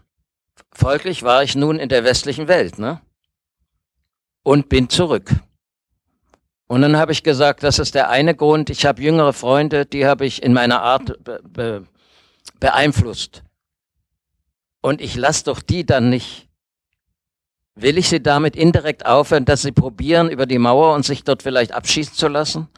Folglich 0.73 1.23
war 1.23 1.43
ich 1.43 1.55
nun 1.55 1.79
in 1.79 1.89
der 1.89 2.05
westlichen 2.05 2.49
Welt, 2.49 2.79
ne? 2.79 3.01
Und 4.43 4.69
bin 4.69 4.89
zurück. 4.89 5.31
Und 6.67 6.81
dann 6.81 6.97
habe 6.97 7.13
ich 7.13 7.23
gesagt, 7.23 7.63
das 7.63 7.79
ist 7.79 7.95
der 7.95 8.09
eine 8.09 8.35
Grund. 8.35 8.71
Ich 8.71 8.87
habe 8.87 9.03
jüngere 9.03 9.35
Freunde, 9.35 9.85
die 9.85 10.07
habe 10.07 10.25
ich 10.25 10.43
in 10.43 10.55
meiner 10.55 10.81
Art 10.81 11.23
be 11.23 11.41
be 11.47 11.87
beeinflusst. 12.59 13.43
Und 14.81 15.01
ich 15.01 15.15
lasse 15.15 15.45
doch 15.45 15.61
die 15.61 15.85
dann 15.85 16.09
nicht. 16.09 16.49
Will 17.75 17.99
ich 17.99 18.09
sie 18.09 18.23
damit 18.23 18.57
indirekt 18.57 19.07
aufhören, 19.07 19.45
dass 19.45 19.63
sie 19.63 19.73
probieren, 19.73 20.31
über 20.31 20.47
die 20.47 20.59
Mauer 20.59 20.95
und 20.95 21.05
sich 21.05 21.25
dort 21.25 21.43
vielleicht 21.43 21.73
abschießen 21.73 22.15
zu 22.15 22.29
lassen? 22.29 22.69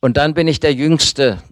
Und 0.00 0.16
dann 0.16 0.34
bin 0.34 0.48
ich 0.48 0.60
der 0.60 0.74
Jüngste. 0.74 1.42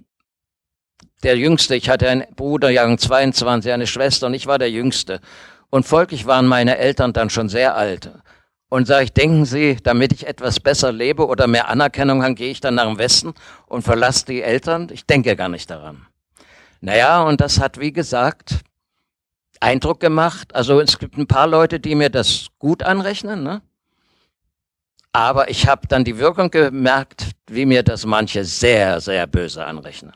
Der 1.23 1.37
Jüngste. 1.37 1.77
Ich 1.77 1.89
hatte 1.89 2.09
einen 2.09 2.25
Bruder, 2.35 2.71
Jahrgang 2.71 2.99
22, 2.99 3.73
eine 3.73 3.87
Schwester 3.87 4.27
und 4.27 4.35
ich 4.35 4.47
war 4.47 4.59
der 4.59 4.71
Jüngste. 4.71 5.21
Und 5.73 5.87
folglich 5.87 6.27
waren 6.27 6.47
meine 6.47 6.77
Eltern 6.77 7.15
dann 7.15 7.31
schon 7.31 7.49
sehr 7.49 7.75
alt. 7.75 8.11
Und 8.69 8.87
sage 8.87 9.05
ich, 9.05 9.13
denken 9.15 9.47
Sie, 9.47 9.79
damit 9.83 10.13
ich 10.13 10.27
etwas 10.27 10.61
besser 10.61 10.93
lebe 10.93 11.27
oder 11.27 11.47
mehr 11.47 11.69
Anerkennung 11.69 12.23
habe, 12.23 12.35
gehe 12.35 12.51
ich 12.51 12.61
dann 12.61 12.75
nach 12.75 12.85
dem 12.85 12.99
Westen 12.99 13.33
und 13.69 13.81
verlasse 13.81 14.27
die 14.27 14.43
Eltern? 14.43 14.91
Ich 14.93 15.07
denke 15.07 15.35
gar 15.35 15.49
nicht 15.49 15.71
daran. 15.71 16.07
Naja, 16.83 17.23
und 17.23 17.41
das 17.41 17.59
hat, 17.59 17.81
wie 17.81 17.91
gesagt, 17.91 18.57
Eindruck 19.61 20.01
gemacht. 20.01 20.55
Also 20.55 20.79
es 20.79 20.99
gibt 20.99 21.17
ein 21.17 21.27
paar 21.27 21.47
Leute, 21.47 21.81
die 21.81 21.95
mir 21.95 22.11
das 22.11 22.49
gut 22.59 22.83
anrechnen, 22.83 23.43
ne? 23.43 23.63
Aber 25.13 25.49
ich 25.49 25.67
habe 25.67 25.89
dann 25.89 26.05
die 26.05 26.19
Wirkung 26.19 26.51
gemerkt, 26.51 27.31
wie 27.47 27.65
mir 27.65 27.83
das 27.83 28.05
manche 28.05 28.45
sehr, 28.45 29.01
sehr 29.01 29.27
böse 29.27 29.65
anrechnen. 29.65 30.13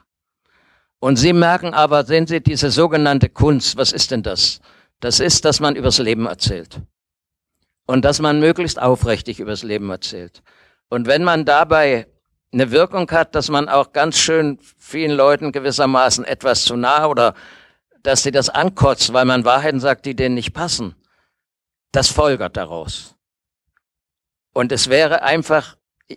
Und 0.98 1.16
Sie 1.16 1.32
merken 1.32 1.72
aber, 1.72 2.04
sehen 2.04 2.26
Sie, 2.26 2.42
diese 2.42 2.70
sogenannte 2.70 3.30
Kunst, 3.30 3.78
was 3.78 3.92
ist 3.92 4.10
denn 4.10 4.22
das? 4.22 4.60
Das 5.06 5.20
ist, 5.20 5.44
dass 5.44 5.60
man 5.60 5.76
übers 5.76 5.98
Leben 5.98 6.26
erzählt 6.26 6.80
und 7.86 8.04
dass 8.04 8.18
man 8.18 8.40
möglichst 8.40 8.82
aufrichtig 8.82 9.38
übers 9.38 9.62
Leben 9.62 9.88
erzählt. 9.88 10.42
Und 10.88 11.06
wenn 11.06 11.22
man 11.22 11.44
dabei 11.44 12.08
eine 12.52 12.72
Wirkung 12.72 13.08
hat, 13.12 13.36
dass 13.36 13.48
man 13.48 13.68
auch 13.68 13.92
ganz 13.92 14.18
schön 14.18 14.58
vielen 14.76 15.12
Leuten 15.12 15.52
gewissermaßen 15.52 16.24
etwas 16.24 16.64
zu 16.64 16.74
nahe 16.74 17.06
oder 17.06 17.34
dass 18.02 18.24
sie 18.24 18.32
das 18.32 18.48
ankotzt, 18.48 19.12
weil 19.12 19.26
man 19.26 19.44
Wahrheiten 19.44 19.78
sagt, 19.78 20.06
die 20.06 20.16
denen 20.16 20.34
nicht 20.34 20.52
passen, 20.52 20.96
das 21.92 22.08
folgert 22.08 22.56
daraus. 22.56 23.14
Und 24.54 24.72
es 24.72 24.90
wäre 24.90 25.22
einfach 25.22 25.76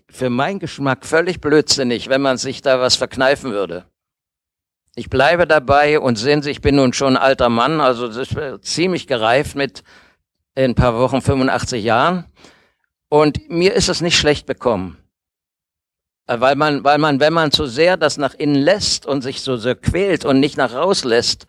für 0.10 0.32
meinen 0.32 0.58
Geschmack 0.58 1.06
völlig 1.06 1.42
blödsinnig, 1.42 2.10
wenn 2.10 2.24
man 2.24 2.40
sich 2.40 2.64
da 2.64 2.80
was 2.80 2.96
verkneifen 2.96 3.52
würde. 3.52 3.86
Ich 5.00 5.10
bleibe 5.10 5.48
dabei 5.48 5.98
und 5.98 6.18
sehen 6.18 6.42
Sie, 6.42 6.52
ich 6.52 6.60
bin 6.60 6.76
nun 6.76 6.92
schon 6.92 7.16
ein 7.16 7.24
alter 7.24 7.48
Mann, 7.48 7.80
also 7.80 8.10
ziemlich 8.58 9.08
gereift 9.08 9.56
mit 9.56 9.82
in 10.56 10.72
ein 10.72 10.76
paar 10.76 11.00
Wochen 11.00 11.22
85 11.22 11.82
Jahren. 11.82 12.26
Und 13.08 13.50
mir 13.50 13.76
ist 13.76 13.88
es 13.88 14.02
nicht 14.02 14.18
schlecht 14.18 14.46
bekommen. 14.46 14.98
Äh, 16.28 16.42
weil 16.42 16.58
man, 16.58 16.84
weil 16.84 16.98
man, 16.98 17.22
wenn 17.22 17.32
man 17.32 17.52
zu 17.52 17.66
sehr 17.66 17.96
das 17.96 18.18
nach 18.18 18.34
innen 18.34 18.56
lässt 18.62 19.06
und 19.06 19.22
sich 19.22 19.40
so, 19.40 19.56
so 19.56 19.74
quält 19.74 20.26
und 20.26 20.42
nicht 20.42 20.58
nach 20.58 20.74
raus 20.74 21.06
lässt, 21.06 21.48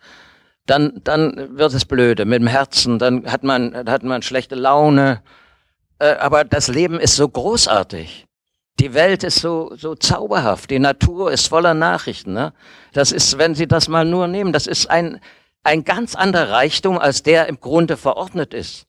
dann, 0.65 1.01
dann 1.03 1.57
wird 1.57 1.73
es 1.73 1.83
blöde 1.83 2.23
mit 2.23 2.39
dem 2.39 2.47
Herzen, 2.47 2.99
dann 2.99 3.29
hat 3.29 3.43
man, 3.43 3.75
hat 3.75 4.03
man 4.03 4.21
schlechte 4.21 4.55
Laune. 4.55 5.23
Äh, 5.99 6.13
aber 6.13 6.45
das 6.45 6.69
Leben 6.69 7.01
ist 7.01 7.17
so 7.17 7.27
großartig. 7.27 8.27
Die 8.79 8.93
Welt 8.93 9.23
ist 9.23 9.39
so, 9.39 9.75
so 9.75 9.95
zauberhaft. 9.95 10.69
Die 10.69 10.79
Natur 10.79 11.31
ist 11.31 11.47
voller 11.47 11.73
Nachrichten. 11.73 12.33
Ne? 12.33 12.53
Das 12.93 13.11
ist, 13.11 13.37
wenn 13.37 13.53
Sie 13.55 13.67
das 13.67 13.87
mal 13.87 14.05
nur 14.05 14.27
nehmen, 14.27 14.53
das 14.53 14.67
ist 14.67 14.89
ein, 14.89 15.19
ein 15.63 15.83
ganz 15.83 16.15
anderer 16.15 16.51
Reichtum, 16.51 16.97
als 16.97 17.23
der 17.23 17.47
im 17.47 17.59
Grunde 17.59 17.97
verordnet 17.97 18.53
ist. 18.53 18.87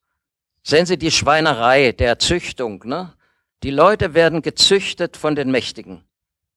Sehen 0.62 0.87
Sie 0.87 0.97
die 0.97 1.11
Schweinerei 1.11 1.93
der 1.93 2.18
Züchtung, 2.18 2.83
ne? 2.85 3.12
Die 3.62 3.70
Leute 3.70 4.14
werden 4.14 4.43
gezüchtet 4.43 5.16
von 5.16 5.37
den 5.37 5.51
Mächtigen. 5.51 6.03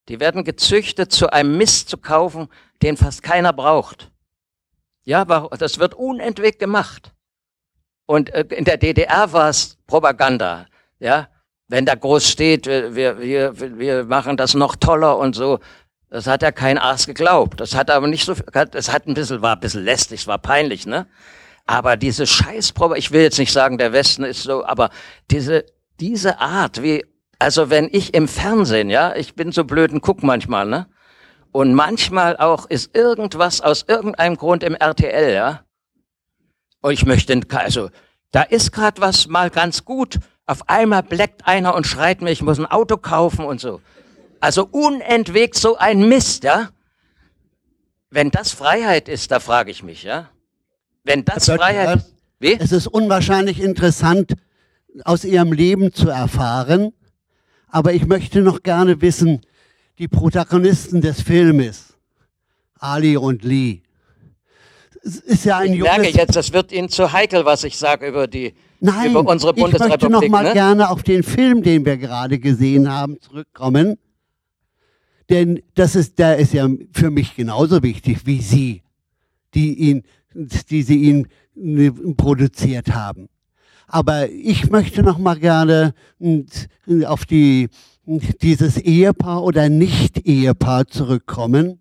Die 0.09 0.19
werden 0.19 0.43
gezüchtet, 0.43 1.11
zu 1.11 1.32
einem 1.32 1.57
Mist 1.57 1.89
zu 1.89 1.97
kaufen, 1.97 2.47
den 2.82 2.97
fast 2.97 3.21
keiner 3.21 3.53
braucht. 3.53 4.11
Ja, 5.03 5.23
das 5.26 5.78
wird 5.78 5.93
unentwegt 5.93 6.59
gemacht. 6.59 7.13
Und 8.07 8.32
äh, 8.32 8.45
in 8.49 8.65
der 8.65 8.78
DDR 8.78 9.32
war 9.34 9.49
es 9.49 9.78
Propaganda. 9.88 10.67
Ja, 10.99 11.28
wenn 11.68 11.86
da 11.86 11.95
groß 11.95 12.28
steht, 12.28 12.68
wir, 12.68 13.20
wir, 13.20 13.53
wir 13.78 14.03
machen 14.05 14.38
das 14.38 14.53
noch 14.53 14.76
toller 14.76 15.18
und 15.18 15.36
so. 15.36 15.59
Das 16.09 16.28
hat 16.28 16.43
ja 16.43 16.51
kein 16.51 16.78
Arzt 16.78 17.07
geglaubt. 17.07 17.59
Das 17.59 17.76
hat 17.76 17.89
aber 17.89 18.07
nicht 18.07 18.26
so, 18.26 18.36
das 18.72 18.91
hat 18.91 19.07
ein 19.07 19.16
bisschen, 19.16 19.41
war 19.41 19.55
ein 19.55 19.59
bisschen 19.59 19.84
lästig, 19.84 20.22
es 20.22 20.28
war 20.28 20.38
peinlich, 20.38 20.86
ne? 20.86 21.07
Aber 21.66 21.97
diese 21.97 22.28
Scheißprobe, 22.28 22.97
ich 22.97 23.11
will 23.11 23.24
jetzt 23.24 23.39
nicht 23.39 23.51
sagen, 23.51 23.80
der 23.80 23.91
Westen 23.91 24.24
ist 24.24 24.43
so, 24.43 24.63
aber 24.63 24.91
diese, 25.32 25.66
diese 25.99 26.39
Art, 26.39 26.84
wie, 26.84 27.03
also 27.39 27.72
wenn 27.72 27.89
ich 27.91 28.13
im 28.13 28.28
Fernsehen, 28.28 28.91
ja, 28.91 29.16
ich 29.16 29.34
bin 29.34 29.51
so 29.51 29.63
blöd 29.63 29.91
und 29.91 30.01
guck 30.01 30.22
manchmal, 30.22 30.68
ne? 30.68 30.88
Und 31.51 31.74
manchmal 31.74 32.38
auch 32.38 32.70
ist 32.70 32.95
irgendwas 32.95 33.61
aus 33.61 33.86
irgendeinem 33.88 34.36
Grund 34.36 34.61
im 34.61 34.76
RTL, 34.76 35.34
ja? 35.34 35.61
Und 36.82 36.93
ich 36.93 37.05
möchte, 37.05 37.41
also, 37.49 37.89
da 38.36 38.41
ist 38.41 38.73
gerade 38.73 38.99
was 38.99 39.27
mal 39.27 39.49
ganz 39.49 39.86
gut. 39.86 40.19
Auf 40.45 40.67
einmal 40.67 41.03
bleckt 41.03 41.47
einer 41.47 41.73
und 41.73 41.88
schreit 41.88 42.21
mir, 42.21 42.31
ich 42.31 42.41
muss 42.41 42.59
ein 42.59 42.65
Auto 42.65 42.97
kaufen 42.97 43.45
und 43.45 43.61
so. 43.61 43.79
Also 44.41 44.67
unentwegt 44.69 45.55
so 45.55 45.77
ein 45.77 46.09
Mist, 46.09 46.43
ja? 46.43 46.67
Wenn 48.09 48.31
das 48.31 48.51
Freiheit 48.51 49.07
ist, 49.07 49.31
da 49.31 49.39
frage 49.39 49.71
ich 49.71 49.83
mich, 49.83 50.03
ja? 50.03 50.29
Wenn 51.05 51.23
das 51.23 51.45
Freiheit 51.45 51.99
ist. 51.99 52.13
Wie? 52.39 52.57
Es 52.59 52.73
ist 52.73 52.88
unwahrscheinlich 52.88 53.61
interessant, 53.61 54.33
aus 55.05 55.23
ihrem 55.23 55.53
Leben 55.53 55.93
zu 55.93 56.09
erfahren. 56.09 56.91
Aber 57.69 57.93
ich 57.93 58.05
möchte 58.05 58.41
noch 58.41 58.63
gerne 58.63 58.99
wissen, 58.99 59.45
die 59.97 60.09
Protagonisten 60.09 60.99
des 60.99 61.21
Filmes, 61.21 61.93
Ali 62.79 63.15
und 63.15 63.45
Lee. 63.45 63.84
Ist 65.06 65.45
ja 65.45 65.60
ein 65.60 65.74
ich 65.74 65.82
merke 65.82 66.10
jetzt, 66.10 66.36
das 66.36 66.51
wird 66.51 66.72
Ihnen 66.72 66.89
zu 66.89 67.12
heikel, 67.12 67.45
was 67.45 67.64
ich 67.64 67.78
sage 67.78 68.08
über 68.08 68.28
die 68.28 68.53
Nein, 68.80 69.12
über 69.12 69.20
unsere 69.22 69.53
Bundesrepublik. 69.53 70.01
Ich 70.01 70.01
möchte 70.01 70.10
noch 70.10 70.28
mal 70.28 70.43
ne? 70.43 70.53
gerne 70.53 70.89
auf 70.89 71.03
den 71.03 71.24
Film, 71.24 71.62
den 71.62 71.86
wir 71.86 71.97
gerade 71.97 72.39
gesehen 72.39 72.91
haben, 72.91 73.22
zurückkommen. 73.22 73.97
Denn 75.30 75.62
das 75.76 75.95
ist, 75.95 76.20
der 76.20 76.38
ist 76.38 76.53
ja 76.53 76.68
für 76.91 77.12
mich 77.12 77.36
genauso 77.36 77.82
wichtig 77.84 78.26
wie 78.26 78.41
Sie, 78.41 78.82
die 79.53 79.74
ihn 79.76 80.03
die 80.70 80.84
sie 80.84 80.97
ihn 81.03 81.28
äh, 81.56 81.91
produziert 82.16 82.93
haben. 82.93 83.30
Aber 83.88 84.30
ich 84.30 84.70
möchte 84.70 85.03
noch 85.03 85.18
mal 85.18 85.39
gerne 85.39 85.93
äh, 86.20 87.06
auf 87.06 87.26
die, 87.26 87.70
dieses 88.06 88.78
Ehepaar 88.78 89.43
oder 89.43 89.70
Nicht-Ehepaar 89.70 90.88
zurückkommen. 90.88 91.80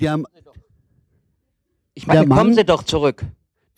Der, 0.00 0.20
ich 1.94 2.06
meine, 2.06 2.26
Mann, 2.26 2.38
kommen 2.38 2.54
Sie 2.54 2.64
doch 2.64 2.82
zurück. 2.82 3.24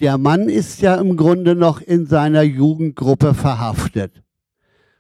Der 0.01 0.19
Mann 0.19 0.49
ist 0.49 0.81
ja 0.83 0.97
im 0.97 1.17
Grunde 1.17 1.55
noch 1.55 1.81
in 1.81 2.07
seiner 2.07 2.43
Jugendgruppe 2.43 3.35
verhaftet 3.35 4.23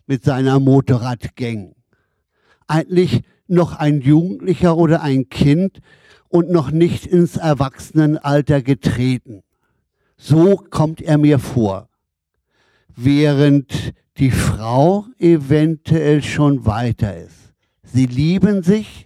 mit 0.06 0.24
seiner 0.24 0.60
Motorradgang. 0.60 1.74
Eigentlich 2.66 3.22
noch 3.48 3.74
ein 3.74 4.00
Jugendlicher 4.00 4.76
oder 4.76 5.02
ein 5.02 5.28
Kind, 5.28 5.80
und 6.28 6.50
noch 6.50 6.70
nicht 6.70 7.06
ins 7.06 7.36
Erwachsenenalter 7.36 8.62
getreten. 8.62 9.42
So 10.16 10.56
kommt 10.56 11.00
er 11.00 11.18
mir 11.18 11.38
vor. 11.38 11.88
Während 12.94 13.92
die 14.18 14.30
Frau 14.30 15.06
eventuell 15.18 16.22
schon 16.22 16.64
weiter 16.64 17.16
ist. 17.16 17.52
Sie 17.82 18.06
lieben 18.06 18.62
sich, 18.62 19.05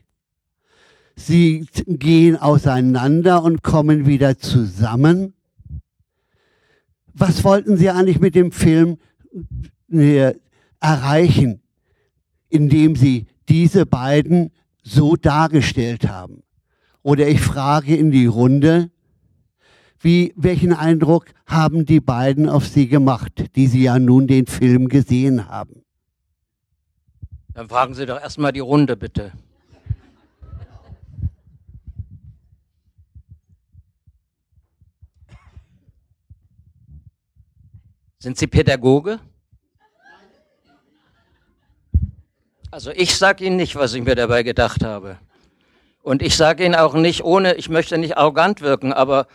sie 1.27 1.67
gehen 1.87 2.37
auseinander 2.37 3.43
und 3.43 3.63
kommen 3.63 4.07
wieder 4.07 4.39
zusammen. 4.39 5.35
Was 7.13 7.45
wollten 7.45 7.77
Sie 7.77 7.91
eigentlich 7.91 8.21
mit 8.21 8.35
dem 8.35 8.53
Film 8.53 8.99
äh, 9.91 10.35
erreichen, 10.81 11.61
indem 12.49 12.97
Sie 12.97 13.27
diese 13.49 13.85
beiden 13.85 14.53
so 14.83 15.17
dargestellt 15.17 16.09
haben? 16.09 16.43
oder 17.03 17.29
ich 17.29 17.41
frage 17.41 17.97
in 17.97 18.11
die 18.11 18.27
Runde, 18.27 18.91
wie, 20.01 20.33
welchen 20.37 20.73
Eindruck 20.73 21.27
haben 21.47 21.85
die 21.85 22.01
beiden 22.01 22.49
auf 22.49 22.67
Sie 22.67 22.89
gemacht, 22.89 23.45
die 23.55 23.67
Sie 23.67 23.83
ja 23.83 23.99
nun 23.99 24.27
den 24.27 24.47
Film 24.47 24.89
gesehen 24.89 25.49
haben? 25.49 25.83
Dann 27.53 27.69
fragen 27.69 27.95
Sie 27.95 28.07
doch 28.07 28.21
erstmal 28.21 28.53
die 28.53 28.61
Runde, 28.61 28.97
bitte. 28.97 29.33
Sind 38.23 38.37
Sie 38.37 38.47
Pädagoge? 38.47 39.19
Also 42.71 42.91
ich 42.91 43.17
sage 43.17 43.47
Ihnen 43.47 43.57
nicht, 43.57 43.77
was 43.77 43.95
ich 43.95 44.03
mir 44.03 44.15
dabei 44.15 44.43
gedacht 44.43 44.85
habe. 44.85 45.17
Und 46.03 46.21
ich 46.21 46.37
sage 46.37 46.67
Ihnen 46.67 46.75
auch 46.75 46.93
nicht, 46.93 47.25
ohne, 47.25 47.55
ich 47.55 47.71
möchte 47.71 47.97
nicht 47.97 48.19
arrogant 48.19 48.61
wirken, 48.61 48.93
aber, 48.93 49.27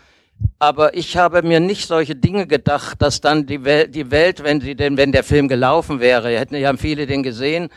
aber 0.60 0.96
ich 0.96 1.18
habe 1.18 1.42
mir 1.42 1.60
nicht 1.60 1.88
solche 1.88 2.16
Dinge 2.16 2.46
gedacht, 2.46 3.02
dass 3.02 3.22
dann 3.22 3.48
die 3.48 3.66
Welt, 3.66 3.96
die 3.96 4.12
Welt 4.12 4.44
wenn, 4.44 4.62
sie 4.62 4.76
denn, 4.76 4.98
wenn 4.98 5.12
der 5.12 5.24
Film 5.24 5.48
gelaufen 5.48 6.00
wäre, 6.00 6.38
hätten 6.38 6.56
ja 6.56 6.72
viele 6.78 7.08
den 7.08 7.24
gesehen, 7.24 7.70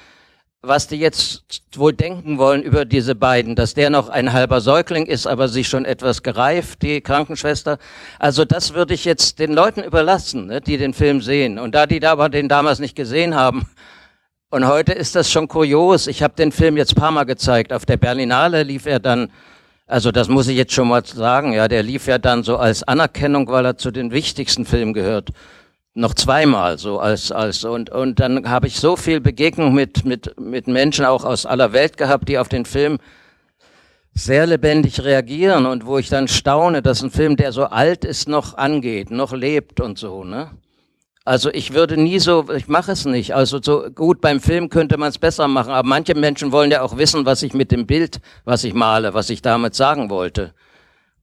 was 0.62 0.88
die 0.88 0.96
jetzt 0.96 1.62
wohl 1.76 1.92
denken 1.92 2.38
wollen 2.38 2.62
über 2.62 2.84
diese 2.84 3.14
beiden, 3.14 3.54
dass 3.54 3.74
der 3.74 3.90
noch 3.90 4.08
ein 4.08 4.32
halber 4.32 4.60
Säugling 4.60 5.06
ist, 5.06 5.26
aber 5.26 5.48
sich 5.48 5.68
schon 5.68 5.84
etwas 5.84 6.22
gereift, 6.22 6.82
die 6.82 7.00
Krankenschwester. 7.00 7.78
Also 8.18 8.44
das 8.44 8.74
würde 8.74 8.94
ich 8.94 9.04
jetzt 9.04 9.38
den 9.38 9.52
Leuten 9.52 9.84
überlassen, 9.84 10.46
ne, 10.46 10.60
die 10.60 10.76
den 10.76 10.94
Film 10.94 11.20
sehen. 11.20 11.58
Und 11.58 11.74
da 11.74 11.86
die 11.86 12.00
da 12.00 12.12
aber 12.12 12.28
den 12.28 12.48
damals 12.48 12.80
nicht 12.80 12.96
gesehen 12.96 13.34
haben, 13.34 13.66
und 14.50 14.66
heute 14.66 14.94
ist 14.94 15.14
das 15.14 15.30
schon 15.30 15.46
kurios. 15.46 16.06
Ich 16.06 16.22
habe 16.22 16.32
den 16.34 16.52
Film 16.52 16.78
jetzt 16.78 16.96
paar 16.96 17.10
Mal 17.10 17.24
gezeigt. 17.24 17.70
Auf 17.70 17.84
der 17.84 17.98
Berlinale 17.98 18.62
lief 18.62 18.86
er 18.86 18.98
dann, 18.98 19.30
also 19.86 20.10
das 20.10 20.28
muss 20.28 20.48
ich 20.48 20.56
jetzt 20.56 20.72
schon 20.72 20.88
mal 20.88 21.04
sagen, 21.04 21.52
ja, 21.52 21.68
der 21.68 21.82
lief 21.82 22.06
ja 22.06 22.16
dann 22.16 22.42
so 22.42 22.56
als 22.56 22.82
Anerkennung, 22.82 23.46
weil 23.48 23.66
er 23.66 23.76
zu 23.76 23.90
den 23.90 24.10
wichtigsten 24.10 24.64
Filmen 24.64 24.94
gehört. 24.94 25.32
Noch 25.94 26.14
zweimal 26.14 26.78
so 26.78 27.00
als 27.00 27.32
als 27.32 27.64
und 27.64 27.90
und 27.90 28.20
dann 28.20 28.48
habe 28.48 28.68
ich 28.68 28.76
so 28.76 28.96
viel 28.96 29.20
Begegnung 29.20 29.74
mit 29.74 30.04
mit 30.04 30.38
mit 30.38 30.68
Menschen 30.68 31.04
auch 31.04 31.24
aus 31.24 31.44
aller 31.44 31.72
Welt 31.72 31.96
gehabt, 31.96 32.28
die 32.28 32.38
auf 32.38 32.48
den 32.48 32.64
Film 32.64 32.98
sehr 34.14 34.46
lebendig 34.46 35.02
reagieren 35.04 35.66
und 35.66 35.86
wo 35.86 35.98
ich 35.98 36.08
dann 36.08 36.28
staune, 36.28 36.82
dass 36.82 37.02
ein 37.02 37.10
Film, 37.10 37.36
der 37.36 37.52
so 37.52 37.64
alt 37.64 38.04
ist, 38.04 38.28
noch 38.28 38.56
angeht, 38.56 39.10
noch 39.10 39.32
lebt 39.32 39.80
und 39.80 39.98
so, 39.98 40.24
ne? 40.24 40.50
Also 41.24 41.50
ich 41.52 41.74
würde 41.74 41.98
nie 41.98 42.18
so, 42.20 42.46
ich 42.56 42.68
mache 42.68 42.92
es 42.92 43.04
nicht. 43.04 43.34
Also 43.34 43.60
so 43.62 43.90
gut 43.94 44.22
beim 44.22 44.40
Film 44.40 44.70
könnte 44.70 44.96
man 44.96 45.10
es 45.10 45.18
besser 45.18 45.46
machen, 45.46 45.72
aber 45.72 45.86
manche 45.86 46.14
Menschen 46.14 46.52
wollen 46.52 46.70
ja 46.70 46.80
auch 46.80 46.96
wissen, 46.96 47.26
was 47.26 47.42
ich 47.42 47.52
mit 47.52 47.70
dem 47.70 47.86
Bild, 47.86 48.20
was 48.46 48.64
ich 48.64 48.72
male, 48.72 49.12
was 49.12 49.28
ich 49.28 49.42
damit 49.42 49.74
sagen 49.74 50.08
wollte. 50.08 50.54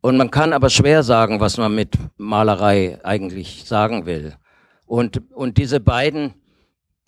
Und 0.02 0.18
man 0.18 0.30
kann 0.30 0.54
aber 0.54 0.70
schwer 0.70 1.02
sagen, 1.02 1.40
was 1.40 1.58
man 1.58 1.74
mit 1.74 1.96
Malerei 2.18 3.00
eigentlich 3.04 3.64
sagen 3.66 4.06
will. 4.06 4.36
Und 4.86 5.22
und 5.32 5.58
diese 5.58 5.80
beiden, 5.80 6.34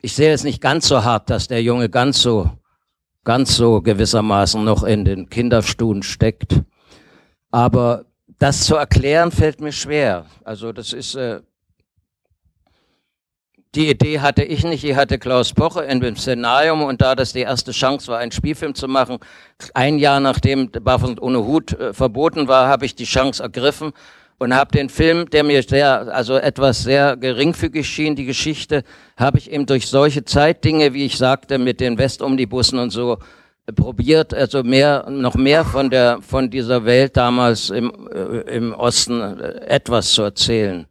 ich 0.01 0.13
sehe 0.13 0.33
es 0.33 0.43
nicht 0.43 0.61
ganz 0.61 0.87
so 0.87 1.03
hart, 1.03 1.29
dass 1.29 1.47
der 1.47 1.61
Junge 1.61 1.89
ganz 1.89 2.21
so 2.21 2.49
ganz 3.23 3.55
so 3.55 3.81
gewissermaßen 3.81 4.63
noch 4.63 4.83
in 4.83 5.05
den 5.05 5.29
Kinderstuhlen 5.29 6.01
steckt. 6.01 6.61
Aber 7.51 8.05
das 8.39 8.63
zu 8.63 8.75
erklären 8.75 9.31
fällt 9.31 9.61
mir 9.61 9.71
schwer. 9.71 10.25
Also 10.43 10.71
das 10.71 10.93
ist 10.93 11.15
äh, 11.15 11.41
die 13.75 13.89
Idee 13.89 14.21
hatte 14.21 14.43
ich 14.43 14.63
nicht, 14.63 14.83
die 14.83 14.95
hatte 14.95 15.19
Klaus 15.19 15.53
Poche 15.53 15.83
in 15.83 15.99
dem 15.99 16.15
Szenarium 16.15 16.83
und 16.83 17.01
da 17.01 17.15
das 17.15 17.33
die 17.33 17.41
erste 17.41 17.71
Chance 17.71 18.07
war, 18.07 18.17
einen 18.17 18.31
Spielfilm 18.31 18.73
zu 18.73 18.87
machen, 18.87 19.19
ein 19.73 19.99
Jahr 19.99 20.19
nachdem 20.19 20.71
Barfuß 20.71 21.21
ohne 21.21 21.45
Hut 21.45 21.73
äh, 21.73 21.93
verboten 21.93 22.47
war, 22.47 22.67
habe 22.67 22.85
ich 22.85 22.95
die 22.95 23.05
Chance 23.05 23.43
ergriffen 23.43 23.93
und 24.39 24.53
habe 24.53 24.71
den 24.71 24.89
Film, 24.89 25.29
der 25.29 25.43
mir 25.43 25.63
sehr, 25.63 26.13
also 26.13 26.35
etwas 26.35 26.83
sehr 26.83 27.17
geringfügig 27.17 27.87
schien, 27.87 28.15
die 28.15 28.25
Geschichte, 28.25 28.83
habe 29.17 29.39
ich 29.39 29.51
eben 29.51 29.65
durch 29.65 29.87
solche 29.87 30.25
Zeitdinge, 30.25 30.93
wie 30.93 31.05
ich 31.05 31.17
sagte, 31.17 31.57
mit 31.57 31.79
den 31.79 31.97
Westomnibussen 31.97 32.77
und 32.77 32.91
so 32.91 33.17
äh, 33.65 33.73
probiert, 33.73 34.33
also 34.33 34.63
mehr, 34.63 35.09
noch 35.09 35.35
mehr 35.35 35.65
von 35.65 35.89
der, 35.89 36.19
von 36.21 36.49
dieser 36.49 36.85
Welt 36.85 37.17
damals 37.17 37.69
im, 37.71 37.91
äh, 38.13 38.55
im 38.55 38.73
Osten 38.73 39.21
äh, 39.21 39.65
etwas 39.67 40.11
zu 40.11 40.21
erzählen. 40.21 40.85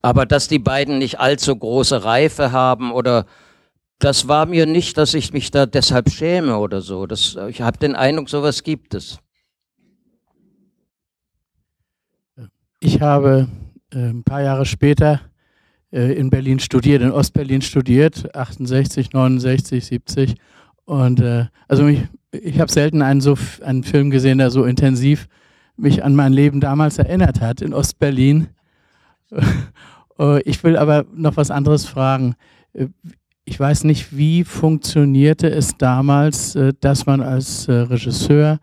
Aber 0.00 0.24
dass 0.24 0.48
die 0.48 0.60
beiden 0.60 0.98
nicht 0.98 1.20
allzu 1.20 1.54
große 1.54 2.04
Reife 2.04 2.52
haben 2.52 2.92
oder 2.92 3.26
das 3.98 4.28
war 4.28 4.46
mir 4.46 4.64
nicht, 4.64 4.96
dass 4.96 5.12
ich 5.12 5.32
mich 5.32 5.50
da 5.50 5.66
deshalb 5.66 6.08
schäme 6.08 6.56
oder 6.58 6.80
so. 6.80 7.06
Das, 7.06 7.36
ich 7.48 7.60
habe 7.60 7.78
den 7.78 7.96
Eindruck, 7.96 8.30
sowas 8.30 8.62
gibt 8.62 8.94
es. 8.94 9.18
Ich 12.80 13.00
habe 13.00 13.48
äh, 13.92 14.10
ein 14.10 14.22
paar 14.22 14.42
Jahre 14.42 14.64
später 14.64 15.20
äh, 15.92 16.12
in 16.12 16.30
Berlin 16.30 16.60
studiert, 16.60 17.02
in 17.02 17.10
Ostberlin 17.10 17.60
studiert, 17.60 18.34
68, 18.36 19.12
69, 19.12 19.84
70. 19.84 20.34
Und 20.84 21.20
äh, 21.20 21.46
also 21.66 21.82
mich, 21.82 22.02
ich 22.30 22.60
habe 22.60 22.70
selten 22.70 23.02
einen, 23.02 23.20
so, 23.20 23.36
einen 23.64 23.82
Film 23.82 24.10
gesehen, 24.10 24.38
der 24.38 24.50
so 24.50 24.64
intensiv 24.64 25.26
mich 25.76 26.04
an 26.04 26.14
mein 26.14 26.32
Leben 26.32 26.60
damals 26.60 26.98
erinnert 26.98 27.40
hat 27.40 27.62
in 27.62 27.74
Ostberlin. 27.74 28.48
Äh, 30.18 30.42
ich 30.48 30.62
will 30.62 30.76
aber 30.76 31.04
noch 31.12 31.36
was 31.36 31.50
anderes 31.50 31.84
fragen. 31.84 32.36
Äh, 32.74 32.86
ich 33.44 33.58
weiß 33.58 33.84
nicht, 33.84 34.16
wie 34.16 34.44
funktionierte 34.44 35.50
es 35.50 35.76
damals, 35.78 36.54
äh, 36.54 36.74
dass 36.80 37.06
man 37.06 37.22
als 37.22 37.68
Regisseur, 37.68 38.60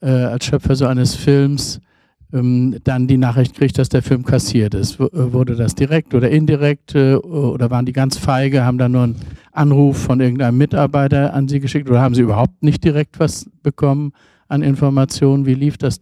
als 0.00 0.44
Schöpfer 0.44 0.76
so 0.76 0.86
eines 0.86 1.14
Films 1.14 1.80
dann 2.36 3.06
die 3.06 3.16
Nachricht 3.16 3.54
kriegt, 3.54 3.78
dass 3.78 3.88
der 3.88 4.02
Film 4.02 4.24
kassiert 4.24 4.74
ist. 4.74 4.98
Wurde 4.98 5.54
das 5.54 5.76
direkt 5.76 6.14
oder 6.14 6.30
indirekt 6.30 6.96
oder 6.96 7.70
waren 7.70 7.86
die 7.86 7.92
ganz 7.92 8.18
feige, 8.18 8.64
haben 8.64 8.76
da 8.76 8.88
nur 8.88 9.04
einen 9.04 9.16
Anruf 9.52 9.98
von 9.98 10.18
irgendeinem 10.18 10.58
Mitarbeiter 10.58 11.32
an 11.32 11.46
Sie 11.46 11.60
geschickt 11.60 11.88
oder 11.88 12.00
haben 12.00 12.16
Sie 12.16 12.22
überhaupt 12.22 12.62
nicht 12.62 12.82
direkt 12.82 13.20
was 13.20 13.48
bekommen 13.62 14.12
an 14.48 14.62
Informationen? 14.62 15.46
Wie 15.46 15.54
lief 15.54 15.78
das? 15.78 16.00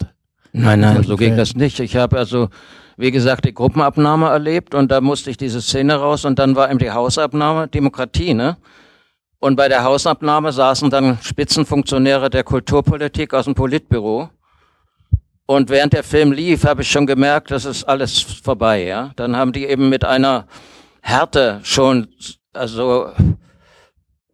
Nein, 0.53 0.81
nein, 0.81 1.03
so 1.03 1.17
ging 1.17 1.37
das 1.37 1.55
nicht. 1.55 1.81
Ich 1.81 1.97
habe 1.97 2.17
also 2.17 2.49
wie 2.97 3.11
gesagt, 3.11 3.45
die 3.45 3.53
Gruppenabnahme 3.53 4.29
erlebt 4.29 4.75
und 4.75 4.91
da 4.91 5.01
musste 5.01 5.29
ich 5.31 5.37
diese 5.37 5.61
Szene 5.61 5.97
raus 5.97 6.25
und 6.25 6.39
dann 6.39 6.57
war 6.57 6.71
eben 6.71 6.79
die 6.79 6.91
Hausabnahme, 6.91 7.69
Demokratie, 7.69 8.33
ne? 8.33 8.57
Und 9.39 9.57
bei 9.57 9.69
der 9.69 9.83
Hausabnahme 9.83 10.53
saßen 10.53 10.89
dann 10.89 11.19
Spitzenfunktionäre 11.21 12.31
der 12.31 12.45
Kulturpolitik 12.45 13.35
aus 13.35 13.47
dem 13.47 13.55
Politbüro. 13.55 14.31
Und 15.47 15.71
während 15.71 15.93
der 15.93 16.05
Film 16.05 16.33
lief, 16.33 16.65
habe 16.65 16.83
ich 16.83 16.91
schon 16.91 17.07
gemerkt, 17.07 17.51
das 17.51 17.65
ist 17.65 17.85
alles 17.85 18.21
vorbei, 18.21 18.85
ja. 18.85 19.11
Dann 19.17 19.37
haben 19.37 19.53
die 19.53 19.67
eben 19.67 19.89
mit 19.89 20.05
einer 20.05 20.47
Härte 21.01 21.61
schon, 21.65 22.09
also, 22.53 23.11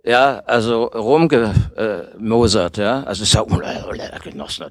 ja, 0.04 0.42
also 0.46 0.84
rumgemosert, 0.84 2.76
ja. 2.76 3.02
Also, 3.04 3.22
es 3.22 3.28
ist 3.28 3.34
ja, 3.34 3.42
Genossen, 4.22 4.66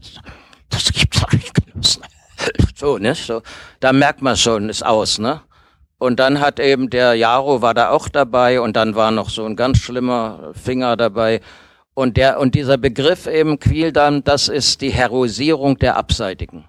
das 0.69 0.91
gibt's 0.91 1.19
doch 1.19 1.31
nicht, 1.31 1.53
Genossen 1.53 2.03
so, 2.75 2.97
ne? 2.97 3.15
So, 3.15 3.41
da 3.79 3.93
merkt 3.93 4.21
man 4.21 4.37
schon, 4.37 4.69
ist 4.69 4.85
aus, 4.85 5.19
ne? 5.19 5.41
Und 5.99 6.19
dann 6.19 6.39
hat 6.39 6.59
eben 6.59 6.89
der 6.91 7.15
Jaro 7.15 7.61
war 7.61 7.73
da 7.73 7.89
auch 7.89 8.07
dabei 8.07 8.61
und 8.61 8.75
dann 8.75 8.95
war 8.95 9.09
noch 9.09 9.29
so 9.29 9.45
ein 9.45 9.55
ganz 9.55 9.79
schlimmer 9.79 10.51
Finger 10.53 10.95
dabei. 10.95 11.41
Und 11.97 12.15
der, 12.15 12.39
und 12.39 12.53
dieser 12.53 12.77
Begriff 12.77 13.25
eben 13.25 13.57
Quiel 13.57 13.91
dann, 13.91 14.23
das 14.23 14.49
ist 14.49 14.81
die 14.81 14.91
Heroisierung 14.91 15.79
der 15.79 15.97
Abseitigen. 15.97 16.65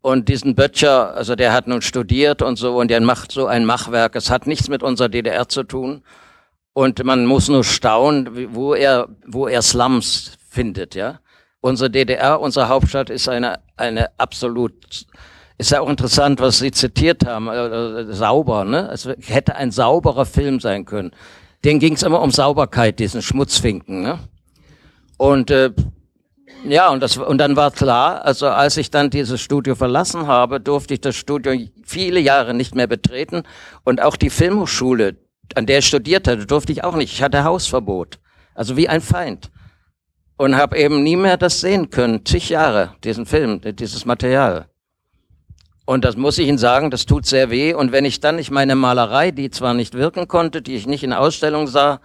Und 0.00 0.28
diesen 0.28 0.54
Böttcher, 0.54 1.12
also 1.12 1.34
der 1.34 1.52
hat 1.52 1.66
nun 1.66 1.82
studiert 1.82 2.40
und 2.40 2.54
so 2.54 2.76
und 2.76 2.88
der 2.88 3.00
macht 3.00 3.32
so 3.32 3.48
ein 3.48 3.64
Machwerk. 3.64 4.14
Es 4.14 4.30
hat 4.30 4.46
nichts 4.46 4.68
mit 4.68 4.84
unserer 4.84 5.08
DDR 5.08 5.48
zu 5.48 5.64
tun. 5.64 6.04
Und 6.72 7.02
man 7.02 7.26
muss 7.26 7.48
nur 7.48 7.64
staunen, 7.64 8.54
wo 8.54 8.74
er, 8.74 9.08
wo 9.26 9.48
er 9.48 9.60
Slums 9.60 10.38
findet, 10.48 10.94
ja. 10.94 11.18
Unsere 11.60 11.90
DDR, 11.90 12.40
unsere 12.40 12.68
Hauptstadt 12.68 13.10
ist 13.10 13.28
eine, 13.28 13.58
eine 13.76 14.06
absolut, 14.18 14.72
ist 15.58 15.72
ja 15.72 15.80
auch 15.80 15.90
interessant, 15.90 16.38
was 16.38 16.60
Sie 16.60 16.70
zitiert 16.70 17.26
haben, 17.26 17.48
äh 17.48 18.12
sauber, 18.14 18.64
ne? 18.64 18.88
Es 18.92 19.04
hätte 19.04 19.56
ein 19.56 19.72
sauberer 19.72 20.26
Film 20.26 20.60
sein 20.60 20.84
können. 20.84 21.10
Den 21.64 21.78
ging 21.78 21.94
es 21.94 22.02
immer 22.02 22.20
um 22.20 22.30
Sauberkeit, 22.30 22.98
diesen 22.98 23.22
Schmutzfinken, 23.22 24.02
ne? 24.02 24.18
Und 25.16 25.50
äh, 25.50 25.70
ja, 26.64 26.90
und, 26.90 27.00
das, 27.00 27.16
und 27.16 27.38
dann 27.38 27.56
war 27.56 27.70
klar, 27.70 28.24
also 28.24 28.48
als 28.48 28.76
ich 28.76 28.90
dann 28.90 29.10
dieses 29.10 29.40
Studio 29.40 29.74
verlassen 29.74 30.26
habe, 30.26 30.60
durfte 30.60 30.94
ich 30.94 31.00
das 31.00 31.16
Studio 31.16 31.52
viele 31.84 32.20
Jahre 32.20 32.54
nicht 32.54 32.74
mehr 32.74 32.86
betreten. 32.86 33.42
Und 33.84 34.00
auch 34.00 34.16
die 34.16 34.30
Filmhochschule, 34.30 35.16
an 35.54 35.66
der 35.66 35.78
ich 35.78 35.86
studiert 35.86 36.28
hatte, 36.28 36.46
durfte 36.46 36.72
ich 36.72 36.84
auch 36.84 36.94
nicht. 36.94 37.12
Ich 37.12 37.22
hatte 37.22 37.44
Hausverbot. 37.44 38.18
Also 38.54 38.76
wie 38.76 38.88
ein 38.88 39.00
Feind 39.00 39.50
und 40.36 40.56
habe 40.56 40.76
eben 40.76 41.02
nie 41.02 41.16
mehr 41.16 41.36
das 41.36 41.60
sehen 41.60 41.90
können, 41.90 42.24
zig 42.24 42.48
Jahre, 42.48 42.94
diesen 43.04 43.26
Film, 43.26 43.60
dieses 43.60 44.04
Material. 44.04 44.66
Und 45.84 46.04
das 46.04 46.16
muss 46.16 46.38
ich 46.38 46.48
Ihnen 46.48 46.58
sagen, 46.58 46.90
das 46.90 47.06
tut 47.06 47.26
sehr 47.26 47.50
weh. 47.50 47.74
Und 47.74 47.92
wenn 47.92 48.04
ich 48.04 48.20
dann 48.20 48.36
nicht 48.36 48.50
meine 48.50 48.76
Malerei, 48.76 49.30
die 49.32 49.50
zwar 49.50 49.74
nicht 49.74 49.94
wirken 49.94 50.28
konnte, 50.28 50.62
die 50.62 50.76
ich 50.76 50.86
nicht 50.86 51.02
in 51.02 51.12
Ausstellung 51.12 51.66
sah, 51.66 52.00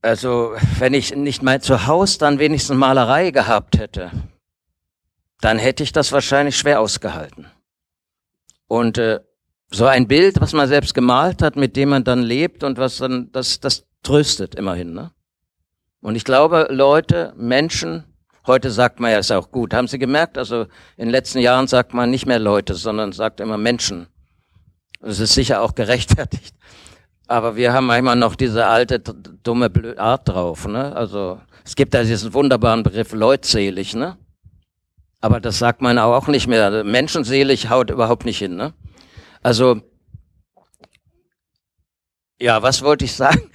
Also, 0.00 0.54
wenn 0.78 0.94
ich 0.94 1.14
nicht 1.14 1.42
mein 1.42 1.60
Zuhause 1.60 2.18
dann 2.18 2.38
wenigstens 2.38 2.76
Malerei 2.76 3.32
gehabt 3.32 3.78
hätte, 3.78 4.12
dann 5.40 5.58
hätte 5.58 5.82
ich 5.82 5.92
das 5.92 6.12
wahrscheinlich 6.12 6.56
schwer 6.56 6.80
ausgehalten. 6.80 7.46
Und 8.68 8.96
äh, 8.98 9.20
so 9.70 9.86
ein 9.86 10.06
Bild, 10.06 10.40
was 10.40 10.52
man 10.52 10.68
selbst 10.68 10.94
gemalt 10.94 11.42
hat, 11.42 11.56
mit 11.56 11.74
dem 11.74 11.88
man 11.90 12.04
dann 12.04 12.22
lebt 12.22 12.62
und 12.62 12.78
was 12.78 12.98
dann, 12.98 13.30
das, 13.32 13.60
das 13.60 13.86
tröstet 14.02 14.54
immerhin. 14.54 14.94
Ne? 14.94 15.10
Und 16.00 16.14
ich 16.14 16.24
glaube, 16.24 16.68
Leute, 16.70 17.34
Menschen, 17.36 18.04
heute 18.48 18.70
sagt 18.70 19.00
man 19.00 19.12
ja, 19.12 19.18
ist 19.18 19.30
auch 19.30 19.50
gut. 19.50 19.72
Haben 19.74 19.88
Sie 19.88 19.98
gemerkt? 19.98 20.38
Also 20.38 20.62
in 20.96 21.06
den 21.06 21.10
letzten 21.10 21.38
Jahren 21.38 21.66
sagt 21.66 21.94
man 21.94 22.10
nicht 22.10 22.26
mehr 22.26 22.38
Leute, 22.38 22.74
sondern 22.74 23.12
sagt 23.12 23.40
immer 23.40 23.58
Menschen. 23.58 24.08
Das 25.00 25.20
ist 25.20 25.34
sicher 25.34 25.62
auch 25.62 25.74
gerechtfertigt. 25.74 26.54
Aber 27.28 27.56
wir 27.56 27.72
haben 27.72 27.86
manchmal 27.86 28.16
noch 28.16 28.34
diese 28.34 28.66
alte, 28.66 28.98
dumme 28.98 29.70
Art 29.98 30.28
drauf. 30.28 30.66
Ne? 30.66 30.96
Also 30.96 31.40
es 31.64 31.76
gibt 31.76 31.92
da 31.94 32.02
diesen 32.02 32.32
wunderbaren 32.32 32.82
Begriff 32.82 33.12
leutselig. 33.12 33.94
Ne? 33.94 34.16
Aber 35.20 35.40
das 35.40 35.58
sagt 35.58 35.82
man 35.82 35.98
auch 35.98 36.26
nicht 36.28 36.46
mehr. 36.46 36.84
Menschenselig 36.84 37.68
haut 37.68 37.90
überhaupt 37.90 38.24
nicht 38.24 38.38
hin. 38.38 38.56
Ne? 38.56 38.72
Also, 39.42 39.82
ja, 42.40 42.62
was 42.62 42.82
wollte 42.82 43.04
ich 43.04 43.12
sagen? 43.14 43.50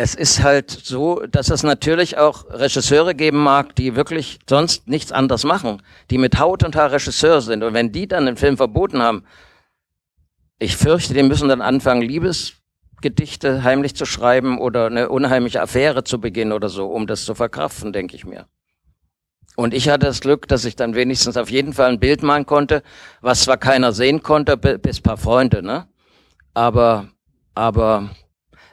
Es 0.00 0.14
ist 0.14 0.44
halt 0.44 0.70
so, 0.70 1.26
dass 1.26 1.50
es 1.50 1.64
natürlich 1.64 2.18
auch 2.18 2.44
Regisseure 2.50 3.16
geben 3.16 3.38
mag, 3.38 3.74
die 3.74 3.96
wirklich 3.96 4.38
sonst 4.48 4.86
nichts 4.86 5.10
anderes 5.10 5.42
machen, 5.42 5.82
die 6.08 6.18
mit 6.18 6.38
Haut 6.38 6.62
und 6.62 6.76
Haar 6.76 6.92
Regisseur 6.92 7.40
sind. 7.40 7.64
Und 7.64 7.74
wenn 7.74 7.90
die 7.90 8.06
dann 8.06 8.26
den 8.26 8.36
Film 8.36 8.56
verboten 8.56 9.02
haben, 9.02 9.24
ich 10.60 10.76
fürchte, 10.76 11.14
die 11.14 11.24
müssen 11.24 11.48
dann 11.48 11.60
anfangen, 11.60 12.02
Liebesgedichte 12.02 13.64
heimlich 13.64 13.96
zu 13.96 14.06
schreiben 14.06 14.60
oder 14.60 14.86
eine 14.86 15.08
unheimliche 15.08 15.60
Affäre 15.60 16.04
zu 16.04 16.20
beginnen 16.20 16.52
oder 16.52 16.68
so, 16.68 16.86
um 16.86 17.08
das 17.08 17.24
zu 17.24 17.34
verkraften, 17.34 17.92
denke 17.92 18.14
ich 18.14 18.24
mir. 18.24 18.46
Und 19.56 19.74
ich 19.74 19.88
hatte 19.88 20.06
das 20.06 20.20
Glück, 20.20 20.46
dass 20.46 20.64
ich 20.64 20.76
dann 20.76 20.94
wenigstens 20.94 21.36
auf 21.36 21.50
jeden 21.50 21.72
Fall 21.72 21.90
ein 21.90 21.98
Bild 21.98 22.22
malen 22.22 22.46
konnte, 22.46 22.84
was 23.20 23.42
zwar 23.42 23.56
keiner 23.56 23.90
sehen 23.90 24.22
konnte, 24.22 24.56
bis 24.56 25.00
paar 25.00 25.16
Freunde, 25.16 25.60
ne? 25.60 25.88
Aber, 26.54 27.08
aber 27.56 28.10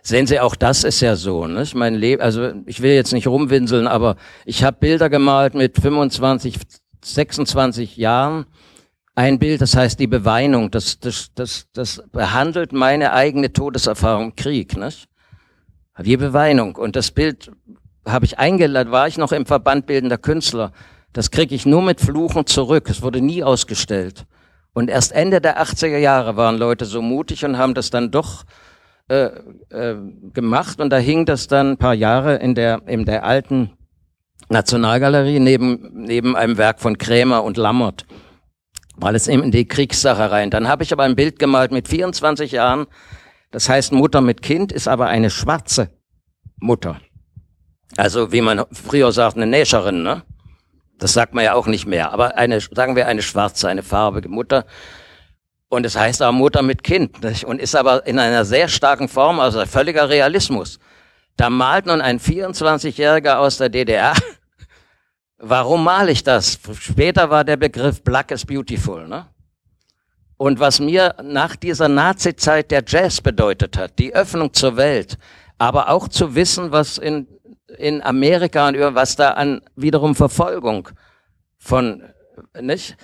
sehen 0.06 0.28
Sie, 0.28 0.40
auch 0.40 0.56
das 0.56 0.84
ist 0.84 1.02
ja 1.02 1.16
so, 1.16 1.48
ne? 1.48 1.66
Mein 1.74 1.96
Leben, 1.96 2.22
also 2.22 2.52
ich 2.68 2.82
will 2.82 2.94
jetzt 2.94 3.12
nicht 3.12 3.28
rumwinseln, 3.28 3.88
aber 3.88 4.18
ich 4.46 4.64
habe 4.64 4.78
Bilder 4.80 5.10
gemalt 5.10 5.56
mit 5.56 5.78
25, 5.80 6.60
26 7.04 7.98
Jahren. 7.98 8.46
Ein 9.16 9.40
Bild, 9.40 9.62
das 9.62 9.76
heißt 9.76 10.00
die 10.00 10.08
Beweinung, 10.08 10.70
das, 10.70 11.00
das, 11.00 11.32
das, 11.34 11.68
das 11.74 12.04
behandelt 12.12 12.72
meine 12.72 13.14
eigene 13.14 13.52
Todeserfahrung 13.52 14.26
im 14.26 14.36
Krieg, 14.36 14.78
nicht? 14.78 15.08
Die 16.00 16.18
Beweinung. 16.18 16.76
Und 16.76 16.96
das 16.96 17.12
Bild 17.12 17.52
habe 18.06 18.26
ich 18.26 18.38
eingeladen, 18.38 18.92
war 18.92 19.08
ich 19.08 19.18
noch 19.18 19.32
im 19.32 19.46
Verband 19.46 19.88
Bildender 19.88 20.18
Künstler. 20.18 20.72
Das 21.14 21.32
kriege 21.32 21.56
ich 21.56 21.66
nur 21.66 21.82
mit 21.82 22.02
Fluchen 22.02 22.46
zurück. 22.46 22.90
Es 22.90 23.02
wurde 23.02 23.22
nie 23.22 23.44
ausgestellt. 23.44 24.26
Und 24.74 24.90
erst 24.90 25.14
Ende 25.14 25.40
der 25.40 25.64
80er 25.64 25.98
Jahre 25.98 26.36
waren 26.36 26.58
Leute 26.58 26.86
so 26.86 27.02
mutig 27.02 27.46
und 27.46 27.58
haben 27.58 27.74
das 27.74 27.90
dann 27.90 28.12
doch 28.12 28.44
äh, 29.08 29.30
äh, 29.70 29.96
gemacht. 30.34 30.80
Und 30.80 30.90
da 30.90 30.98
hing 30.98 31.26
das 31.26 31.48
dann 31.48 31.72
ein 31.72 31.78
paar 31.78 31.94
Jahre 31.94 32.38
in 32.38 32.56
der, 32.56 32.82
in 32.88 33.06
der 33.06 33.24
alten 33.24 33.72
Nationalgalerie 34.50 35.40
neben, 35.40 35.92
neben 35.94 36.36
einem 36.36 36.58
Werk 36.58 36.80
von 36.80 36.98
Krämer 36.98 37.44
und 37.44 37.58
Lammert. 37.58 38.06
Weil 38.96 39.16
es 39.16 39.28
eben 39.28 39.44
in 39.44 39.52
die 39.52 39.68
Kriegssache 39.68 40.32
rein. 40.32 40.50
Dann 40.50 40.68
habe 40.68 40.84
ich 40.84 40.94
aber 40.94 41.04
ein 41.04 41.16
Bild 41.16 41.38
gemalt 41.38 41.72
mit 41.72 41.88
24 41.88 42.52
Jahren. 42.54 42.88
Das 43.52 43.70
heißt 43.70 43.92
Mutter 43.92 44.22
mit 44.22 44.42
Kind, 44.42 44.72
ist 44.72 44.88
aber 44.88 45.08
eine 45.08 45.30
schwarze 45.30 45.90
Mutter. 46.60 47.00
Also 47.98 48.32
wie 48.32 48.42
man 48.42 48.64
früher 48.72 49.12
sagt, 49.12 49.36
eine 49.36 49.48
Näscherin, 49.48 50.04
ne? 50.04 50.24
Das 50.98 51.14
sagt 51.14 51.34
man 51.34 51.44
ja 51.44 51.54
auch 51.54 51.68
nicht 51.68 51.86
mehr. 51.86 52.12
Aber 52.12 52.38
eine, 52.38 52.60
sagen 52.60 52.96
wir 52.96 53.08
eine 53.08 53.22
schwarze, 53.22 53.68
eine 53.68 53.84
farbige 53.84 54.30
Mutter. 54.30 54.66
Und 55.70 55.86
es 55.86 55.96
heißt 55.98 56.22
auch 56.24 56.32
Mutter 56.32 56.62
mit 56.62 56.84
Kind. 56.84 57.24
Nicht? 57.24 57.44
Und 57.44 57.60
ist 57.60 57.76
aber 57.76 58.06
in 58.06 58.20
einer 58.20 58.46
sehr 58.46 58.68
starken 58.68 59.08
Form, 59.08 59.40
also 59.40 59.66
völliger 59.66 60.10
Realismus. 60.10 60.80
Da 61.38 61.50
malt 61.50 61.86
nun 61.86 62.02
ein 62.02 62.20
24-Jähriger 62.20 63.36
aus 63.38 63.58
der 63.58 63.70
DDR. 63.70 64.14
Warum 65.38 65.84
male 65.84 66.12
ich 66.12 66.24
das? 66.24 66.60
Später 66.80 67.30
war 67.30 67.44
der 67.44 67.58
Begriff 67.58 68.02
Black 68.04 68.32
is 68.32 68.46
Beautiful. 68.46 69.08
Ne? 69.08 69.26
Und 70.38 70.60
was 70.60 70.80
mir 70.80 71.16
nach 71.22 71.56
dieser 71.56 71.90
Nazi-Zeit 71.90 72.72
der 72.72 72.84
Jazz 72.86 73.20
bedeutet 73.22 73.78
hat, 73.78 74.00
die 74.00 74.16
Öffnung 74.16 74.54
zur 74.54 74.78
Welt, 74.78 75.18
aber 75.58 75.90
auch 75.90 76.08
zu 76.08 76.36
wissen, 76.36 76.72
was 76.72 76.98
in 76.98 77.28
in 77.78 78.02
Amerika 78.04 78.68
und 78.68 78.76
über 78.76 78.96
was 78.96 79.16
da 79.16 79.32
an 79.32 79.62
wiederum 79.76 80.16
Verfolgung 80.16 80.90
von, 81.58 82.04
nicht? 82.60 82.98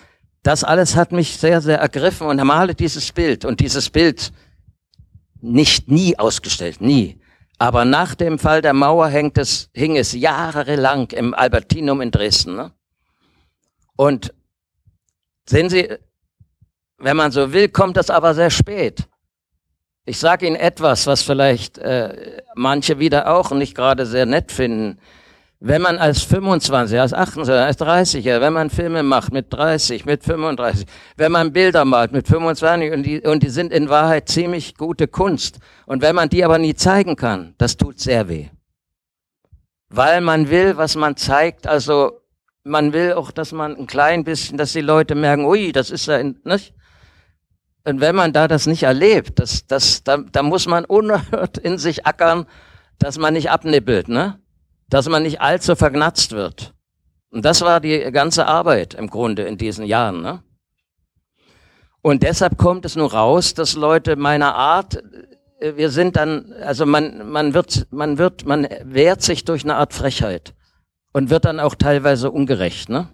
Das 0.44 0.64
alles 0.64 0.96
hat 0.96 1.12
mich 1.12 1.38
sehr, 1.38 1.62
sehr 1.62 1.80
ergriffen 1.80 2.28
und 2.28 2.44
male 2.44 2.74
dieses 2.74 3.12
Bild 3.12 3.46
und 3.46 3.60
dieses 3.60 3.90
Bild 3.90 4.32
nicht 5.40 5.90
nie 5.90 6.18
ausgestellt, 6.18 6.82
nie. 6.82 7.20
Aber 7.60 7.86
nach 7.86 8.16
dem 8.16 8.40
Fall 8.40 8.64
der 8.64 8.74
Mauer 8.74 9.08
hängt 9.08 9.38
es, 9.38 9.70
hing 9.74 9.96
es 9.96 10.14
jahrelang 10.14 11.12
im 11.12 11.36
Albertinum 11.36 12.02
in 12.02 12.10
Dresden. 12.10 12.56
Ne? 12.56 12.72
Und 13.96 14.34
sehen 15.46 15.70
Sie, 15.70 15.90
wenn 16.98 17.18
man 17.18 17.32
so 17.32 17.54
will, 17.54 17.70
kommt 17.70 17.98
das 17.98 18.10
aber 18.10 18.34
sehr 18.34 18.50
spät. 18.50 19.08
Ich 20.06 20.18
sage 20.18 20.48
Ihnen 20.48 20.56
etwas, 20.56 21.06
was 21.06 21.22
vielleicht 21.22 21.78
äh, 21.78 22.42
manche 22.56 22.98
wieder 22.98 23.32
auch 23.32 23.52
nicht 23.52 23.76
gerade 23.76 24.08
sehr 24.08 24.26
nett 24.26 24.52
finden. 24.52 25.00
Wenn 25.64 25.84
man 25.84 26.00
als 26.00 26.24
25, 26.24 27.00
als 27.00 27.14
28, 27.14 27.54
als 27.54 27.80
30er, 27.80 28.42
wenn 28.42 28.52
man 28.52 28.72
Filme 28.72 29.04
macht 29.04 29.32
mit 29.32 29.54
30, 29.54 30.06
mit 30.06 30.24
35, 30.24 30.88
wenn 31.18 31.32
man 31.32 31.54
Bilder 31.54 31.86
malt 31.86 32.12
mit 32.12 32.28
25 32.28 32.92
und 32.92 33.04
die, 33.04 33.22
und 33.22 33.44
die 33.44 33.50
sind 33.50 33.72
in 33.72 33.88
Wahrheit 33.88 34.28
ziemlich 34.28 34.76
gute 34.76 35.08
Kunst 35.08 35.60
und 35.86 36.02
wenn 36.02 36.16
man 36.16 36.30
die 36.30 36.44
aber 36.44 36.58
nie 36.58 36.74
zeigen 36.74 37.16
kann, 37.16 37.54
das 37.60 37.78
tut 37.78 38.00
sehr 38.00 38.28
weh. 38.28 38.48
Weil 39.90 40.22
man 40.22 40.50
will, 40.50 40.78
was 40.78 40.96
man 40.96 41.16
zeigt, 41.16 41.68
also 41.68 42.22
man 42.64 42.92
will 42.92 43.14
auch, 43.14 43.30
dass 43.30 43.52
man 43.52 43.78
ein 43.78 43.86
klein 43.86 44.24
bisschen, 44.24 44.58
dass 44.58 44.74
die 44.74 44.82
Leute 44.82 45.14
merken, 45.14 45.46
ui, 45.46 45.72
das 45.72 45.92
ist 45.92 46.08
ja, 46.08 46.24
nicht? 46.24 46.74
Und 47.84 48.02
wenn 48.02 48.16
man 48.16 48.34
da 48.34 48.48
das 48.48 48.66
nicht 48.66 48.82
erlebt, 48.82 49.38
das, 49.38 49.68
das, 49.68 50.04
da, 50.04 50.18
da 50.18 50.42
muss 50.42 50.66
man 50.66 50.86
unerhört 50.86 51.60
in 51.60 51.78
sich 51.78 52.08
ackern, 52.08 52.48
dass 52.98 53.20
man 53.20 53.36
nicht 53.36 53.52
abnippelt, 53.52 54.08
ne? 54.08 54.40
Dass 54.92 55.10
man 55.10 55.24
nicht 55.24 55.42
allzu 55.42 55.76
vergnatzt 55.76 56.34
wird. 56.34 56.76
Und 57.32 57.44
das 57.44 57.62
war 57.62 57.80
die 57.80 58.00
ganze 58.12 58.46
Arbeit 58.46 58.94
im 58.94 59.10
Grunde 59.10 59.44
in 59.44 59.58
diesen 59.58 59.86
Jahren, 59.86 60.22
ne? 60.22 60.44
Und 62.02 62.24
deshalb 62.24 62.58
kommt 62.58 62.84
es 62.86 62.96
nur 62.96 63.14
raus, 63.14 63.54
dass 63.54 63.76
Leute 63.76 64.16
meiner 64.16 64.56
Art, 64.56 65.04
äh, 65.60 65.76
wir 65.76 65.90
sind 65.90 66.16
dann, 66.16 66.52
also 66.54 66.86
man, 66.86 67.30
man 67.32 67.54
wird, 67.54 67.88
man 67.92 68.18
wird, 68.18 68.46
man 68.46 68.68
wehrt 68.84 69.22
sich 69.22 69.46
durch 69.46 69.64
eine 69.64 69.76
Art 69.76 69.94
Frechheit 69.94 70.54
und 71.14 71.30
wird 71.30 71.46
dann 71.46 71.60
auch 71.60 71.76
teilweise 71.76 72.32
ungerecht, 72.32 72.90
ne? 72.90 73.08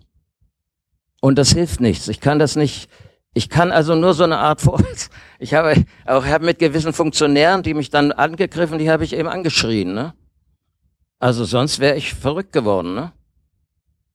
Und 1.20 1.38
das 1.38 1.52
hilft 1.52 1.82
nichts. 1.82 2.08
Ich 2.08 2.22
kann 2.22 2.40
das 2.40 2.56
nicht, 2.56 2.90
ich 3.34 3.50
kann 3.50 3.72
also 3.72 3.96
nur 3.96 4.14
so 4.14 4.24
eine 4.24 4.38
Art 4.38 4.62
vor. 4.62 4.82
Ich 5.40 5.54
habe 5.54 5.86
auch 6.08 6.26
hab 6.26 6.42
mit 6.42 6.58
gewissen 6.58 6.94
Funktionären, 6.94 7.62
die 7.62 7.76
mich 7.76 7.92
dann 7.92 8.12
angegriffen, 8.12 8.80
die 8.80 8.90
habe 8.90 9.04
ich 9.04 9.14
eben 9.14 9.30
angeschrien. 9.30 9.94
Ne? 9.94 10.16
Also 11.20 11.46
sonst 11.46 11.80
wäre 11.80 11.96
ich 11.96 12.14
verrückt 12.14 12.54
geworden. 12.54 12.96
Ne? 12.96 13.12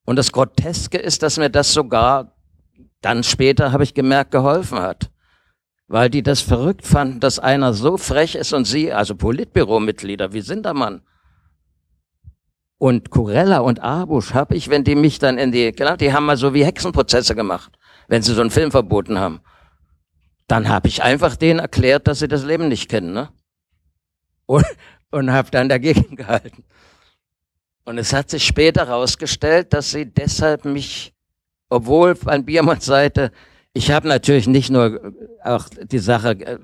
Und 0.04 0.16
das 0.16 0.32
Groteske 0.32 0.98
ist, 0.98 1.22
dass 1.22 1.38
mir 1.38 1.50
das 1.50 1.72
sogar 1.72 2.36
dann 3.00 3.22
später, 3.24 3.72
habe 3.72 3.84
ich 3.84 3.94
gemerkt, 3.94 4.30
geholfen 4.30 4.78
hat. 4.78 5.10
Weil 5.88 6.08
die 6.08 6.22
das 6.22 6.40
verrückt 6.40 6.86
fanden, 6.86 7.20
dass 7.20 7.38
einer 7.38 7.74
so 7.74 7.96
frech 7.96 8.34
ist 8.34 8.52
und 8.52 8.64
sie, 8.64 8.92
also 8.92 9.14
Politbüromitglieder, 9.16 10.32
wie 10.32 10.40
sind 10.40 10.64
da 10.64 10.72
Mann? 10.72 11.02
Und 12.78 13.10
Kurella 13.10 13.58
und 13.58 13.80
Abusch 13.80 14.32
habe 14.32 14.56
ich, 14.56 14.70
wenn 14.70 14.84
die 14.84 14.94
mich 14.94 15.18
dann 15.18 15.38
in 15.38 15.52
die, 15.52 15.72
genau, 15.72 15.96
die 15.96 16.12
haben 16.12 16.26
mal 16.26 16.36
so 16.36 16.54
wie 16.54 16.64
Hexenprozesse 16.64 17.34
gemacht 17.34 17.72
wenn 18.12 18.22
sie 18.22 18.34
so 18.34 18.40
einen 18.40 18.50
Film 18.50 18.70
verboten 18.70 19.18
haben. 19.18 19.40
Dann 20.46 20.68
habe 20.68 20.86
ich 20.86 21.02
einfach 21.02 21.34
denen 21.34 21.60
erklärt, 21.60 22.06
dass 22.06 22.18
sie 22.18 22.28
das 22.28 22.44
Leben 22.44 22.68
nicht 22.68 22.90
kennen, 22.90 23.14
ne? 23.14 23.30
Und, 24.44 24.66
und 25.10 25.32
habe 25.32 25.50
dann 25.50 25.70
dagegen 25.70 26.16
gehalten. 26.16 26.64
Und 27.84 27.98
es 27.98 28.12
hat 28.12 28.30
sich 28.30 28.44
später 28.44 28.86
herausgestellt, 28.86 29.72
dass 29.72 29.90
sie 29.90 30.06
deshalb 30.06 30.64
mich, 30.64 31.14
obwohl 31.68 32.16
an 32.26 32.44
Biermanns 32.44 32.84
Seite, 32.84 33.32
ich 33.74 33.90
habe 33.90 34.06
natürlich 34.08 34.46
nicht 34.46 34.70
nur 34.70 35.02
äh, 35.04 35.12
auch 35.44 35.66
die 35.68 35.98
Sache 35.98 36.30
äh, 36.32 36.58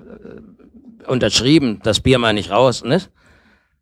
unterschrieben, 1.07 1.79
dass 1.83 1.99
Biermann 1.99 2.35
nicht 2.35 2.51
raus, 2.51 2.83
ne? 2.83 3.01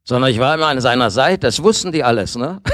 sondern 0.03 0.31
ich 0.31 0.39
war 0.39 0.55
immer 0.55 0.67
an 0.67 0.79
seiner 0.81 1.11
Seite, 1.11 1.41
das 1.41 1.61
wussten 1.61 1.91
die 1.91 2.03
alles. 2.03 2.35
Ne? 2.35 2.61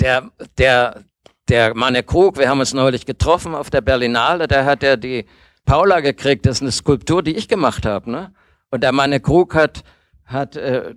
Der, 0.00 0.30
der, 0.56 1.04
der 1.46 1.74
Manne 1.74 2.02
Krug, 2.02 2.38
wir 2.38 2.48
haben 2.48 2.60
uns 2.60 2.72
neulich 2.72 3.04
getroffen 3.04 3.54
auf 3.54 3.68
der 3.68 3.82
Berlinale, 3.82 4.48
der 4.48 4.64
hat 4.64 4.82
ja 4.82 4.96
die 4.96 5.26
Paula 5.66 6.00
gekriegt, 6.00 6.46
das 6.46 6.56
ist 6.56 6.62
eine 6.62 6.72
Skulptur, 6.72 7.22
die 7.22 7.36
ich 7.36 7.48
gemacht 7.48 7.84
habe. 7.84 8.10
Ne? 8.10 8.32
Und 8.70 8.82
der 8.82 8.92
Manne 8.92 9.20
Krug 9.20 9.54
hat, 9.54 9.84
hat 10.24 10.56
äh, 10.56 10.94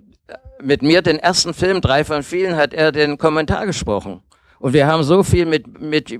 mit 0.64 0.82
mir 0.82 1.02
den 1.02 1.18
ersten 1.18 1.54
Film, 1.54 1.80
drei 1.80 2.04
von 2.04 2.22
vielen, 2.22 2.56
hat 2.56 2.74
er 2.74 2.92
den 2.92 3.18
Kommentar 3.18 3.66
gesprochen. 3.66 4.22
Und 4.58 4.72
wir 4.72 4.86
haben 4.86 5.02
so 5.02 5.22
viel 5.22 5.46
mit, 5.46 5.80
mit 5.80 6.18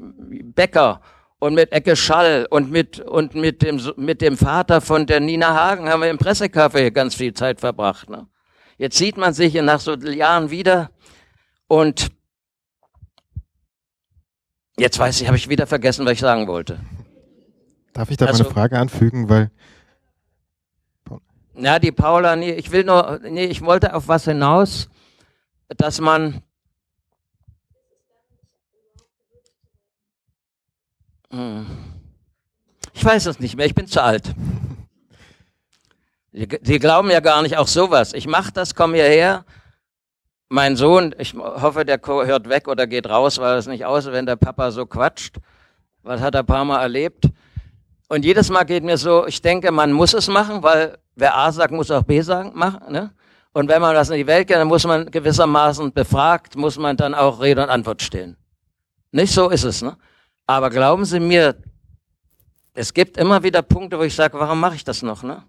Becker 0.55 1.01
und 1.39 1.55
mit 1.55 1.73
Ecke 1.73 1.97
Schall 1.97 2.47
und 2.51 2.71
mit, 2.71 3.01
und 3.01 3.35
mit 3.35 3.63
dem, 3.63 3.81
mit 3.97 4.21
dem 4.21 4.37
Vater 4.37 4.81
von 4.81 5.07
der 5.07 5.21
Nina 5.21 5.55
Hagen 5.55 5.89
haben 5.89 6.03
wir 6.03 6.11
im 6.11 6.19
Pressecafé 6.19 6.91
ganz 6.91 7.15
viel 7.15 7.33
Zeit 7.33 7.61
verbracht. 7.61 8.11
Ne? 8.11 8.27
Jetzt 8.77 8.99
sieht 8.99 9.17
man 9.17 9.33
sich 9.33 9.55
nach 9.55 9.81
so 9.81 9.95
Jahren 9.95 10.51
wieder 10.51 10.91
und 11.67 12.09
jetzt 14.79 14.99
weiß 14.99 15.21
ich, 15.21 15.27
habe 15.27 15.37
ich 15.37 15.49
wieder 15.49 15.67
vergessen, 15.67 16.05
was 16.05 16.13
ich 16.13 16.21
sagen 16.21 16.47
wollte. 16.47 16.81
Darf 17.93 18.11
ich 18.11 18.17
da 18.17 18.27
also, 18.27 18.43
mal 18.43 18.47
eine 18.47 18.55
Frage 18.55 18.79
anfügen, 18.79 19.29
weil 19.29 19.51
ja, 21.57 21.79
die 21.79 21.93
Paula, 21.93 22.37
nee, 22.37 22.53
ich 22.53 22.71
will 22.71 22.85
nur, 22.85 23.21
nee, 23.23 23.47
ich 23.47 23.63
wollte 23.63 23.95
auf 23.95 24.09
was 24.09 24.25
hinaus, 24.25 24.89
dass 25.69 26.01
man 26.01 26.43
hm, 31.31 31.67
ich 32.93 33.05
weiß 33.05 33.27
es 33.27 33.41
nicht 33.41 33.57
mehr, 33.57 33.67
ich 33.67 33.75
bin 33.75 33.87
zu 33.87 34.03
alt. 34.03 34.35
Sie, 36.33 36.79
glauben 36.81 37.11
ja 37.11 37.21
gar 37.21 37.43
nicht 37.43 37.57
auch 37.57 37.69
sowas. 37.69 38.13
Ich 38.13 38.27
mache 38.27 38.51
das, 38.53 38.75
komme 38.75 38.97
hierher. 38.97 39.45
Mein 40.49 40.75
Sohn, 40.75 41.15
ich 41.19 41.35
hoffe, 41.35 41.85
der 41.85 42.01
hört 42.05 42.49
weg 42.49 42.67
oder 42.67 42.89
geht 42.89 43.09
raus, 43.09 43.39
weil 43.39 43.57
es 43.57 43.67
nicht 43.67 43.85
aus, 43.85 44.07
wenn 44.07 44.27
der 44.27 44.37
Papa 44.37 44.73
so 44.73 44.85
quatscht. 44.85 45.37
Was 46.03 46.21
hat 46.21 46.35
er 46.35 46.41
ein 46.41 46.47
paar 46.47 46.65
Mal 46.65 46.83
erlebt? 46.83 47.27
Und 48.09 48.25
jedes 48.25 48.51
Mal 48.51 48.65
geht 48.65 48.85
mir 48.85 48.99
so, 48.99 49.27
ich 49.27 49.41
denke, 49.41 49.71
man 49.71 49.93
muss 49.93 50.15
es 50.15 50.29
machen, 50.29 50.63
weil 50.63 50.99
wer 51.17 51.37
A 51.37 51.51
sagt, 51.51 51.73
muss 51.73 51.91
auch 51.91 52.03
B 52.03 52.21
sagen, 52.21 52.53
machen. 52.55 52.93
Ne? 52.93 53.13
Und 53.53 53.69
wenn 53.69 53.81
man 53.81 53.95
das 53.95 54.11
in 54.11 54.17
die 54.17 54.27
Welt 54.27 54.49
geht, 54.49 54.57
dann 54.57 54.69
muss 54.69 54.85
man 54.85 55.11
gewissermaßen 55.11 55.93
befragt, 55.93 56.57
muss 56.57 56.79
man 56.79 56.97
dann 56.97 57.15
auch 57.15 57.41
Rede 57.41 57.63
und 57.63 57.71
Antwort 57.71 58.03
stehen. 58.03 58.37
Nicht 59.13 59.33
so 59.33 59.49
ist 59.49 59.65
es. 59.65 59.81
Ne? 59.81 59.97
Aber 60.47 60.71
glauben 60.71 61.05
Sie 61.05 61.21
mir, 61.21 61.57
es 62.75 62.93
gibt 62.93 63.17
immer 63.17 63.43
wieder 63.43 63.63
Punkte, 63.63 63.99
wo 63.99 64.03
ich 64.03 64.15
sage, 64.15 64.39
warum 64.39 64.61
mache 64.61 64.75
ich 64.75 64.85
das 64.85 65.03
noch? 65.03 65.23
Ne? 65.23 65.43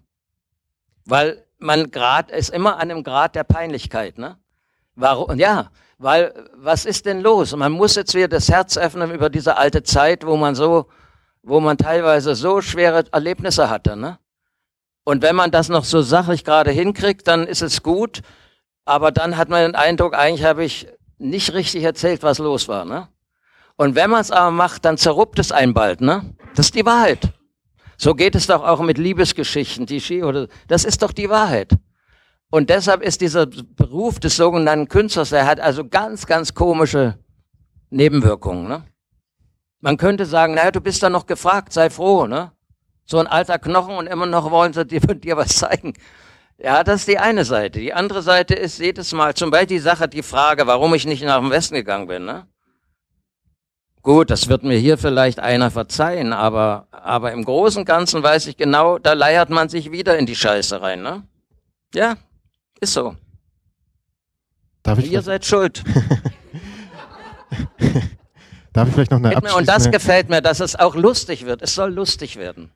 Weil 1.04 1.44
man 1.58 1.90
Grad 1.90 2.30
ist 2.30 2.50
immer 2.50 2.74
an 2.76 2.90
einem 2.90 3.02
Grad 3.02 3.34
der 3.34 3.44
Peinlichkeit. 3.44 4.18
Ne? 4.18 4.36
Warum? 4.94 5.36
Ja, 5.36 5.70
weil 5.98 6.32
was 6.54 6.84
ist 6.84 7.06
denn 7.06 7.20
los? 7.20 7.54
Man 7.56 7.72
muss 7.72 7.96
jetzt 7.96 8.14
wieder 8.14 8.28
das 8.28 8.48
Herz 8.48 8.76
öffnen 8.78 9.10
über 9.10 9.28
diese 9.30 9.56
alte 9.56 9.82
Zeit, 9.82 10.24
wo 10.24 10.36
man 10.36 10.54
so, 10.54 10.86
wo 11.46 11.60
man 11.60 11.78
teilweise 11.78 12.34
so 12.34 12.60
schwere 12.60 13.04
Erlebnisse 13.12 13.70
hatte. 13.70 13.96
Ne? 13.96 14.18
Und 15.04 15.22
wenn 15.22 15.36
man 15.36 15.52
das 15.52 15.68
noch 15.68 15.84
so 15.84 16.02
sachlich 16.02 16.44
gerade 16.44 16.72
hinkriegt, 16.72 17.28
dann 17.28 17.46
ist 17.46 17.62
es 17.62 17.84
gut. 17.84 18.22
Aber 18.84 19.12
dann 19.12 19.36
hat 19.36 19.48
man 19.48 19.62
den 19.62 19.74
Eindruck, 19.76 20.14
eigentlich 20.14 20.44
habe 20.44 20.64
ich 20.64 20.88
nicht 21.18 21.54
richtig 21.54 21.84
erzählt, 21.84 22.24
was 22.24 22.38
los 22.38 22.66
war. 22.66 22.84
Ne? 22.84 23.08
Und 23.76 23.94
wenn 23.94 24.10
man 24.10 24.20
es 24.20 24.32
aber 24.32 24.50
macht, 24.50 24.84
dann 24.84 24.98
zerruppt 24.98 25.38
es 25.38 25.52
einen 25.52 25.72
bald. 25.72 26.00
Ne? 26.00 26.34
Das 26.56 26.66
ist 26.66 26.74
die 26.74 26.84
Wahrheit. 26.84 27.32
So 27.96 28.14
geht 28.14 28.34
es 28.34 28.48
doch 28.48 28.64
auch 28.64 28.80
mit 28.80 28.98
Liebesgeschichten, 28.98 29.86
die 29.86 30.00
Ski 30.00 30.24
oder 30.24 30.48
das 30.66 30.84
ist 30.84 31.02
doch 31.02 31.12
die 31.12 31.30
Wahrheit. 31.30 31.72
Und 32.50 32.70
deshalb 32.70 33.02
ist 33.02 33.20
dieser 33.20 33.46
Beruf 33.46 34.18
des 34.18 34.36
sogenannten 34.36 34.88
Künstlers, 34.88 35.30
der 35.30 35.46
hat 35.46 35.60
also 35.60 35.86
ganz, 35.88 36.26
ganz 36.26 36.54
komische 36.54 37.18
Nebenwirkungen. 37.90 38.68
Ne? 38.68 38.84
Man 39.86 39.98
könnte 39.98 40.26
sagen, 40.26 40.54
naja, 40.54 40.72
du 40.72 40.80
bist 40.80 41.00
da 41.04 41.10
noch 41.10 41.26
gefragt, 41.26 41.72
sei 41.72 41.90
froh. 41.90 42.26
Ne? 42.26 42.50
so 43.06 43.18
ein 43.18 43.28
alter 43.28 43.60
Knochen 43.60 43.96
und 43.96 44.08
immer 44.08 44.26
noch 44.26 44.50
wollen 44.50 44.72
sie 44.72 44.84
dir, 44.84 45.00
dir 45.00 45.36
was 45.36 45.56
zeigen. 45.56 45.94
Ja, 46.58 46.82
das 46.82 47.00
ist 47.00 47.08
die 47.08 47.18
eine 47.18 47.44
Seite. 47.44 47.78
Die 47.78 47.94
andere 47.94 48.20
Seite 48.22 48.54
ist 48.54 48.80
jedes 48.80 49.12
Mal, 49.12 49.34
zum 49.34 49.52
Beispiel 49.52 49.76
die 49.76 49.78
Sache, 49.78 50.08
die 50.08 50.22
Frage, 50.22 50.66
warum 50.66 50.92
ich 50.94 51.06
nicht 51.06 51.22
nach 51.22 51.38
dem 51.38 51.50
Westen 51.50 51.76
gegangen 51.76 52.08
bin. 52.08 52.24
Ne? 52.24 52.48
Gut, 54.02 54.30
das 54.30 54.48
wird 54.48 54.64
mir 54.64 54.76
hier 54.76 54.98
vielleicht 54.98 55.38
einer 55.38 55.70
verzeihen, 55.70 56.32
aber, 56.32 56.88
aber 56.90 57.30
im 57.30 57.44
Großen 57.44 57.80
und 57.80 57.84
Ganzen 57.84 58.24
weiß 58.24 58.48
ich 58.48 58.56
genau, 58.56 58.98
da 58.98 59.12
leiert 59.12 59.50
man 59.50 59.68
sich 59.68 59.92
wieder 59.92 60.18
in 60.18 60.26
die 60.26 60.34
Scheiße 60.34 60.82
rein. 60.82 61.02
Ne? 61.02 61.22
Ja, 61.94 62.16
ist 62.80 62.94
so. 62.94 63.14
Darf 64.82 64.98
ich 64.98 65.12
Ihr 65.12 65.22
seid 65.22 65.44
schuld. 65.44 65.84
Darf 68.76 68.88
ich 68.88 68.94
vielleicht 68.94 69.10
noch 69.10 69.22
eine 69.22 69.54
Und 69.54 69.66
das 69.66 69.90
gefällt 69.90 70.28
mir, 70.28 70.42
dass 70.42 70.60
es 70.60 70.76
auch 70.76 70.94
lustig 70.94 71.46
wird. 71.46 71.62
Es 71.62 71.74
soll 71.74 71.94
lustig 71.94 72.36
werden. 72.36 72.70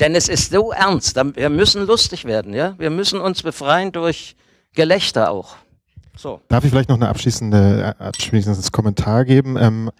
Denn 0.00 0.16
es 0.16 0.28
ist 0.28 0.50
so 0.50 0.72
ernst. 0.72 1.16
Wir 1.36 1.48
müssen 1.48 1.86
lustig 1.86 2.24
werden, 2.24 2.54
ja. 2.54 2.74
Wir 2.76 2.90
müssen 2.90 3.20
uns 3.20 3.42
befreien 3.42 3.92
durch 3.92 4.34
Gelächter 4.74 5.30
auch. 5.30 5.56
So. 6.16 6.40
Darf 6.48 6.64
ich 6.64 6.70
vielleicht 6.70 6.88
noch 6.88 6.96
eine 6.96 7.08
abschließende, 7.08 7.94
äh, 8.00 8.02
abschließendes 8.02 8.72
Kommentar 8.72 9.24
geben? 9.24 9.56
Ähm, 9.56 9.90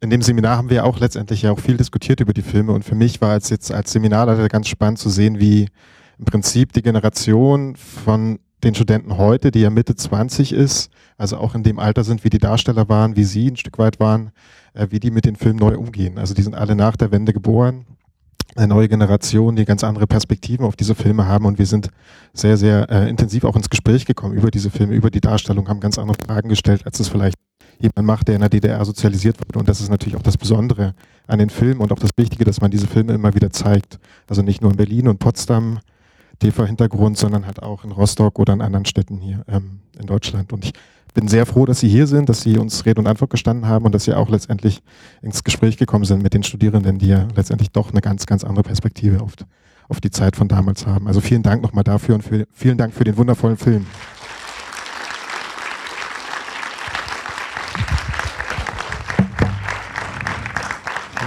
in 0.00 0.08
dem 0.08 0.22
Seminar 0.22 0.56
haben 0.56 0.70
wir 0.70 0.86
auch 0.86 0.98
letztendlich 1.00 1.42
ja 1.42 1.52
auch 1.52 1.60
viel 1.60 1.76
diskutiert 1.76 2.20
über 2.20 2.32
die 2.32 2.42
Filme 2.42 2.72
und 2.72 2.82
für 2.82 2.94
mich 2.94 3.20
war 3.20 3.36
es 3.36 3.50
jetzt 3.50 3.72
als 3.72 3.92
Seminarleiter 3.92 4.48
ganz 4.48 4.68
spannend 4.68 4.98
zu 4.98 5.10
sehen, 5.10 5.38
wie 5.38 5.68
im 6.18 6.24
Prinzip 6.24 6.72
die 6.72 6.82
Generation 6.82 7.76
von 7.76 8.38
den 8.64 8.74
Studenten 8.74 9.16
heute, 9.18 9.50
die 9.50 9.60
ja 9.60 9.70
Mitte 9.70 9.94
20 9.94 10.52
ist, 10.52 10.90
also 11.16 11.36
auch 11.36 11.54
in 11.54 11.62
dem 11.62 11.78
Alter 11.78 12.04
sind, 12.04 12.24
wie 12.24 12.30
die 12.30 12.38
Darsteller 12.38 12.88
waren, 12.88 13.16
wie 13.16 13.24
sie 13.24 13.50
ein 13.50 13.56
Stück 13.56 13.78
weit 13.78 14.00
waren, 14.00 14.30
äh, 14.72 14.88
wie 14.90 15.00
die 15.00 15.10
mit 15.10 15.24
den 15.24 15.36
Filmen 15.36 15.58
neu 15.58 15.76
umgehen. 15.76 16.18
Also 16.18 16.34
die 16.34 16.42
sind 16.42 16.54
alle 16.54 16.74
nach 16.74 16.96
der 16.96 17.12
Wende 17.12 17.32
geboren 17.32 17.86
eine 18.56 18.68
neue 18.68 18.88
Generation, 18.88 19.56
die 19.56 19.64
ganz 19.64 19.82
andere 19.84 20.06
Perspektiven 20.06 20.64
auf 20.64 20.76
diese 20.76 20.94
Filme 20.94 21.26
haben 21.26 21.44
und 21.46 21.58
wir 21.58 21.66
sind 21.66 21.88
sehr, 22.32 22.56
sehr 22.56 22.88
äh, 22.90 23.08
intensiv 23.08 23.44
auch 23.44 23.56
ins 23.56 23.70
Gespräch 23.70 24.06
gekommen 24.06 24.34
über 24.34 24.50
diese 24.50 24.70
Filme, 24.70 24.94
über 24.94 25.10
die 25.10 25.20
Darstellung, 25.20 25.68
haben 25.68 25.80
ganz 25.80 25.98
andere 25.98 26.16
Fragen 26.24 26.48
gestellt, 26.48 26.86
als 26.86 27.00
es 27.00 27.08
vielleicht 27.08 27.36
jemand 27.80 28.06
macht, 28.06 28.28
der 28.28 28.36
in 28.36 28.40
der 28.40 28.50
DDR 28.50 28.84
sozialisiert 28.84 29.38
wurde. 29.40 29.58
Und 29.58 29.68
das 29.68 29.80
ist 29.80 29.90
natürlich 29.90 30.16
auch 30.16 30.22
das 30.22 30.36
Besondere 30.36 30.94
an 31.26 31.38
den 31.38 31.50
Filmen 31.50 31.80
und 31.80 31.92
auch 31.92 31.98
das 31.98 32.10
Wichtige, 32.16 32.44
dass 32.44 32.60
man 32.60 32.70
diese 32.70 32.86
Filme 32.86 33.14
immer 33.14 33.34
wieder 33.34 33.50
zeigt. 33.50 33.98
Also 34.28 34.42
nicht 34.42 34.62
nur 34.62 34.70
in 34.70 34.76
Berlin 34.76 35.08
und 35.08 35.18
Potsdam, 35.18 35.80
TV-Hintergrund, 36.44 37.16
sondern 37.16 37.46
halt 37.46 37.62
auch 37.62 37.84
in 37.84 37.92
Rostock 37.92 38.38
oder 38.38 38.52
in 38.52 38.60
anderen 38.60 38.84
Städten 38.84 39.18
hier 39.18 39.44
ähm, 39.48 39.80
in 39.98 40.06
Deutschland. 40.06 40.52
Und 40.52 40.64
ich 40.64 40.72
bin 41.14 41.28
sehr 41.28 41.46
froh, 41.46 41.64
dass 41.64 41.80
Sie 41.80 41.88
hier 41.88 42.06
sind, 42.06 42.28
dass 42.28 42.42
Sie 42.42 42.58
uns 42.58 42.84
Rede 42.84 43.00
und 43.00 43.06
Antwort 43.06 43.30
gestanden 43.30 43.66
haben 43.66 43.84
und 43.84 43.94
dass 43.94 44.04
Sie 44.04 44.14
auch 44.14 44.28
letztendlich 44.28 44.82
ins 45.22 45.44
Gespräch 45.44 45.76
gekommen 45.76 46.04
sind 46.04 46.22
mit 46.22 46.34
den 46.34 46.42
Studierenden, 46.42 46.98
die 46.98 47.08
ja 47.08 47.26
letztendlich 47.34 47.70
doch 47.70 47.90
eine 47.90 48.00
ganz, 48.00 48.26
ganz 48.26 48.44
andere 48.44 48.64
Perspektive 48.64 49.20
auf, 49.20 49.32
auf 49.88 50.00
die 50.00 50.10
Zeit 50.10 50.36
von 50.36 50.48
damals 50.48 50.86
haben. 50.86 51.06
Also 51.06 51.20
vielen 51.20 51.42
Dank 51.42 51.62
nochmal 51.62 51.84
dafür 51.84 52.16
und 52.16 52.22
für, 52.22 52.46
vielen 52.52 52.76
Dank 52.76 52.92
für 52.92 53.04
den 53.04 53.16
wundervollen 53.16 53.56
Film. 53.56 53.86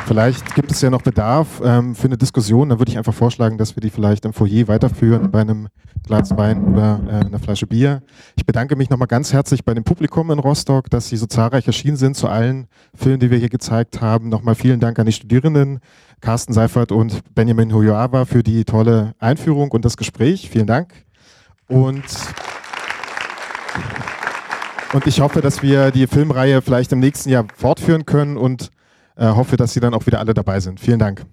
Vielleicht 0.08 0.56
gibt 0.56 0.72
es 0.72 0.80
ja 0.80 0.90
noch 0.90 1.02
Bedarf 1.02 1.62
ähm, 1.62 1.94
für 1.94 2.06
eine 2.06 2.18
Diskussion. 2.18 2.70
Dann 2.70 2.80
würde 2.80 2.90
ich 2.90 2.98
einfach 2.98 3.14
vorschlagen, 3.14 3.58
dass 3.58 3.76
wir 3.76 3.82
die 3.82 3.90
vielleicht 3.90 4.24
im 4.24 4.32
Foyer 4.32 4.70
weiterführen 4.70 5.32
bei 5.32 5.42
einem 5.42 5.68
Glas 6.06 6.38
Wein 6.38 6.64
oder 6.64 7.02
äh, 7.10 7.26
einer 7.26 7.40
Flasche 7.40 7.68
Bier. 7.68 8.02
Ich 8.38 8.46
bedanke 8.46 8.78
mich 8.78 8.90
nochmal 8.90 9.10
ganz 9.10 9.34
herzlich 9.34 9.66
bei 9.66 9.74
dem 9.74 9.84
Publikum 9.84 10.32
in 10.32 10.40
Rostock, 10.40 10.90
dass 10.90 11.10
Sie 11.10 11.18
so 11.18 11.26
zahlreich 11.26 11.68
erschienen 11.68 11.98
sind 11.98 12.16
zu 12.16 12.30
allen 12.30 12.68
Filmen, 12.96 13.20
die 13.20 13.30
wir 13.32 13.38
hier 13.38 13.50
gezeigt 13.50 14.00
haben. 14.00 14.30
Nochmal 14.30 14.56
vielen 14.56 14.80
Dank 14.80 14.98
an 14.98 15.08
die 15.08 15.12
Studierenden, 15.12 15.80
Carsten 16.22 16.54
Seifert 16.54 16.94
und 16.94 17.22
Benjamin 17.36 17.74
Hoyoava 17.74 18.24
für 18.24 18.44
die 18.44 18.64
tolle 18.64 19.14
Einführung 19.20 19.72
und 19.72 19.84
das 19.84 19.98
Gespräch. 19.98 20.50
Vielen 20.50 20.68
Dank. 20.68 20.94
Und 21.68 22.06
und 24.94 25.06
ich 25.06 25.20
hoffe, 25.20 25.42
dass 25.42 25.62
wir 25.62 25.92
die 25.92 26.08
Filmreihe 26.08 26.62
vielleicht 26.62 26.94
im 26.94 27.00
nächsten 27.00 27.30
Jahr 27.30 27.46
fortführen 27.58 28.06
können 28.06 28.38
und 28.38 28.72
hoffe, 29.26 29.58
dass 29.58 29.74
Sie 29.74 29.80
dann 29.80 29.94
auch 29.94 30.06
wieder 30.06 30.20
alle 30.20 30.34
dabei 30.34 30.60
sind. 30.60 30.80
Vielen 30.80 31.00
Dank. 31.00 31.26